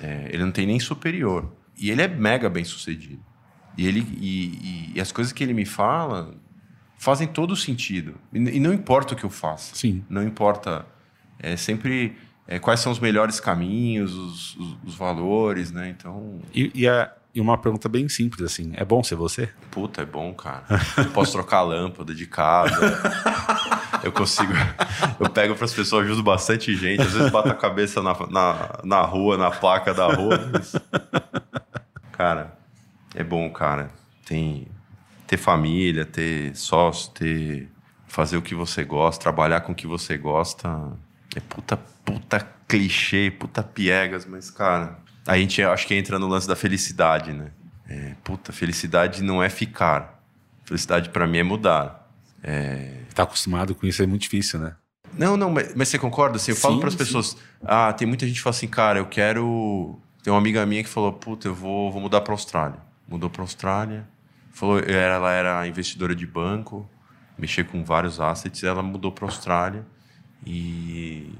[0.00, 1.52] é, ele não tem nem superior.
[1.78, 3.22] E ele é mega bem sucedido.
[3.76, 6.34] E, ele, e, e- e as coisas que ele me fala
[6.96, 8.14] fazem todo sentido.
[8.32, 9.74] E, e não importa o que eu faça.
[9.74, 10.02] Sim.
[10.08, 10.86] Não importa.
[11.38, 15.88] É sempre é, quais são os melhores caminhos, os, os- os valores, né?
[15.88, 19.48] Então, E, e, a- e uma pergunta bem simples, assim: é bom ser você?
[19.70, 20.64] puta, é bom, cara.
[20.98, 22.74] Eu posso trocar a lâmpada de casa.
[24.04, 24.52] Eu consigo.
[25.18, 27.00] Eu pego para as pessoas, ajudo bastante gente.
[27.02, 30.38] Às vezes bato a cabeça na, na, na rua, na placa da rua.
[30.52, 30.76] mas-
[32.12, 32.56] Cara,
[33.14, 33.90] é bom, cara.
[34.26, 34.68] Tem
[35.26, 37.68] ter família, ter sócio, ter
[38.06, 40.68] fazer o que você gosta, trabalhar com o que você gosta.
[41.34, 46.46] É puta, puta clichê, puta piegas, mas, cara, a gente acho que entra no lance
[46.46, 47.50] da felicidade, né?
[47.88, 50.22] É, puta, felicidade não é ficar.
[50.64, 52.08] Felicidade pra mim é mudar.
[53.14, 54.74] Tá acostumado com isso, é muito difícil, né?
[55.16, 56.36] Não, não, mas, mas você concorda?
[56.36, 57.36] Assim, eu falo Sim, para as pessoas.
[57.64, 59.98] Ah, tem muita gente que fala assim, cara, eu quero.
[60.22, 62.78] Tem uma amiga minha que falou, puta, eu vou, vou mudar para Austrália.
[63.06, 64.08] Mudou para Austrália.
[64.52, 66.88] Falou, era- ela era investidora de banco,
[67.38, 68.62] mexia com vários assets.
[68.64, 69.86] Ela mudou para Austrália
[70.44, 71.30] e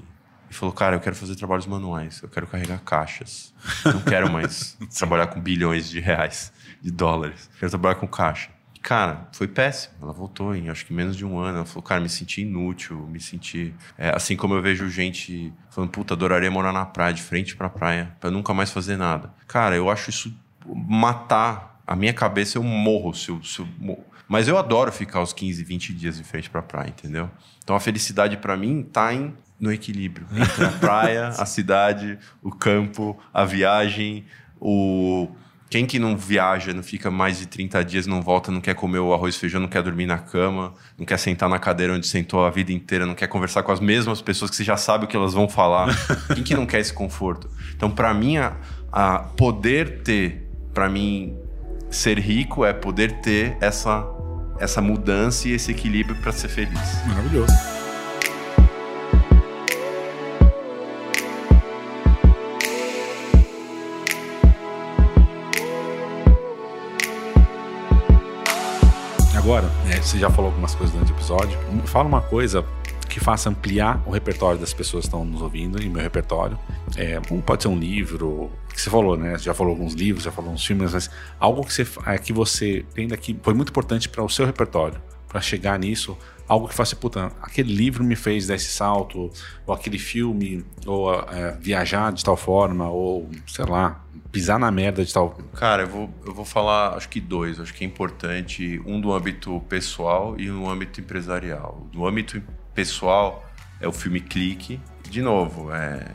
[0.55, 3.53] e falou: Cara, eu quero fazer trabalhos manuais, eu quero carregar caixas.
[3.85, 6.51] Não quero mais trabalhar com bilhões de reais,
[6.81, 7.49] de dólares.
[7.59, 8.49] Quero trabalhar com caixa.
[8.81, 9.95] Cara, foi péssimo.
[10.01, 11.57] Ela voltou em acho que menos de um ano.
[11.57, 13.73] Ela falou, cara, me senti inútil, me senti.
[13.97, 17.67] É, assim como eu vejo gente falando, puta, adoraria morar na praia, de frente pra
[17.67, 19.33] praia, pra nunca mais fazer nada.
[19.47, 20.33] Cara, eu acho isso
[20.67, 24.05] matar a minha cabeça, eu morro se eu, se eu morro.
[24.27, 27.29] Mas eu adoro ficar os 15, 20 dias de frente pra praia, entendeu?
[27.63, 32.51] Então a felicidade para mim tá em no equilíbrio entre a praia, a cidade, o
[32.51, 34.25] campo, a viagem,
[34.59, 35.29] o
[35.69, 38.99] quem que não viaja, não fica mais de 30 dias, não volta, não quer comer
[38.99, 42.07] o arroz e feijão, não quer dormir na cama, não quer sentar na cadeira onde
[42.07, 45.05] sentou a vida inteira, não quer conversar com as mesmas pessoas que você já sabe
[45.05, 45.89] o que elas vão falar.
[46.33, 47.49] quem que não quer esse conforto?
[47.75, 48.55] Então, para mim, a,
[48.91, 51.35] a poder ter, para mim,
[51.89, 54.01] ser rico é poder ter essa,
[54.59, 57.05] essa mudança e esse equilíbrio para ser feliz.
[57.07, 57.53] Maravilhoso.
[69.35, 71.59] Agora, é, você já falou algumas coisas durante o episódio.
[71.85, 72.65] Fala uma coisa
[73.15, 76.59] que faça ampliar o repertório das pessoas que estão nos ouvindo e meu repertório.
[76.97, 79.37] É, pode ser um livro, que você falou, né?
[79.37, 81.09] Já falou alguns livros, já falou uns filmes, mas
[81.39, 85.01] algo que você, é, que você entenda que foi muito importante para o seu repertório,
[85.29, 86.17] para chegar nisso.
[86.45, 89.31] Algo que faça, puta, aquele livro me fez dar esse salto,
[89.65, 95.05] ou aquele filme, ou é, viajar de tal forma, ou sei lá, pisar na merda
[95.05, 95.37] de tal.
[95.53, 97.61] Cara, eu vou, eu vou falar, acho que dois.
[97.61, 98.81] Acho que é importante.
[98.85, 101.87] Um do âmbito pessoal e um do âmbito empresarial.
[101.93, 102.43] Do âmbito
[102.75, 103.43] pessoal
[103.81, 104.79] é o filme Clique.
[105.09, 106.11] De novo, é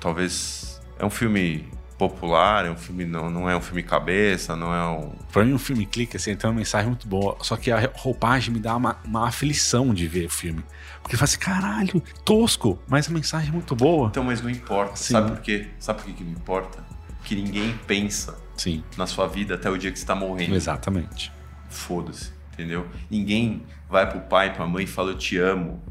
[0.00, 1.68] talvez é um filme
[1.98, 5.10] popular, é um filme não, não é um filme cabeça, não é um.
[5.32, 7.36] Pra mim, um filme clique, assim, tem uma mensagem muito boa.
[7.40, 10.62] Só que a roupagem me dá uma, uma aflição de ver o filme.
[11.02, 14.08] Porque fala assim, caralho, tosco, mas a mensagem é muito boa.
[14.08, 14.96] Então, mas não importa.
[14.96, 15.12] Sim.
[15.12, 15.68] Sabe por quê?
[15.78, 16.84] Sabe por que, que não importa?
[17.24, 18.84] que ninguém pensa Sim.
[18.96, 20.54] na sua vida até o dia que você está morrendo.
[20.54, 21.32] Exatamente.
[21.68, 22.86] Foda-se, entendeu?
[23.10, 25.82] Ninguém vai pro pai, pra mãe e fala eu te amo,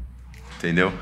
[0.64, 0.92] entendeu?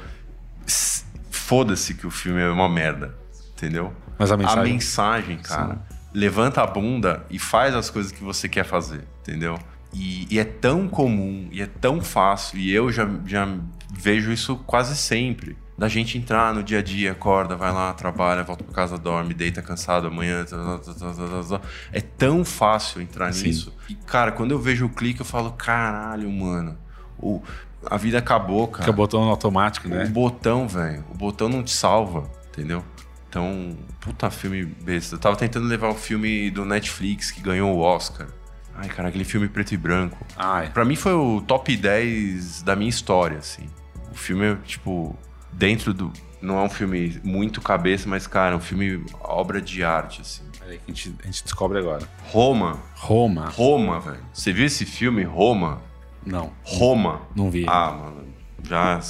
[1.30, 3.14] Foda-se que o filme é uma merda,
[3.56, 3.92] entendeu?
[4.18, 5.96] Mas a mensagem, a mensagem cara, Sim.
[6.12, 9.58] levanta a bunda e faz as coisas que você quer fazer, entendeu?
[9.94, 13.46] E, e, é tão comum, e é tão fácil, e eu já, já
[13.92, 18.42] vejo isso quase sempre da gente entrar no dia a dia, acorda, vai lá, trabalha,
[18.42, 20.44] volta para casa, dorme, deita cansado amanhã.
[20.44, 21.60] Tá, tá, tá,
[21.90, 23.48] é tão fácil entrar Sim.
[23.48, 23.74] nisso.
[23.88, 26.78] E, cara, quando eu vejo o clique, eu falo, caralho, mano.
[27.18, 27.42] O,
[27.86, 28.84] a vida acabou, cara.
[28.84, 30.04] Que é o botão automático, né?
[30.04, 31.04] O botão, velho.
[31.10, 32.84] O botão não te salva, entendeu?
[33.28, 35.14] Então, puta filme besta.
[35.14, 38.28] Eu tava tentando levar o filme do Netflix que ganhou o Oscar.
[38.74, 40.24] Ai, cara, aquele filme preto e branco.
[40.36, 40.70] Ai.
[40.70, 43.66] Pra mim foi o top 10 da minha história, assim.
[44.10, 45.16] O filme é, tipo,
[45.52, 46.12] dentro do.
[46.40, 50.42] Não é um filme muito cabeça, mas, cara, é um filme obra de arte, assim.
[50.58, 52.06] Peraí, que a gente, a gente descobre agora.
[52.24, 52.80] Roma.
[52.96, 53.48] Roma.
[53.48, 54.20] Roma, velho.
[54.32, 55.80] Você viu esse filme, Roma?
[56.24, 56.52] Não.
[56.62, 57.22] Roma.
[57.34, 57.64] Não vi.
[57.68, 58.24] Ah, mano.
[58.62, 59.00] Já.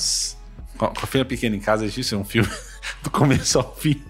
[0.79, 2.49] Com a filha pequena em casa, existe um filme
[3.03, 4.03] do começo ao fim.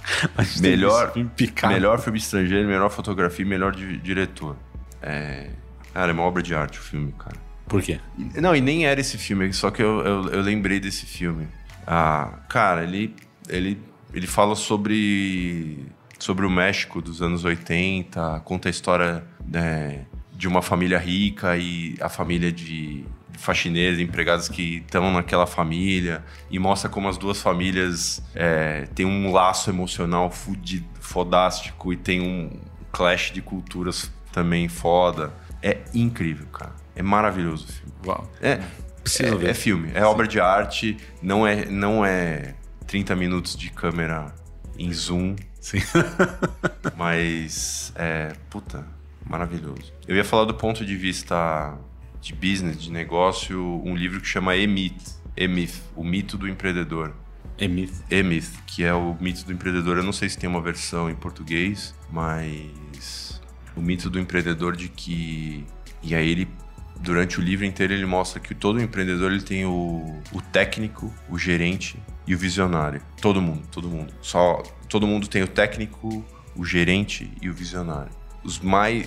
[0.60, 1.30] melhor, filme
[1.68, 4.56] melhor filme estrangeiro, melhor fotografia, melhor di diretor.
[5.02, 5.50] É.
[5.92, 7.36] Cara, é uma obra de arte o filme, cara.
[7.66, 8.00] Por quê?
[8.36, 11.46] Não, e nem era esse filme, só que eu, eu, eu lembrei desse filme.
[11.86, 13.14] Ah, cara, ele,
[13.48, 13.80] ele,
[14.12, 15.86] ele fala sobre,
[16.18, 20.04] sobre o México dos anos 80, conta a história né,
[20.40, 23.04] de uma família rica e a família de
[23.36, 29.30] faxineiros, empregados que estão naquela família e mostra como as duas famílias é, têm um
[29.30, 32.58] laço emocional fudido, fodástico e tem um
[32.90, 35.30] clash de culturas também foda.
[35.62, 36.72] É incrível, cara.
[36.96, 37.92] É maravilhoso o filme.
[38.06, 38.32] Uau.
[38.40, 38.60] É,
[39.02, 39.50] Preciso é, ver.
[39.50, 40.06] É filme, é Sim.
[40.06, 42.54] obra de arte, não é, não é
[42.86, 44.34] 30 minutos de câmera
[44.78, 45.36] em zoom.
[45.60, 45.82] Sim.
[46.96, 48.86] mas é, puta,
[49.30, 49.92] maravilhoso.
[50.08, 51.78] Eu ia falar do ponto de vista
[52.20, 57.14] de business, de negócio, um livro que chama E-Myth, E-Myth, o mito do empreendedor.
[57.56, 58.02] E-Myth.
[58.10, 59.98] E-Myth, que é o mito do empreendedor.
[59.98, 63.40] Eu não sei se tem uma versão em português, mas
[63.76, 65.64] o mito do empreendedor de que
[66.02, 66.48] e aí ele
[66.98, 71.38] durante o livro inteiro ele mostra que todo empreendedor ele tem o, o técnico, o
[71.38, 71.96] gerente
[72.26, 73.00] e o visionário.
[73.22, 74.12] Todo mundo, todo mundo.
[74.20, 76.24] Só todo mundo tem o técnico,
[76.56, 78.19] o gerente e o visionário.
[78.42, 79.06] Os mais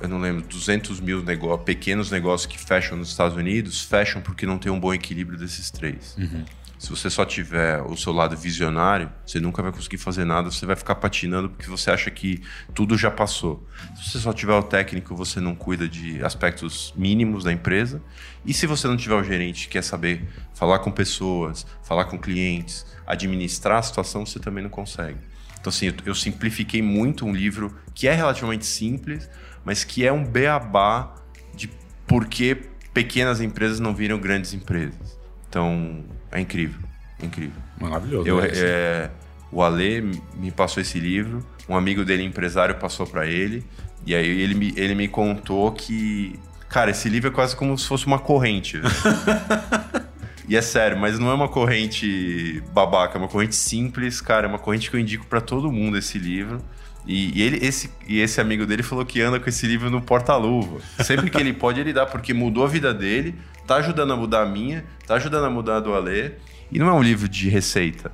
[0.00, 4.46] eu não lembro, 200 mil negócios, pequenos negócios que fecham nos Estados Unidos, fecham porque
[4.46, 6.16] não tem um bom equilíbrio desses três.
[6.16, 6.44] Uhum.
[6.78, 10.66] Se você só tiver o seu lado visionário, você nunca vai conseguir fazer nada, você
[10.66, 12.42] vai ficar patinando porque você acha que
[12.74, 13.64] tudo já passou.
[13.94, 18.02] Se você só tiver o técnico, você não cuida de aspectos mínimos da empresa.
[18.44, 22.18] E se você não tiver o gerente que quer saber falar com pessoas, falar com
[22.18, 25.20] clientes, administrar a situação, você também não consegue.
[25.62, 29.30] Então, assim, eu, eu simplifiquei muito um livro que é relativamente simples,
[29.64, 31.14] mas que é um beabá
[31.54, 31.70] de
[32.04, 32.56] por que
[32.92, 35.16] pequenas empresas não viram grandes empresas.
[35.48, 36.80] Então, é incrível.
[37.22, 37.62] É incrível.
[37.80, 38.28] Maravilhoso.
[38.28, 39.08] Eu, é,
[39.52, 43.64] o Ale me passou esse livro, um amigo dele, empresário, passou para ele.
[44.04, 46.40] E aí ele me, ele me contou que.
[46.68, 48.80] Cara, esse livro é quase como se fosse uma corrente.
[50.52, 54.46] e é sério, mas não é uma corrente babaca, é uma corrente simples, cara.
[54.46, 56.58] É uma corrente que eu indico para todo mundo esse livro.
[57.06, 60.02] E, e, ele, esse, e esse amigo dele falou que anda com esse livro no
[60.02, 60.78] porta-luva.
[61.02, 63.34] Sempre que ele pode, ele dá, porque mudou a vida dele,
[63.66, 66.32] tá ajudando a mudar a minha, tá ajudando a mudar a do Alê.
[66.70, 68.12] E não é um livro de receita,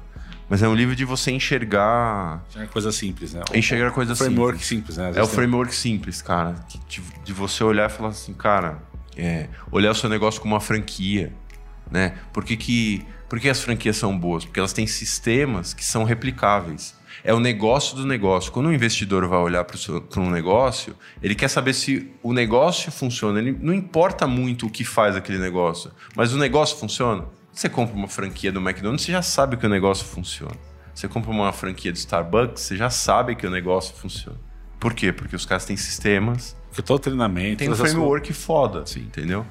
[0.48, 2.46] mas é um livro de você enxergar.
[2.54, 3.42] É coisa simples, né?
[3.52, 4.32] Enxergar coisa simples.
[4.32, 5.12] Framework simples, né?
[5.12, 6.54] É o framework simples, cara.
[6.88, 8.78] De, de, você olhar e falar assim, cara,
[9.16, 11.32] é, olhar o seu negócio como uma franquia,
[11.90, 12.18] né?
[12.32, 14.44] Por que, que, por que as franquias são boas?
[14.44, 18.52] Porque elas têm sistemas que são replicáveis é o negócio do negócio.
[18.52, 23.38] Quando o investidor vai olhar para um negócio, ele quer saber se o negócio funciona.
[23.38, 27.26] Ele não importa muito o que faz aquele negócio, mas o negócio funciona.
[27.52, 30.56] Você compra uma franquia do McDonald's, você já sabe que o negócio funciona.
[30.94, 34.38] Você compra uma franquia do Starbucks, você já sabe que o negócio funciona.
[34.78, 35.12] Por quê?
[35.12, 36.56] Porque os caras têm sistemas.
[36.72, 37.58] Que todo treinamento.
[37.58, 39.00] Tem um framework foda, Sim.
[39.00, 39.44] entendeu?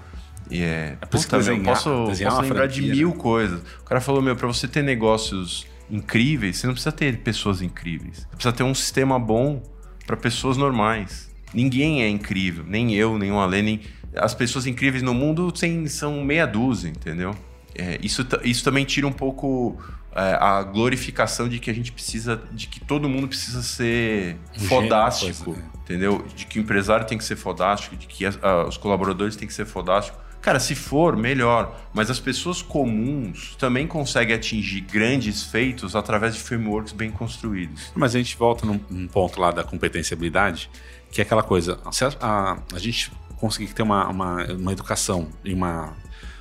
[0.49, 0.97] E é.
[1.01, 1.89] é Puta, desenhar, eu posso,
[2.23, 3.15] posso lembrar de mil né?
[3.15, 3.61] coisas.
[3.81, 8.19] O cara falou: meu, para você ter negócios incríveis, você não precisa ter pessoas incríveis.
[8.19, 9.61] Você precisa ter um sistema bom
[10.05, 11.29] para pessoas normais.
[11.53, 13.81] Ninguém é incrível, nem eu, nem o Alê, nem...
[14.15, 15.53] As pessoas incríveis no mundo
[15.87, 17.35] são meia dúzia, entendeu?
[17.75, 19.77] É, isso, isso também tira um pouco
[20.15, 24.65] é, a glorificação de que a gente precisa, de que todo mundo precisa ser um
[24.65, 25.69] fodástico, coisa, né?
[25.83, 26.25] entendeu?
[26.35, 29.47] De que o empresário tem que ser fodástico, de que as, a, os colaboradores têm
[29.47, 30.19] que ser fodásticos.
[30.47, 31.77] Cara, se for, melhor.
[31.93, 37.91] Mas as pessoas comuns também conseguem atingir grandes feitos através de frameworks bem construídos.
[37.93, 40.69] Mas a gente volta num, num ponto lá da competenciabilidade,
[41.11, 41.77] que é aquela coisa.
[41.83, 41.91] A,
[42.25, 45.93] a, a gente conseguir ter uma, uma, uma educação e uma,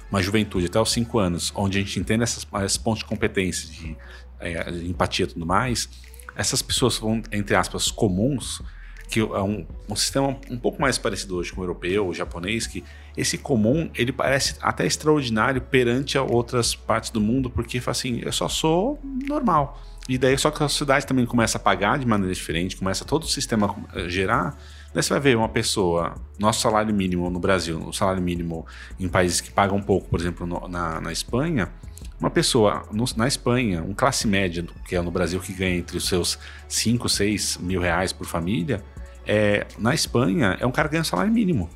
[0.09, 3.69] uma juventude até os 5 anos, onde a gente entende essas, esses pontos de competência,
[3.69, 3.97] de,
[4.39, 5.89] é, empatia e tudo mais,
[6.37, 8.63] essas pessoas vão, entre aspas, comuns,
[9.09, 12.67] que é um, um sistema um pouco mais parecido hoje com o europeu, o japonês,
[12.67, 12.83] que
[13.17, 18.33] esse comum ele parece até extraordinário perante a outras partes do mundo, porque assim, eu
[18.33, 19.83] só sou normal.
[20.09, 23.25] E daí só que a sociedade também começa a pagar de maneira diferente, começa todo
[23.25, 24.57] o sistema a gerar.
[24.95, 28.67] Daí você vai ver uma pessoa, nosso salário mínimo no Brasil, o salário mínimo
[28.99, 31.71] em países que pagam pouco, por exemplo, no, na, na Espanha,
[32.19, 35.97] uma pessoa no, na Espanha, um classe média, que é no Brasil, que ganha entre
[35.97, 36.39] os seus
[36.69, 38.83] 5, 6 mil reais por família,
[39.27, 41.69] é, na Espanha, é um cara que ganha salário mínimo.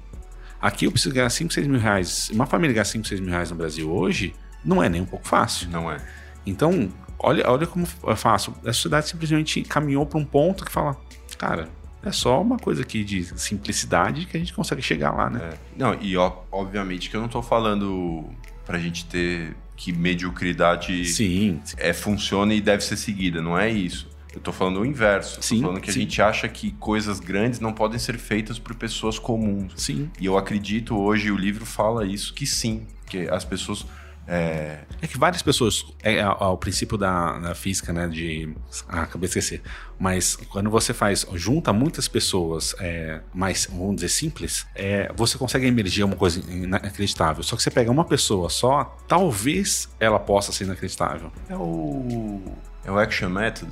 [0.60, 2.30] Aqui eu preciso ganhar 5, 6 mil reais.
[2.32, 5.26] Uma família ganhar 5, 6 mil reais no Brasil hoje não é nem um pouco
[5.26, 5.70] fácil.
[5.70, 5.96] Não é.
[6.44, 8.54] Então, olha, olha como é fácil.
[8.64, 10.96] A sociedade simplesmente caminhou para um ponto que fala,
[11.38, 11.68] cara,
[12.02, 15.50] é só uma coisa aqui de simplicidade que a gente consegue chegar lá, né?
[15.52, 15.58] É.
[15.76, 18.24] Não, e ó, obviamente que eu não estou falando
[18.64, 21.60] para a gente ter que mediocridade sim.
[21.78, 24.08] É, funciona e deve ser seguida, não é isso.
[24.32, 25.40] Eu estou falando o inverso.
[25.40, 25.98] Estou falando que sim.
[25.98, 29.72] a gente acha que coisas grandes não podem ser feitas por pessoas comuns.
[29.76, 30.10] Sim.
[30.20, 32.86] E eu acredito hoje, o livro fala isso, que sim.
[33.06, 33.84] Que as pessoas
[34.32, 34.84] é...
[35.02, 35.84] é, que várias pessoas.
[36.00, 38.06] É, é, o princípio da, da, física, né?
[38.06, 38.54] De.
[38.88, 39.60] Ah, acabei de esquecer.
[39.98, 41.26] Mas quando você faz.
[41.34, 47.42] Junta muitas pessoas é, mais, vamos dizer, simples, é, você consegue emergir uma coisa inacreditável.
[47.42, 51.32] Só que você pega uma pessoa só, talvez ela possa ser inacreditável.
[51.48, 52.40] É o.
[52.84, 53.70] É o Action Method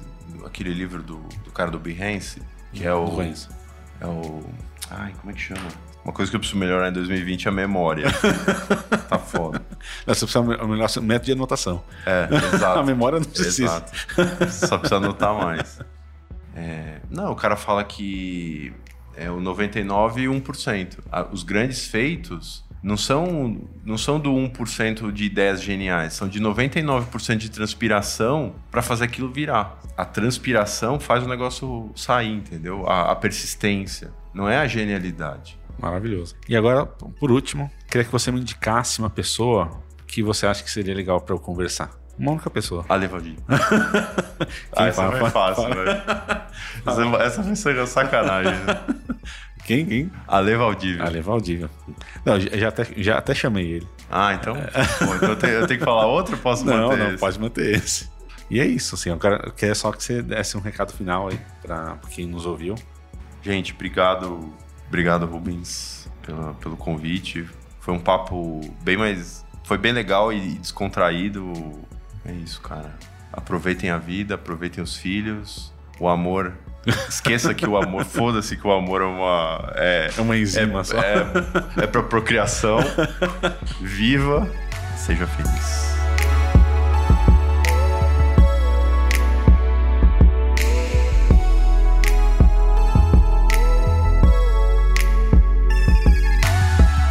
[0.49, 2.43] aquele livro do, do cara do Behance,
[2.73, 3.07] que é o.
[3.07, 3.49] Behance.
[4.01, 4.43] É o.
[4.91, 5.69] Ai, como é que chama?
[6.05, 8.07] Uma coisa que eu preciso melhorar em 2020 é a memória.
[9.09, 9.61] tá foda.
[10.07, 11.85] Você precisa melhorar o método de anotação.
[12.07, 12.79] É, exato.
[12.79, 13.65] a memória não precisa.
[13.65, 13.93] Exato.
[14.51, 15.81] Só precisa anotar mais.
[16.57, 17.01] É...
[17.11, 18.73] Não, o cara fala que
[19.16, 20.99] é o 99 e 1%.
[21.31, 27.37] Os grandes feitos não são, não são do 1% de ideias geniais, são de 99%
[27.37, 29.79] de transpiração para fazer aquilo virar.
[29.97, 32.89] A transpiração faz o negócio sair, entendeu?
[32.89, 35.59] A, a, persistência, não é a genialidade.
[35.79, 36.35] Maravilhoso.
[36.49, 40.71] E agora, por último, queria que você me indicasse uma pessoa que você acha que
[40.71, 41.91] seria legal para eu conversar.
[42.19, 42.85] Uma única pessoa.
[42.89, 43.37] A Levadinho.
[44.77, 45.91] ah, essa fala, é fácil, velho.
[47.21, 48.53] Essa vai ser sacanagem.
[48.53, 48.81] Né?
[49.69, 49.85] Quem?
[49.85, 50.11] Quem?
[50.27, 51.05] Ale Valdívia.
[51.05, 51.69] Ale Valdívia.
[52.24, 53.89] Não, já, até, já até chamei ele.
[54.11, 54.55] Ah, então?
[54.55, 57.19] Bom, então eu tenho, eu tenho que falar outro ou posso Não, manter não, esse?
[57.19, 58.09] pode manter esse.
[58.51, 61.99] E é isso, assim, eu quero, só que você desse um recado final aí pra
[62.11, 62.77] quem nos ouviu.
[63.43, 64.55] Gente, obrigado,
[64.86, 67.47] obrigado Rubens pela, pelo convite.
[67.78, 71.53] Foi um papo bem mais, foi bem legal e descontraído.
[72.24, 72.97] É isso, cara.
[73.31, 76.55] Aproveitem a vida, aproveitem os filhos, o amor.
[77.09, 80.99] Esqueça que o amor, foda-se que o amor é uma é, É uma enzima só.
[80.99, 81.27] é,
[81.83, 82.79] é para procriação.
[83.81, 84.49] Viva,
[84.97, 85.89] seja feliz.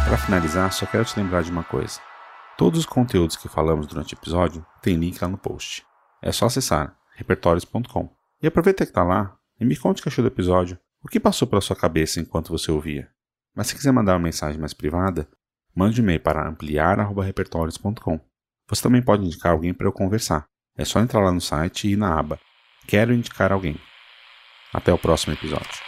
[0.04, 2.00] Para finalizar, só quero te lembrar de uma coisa.
[2.56, 5.86] Todos os conteúdos que falamos durante o episódio tem link lá no post.
[6.22, 8.10] É só acessar repertórios.com.
[8.42, 11.20] E aproveita que tá lá e me conte o que achou do episódio, o que
[11.20, 13.10] passou pela sua cabeça enquanto você ouvia.
[13.54, 15.28] Mas se quiser mandar uma mensagem mais privada,
[15.74, 18.20] mande um e-mail para ampliar@repertórios.com.
[18.68, 20.44] Você também pode indicar alguém para eu conversar.
[20.76, 22.38] É só entrar lá no site e ir na aba
[22.86, 23.78] Quero indicar alguém.
[24.72, 25.87] Até o próximo episódio.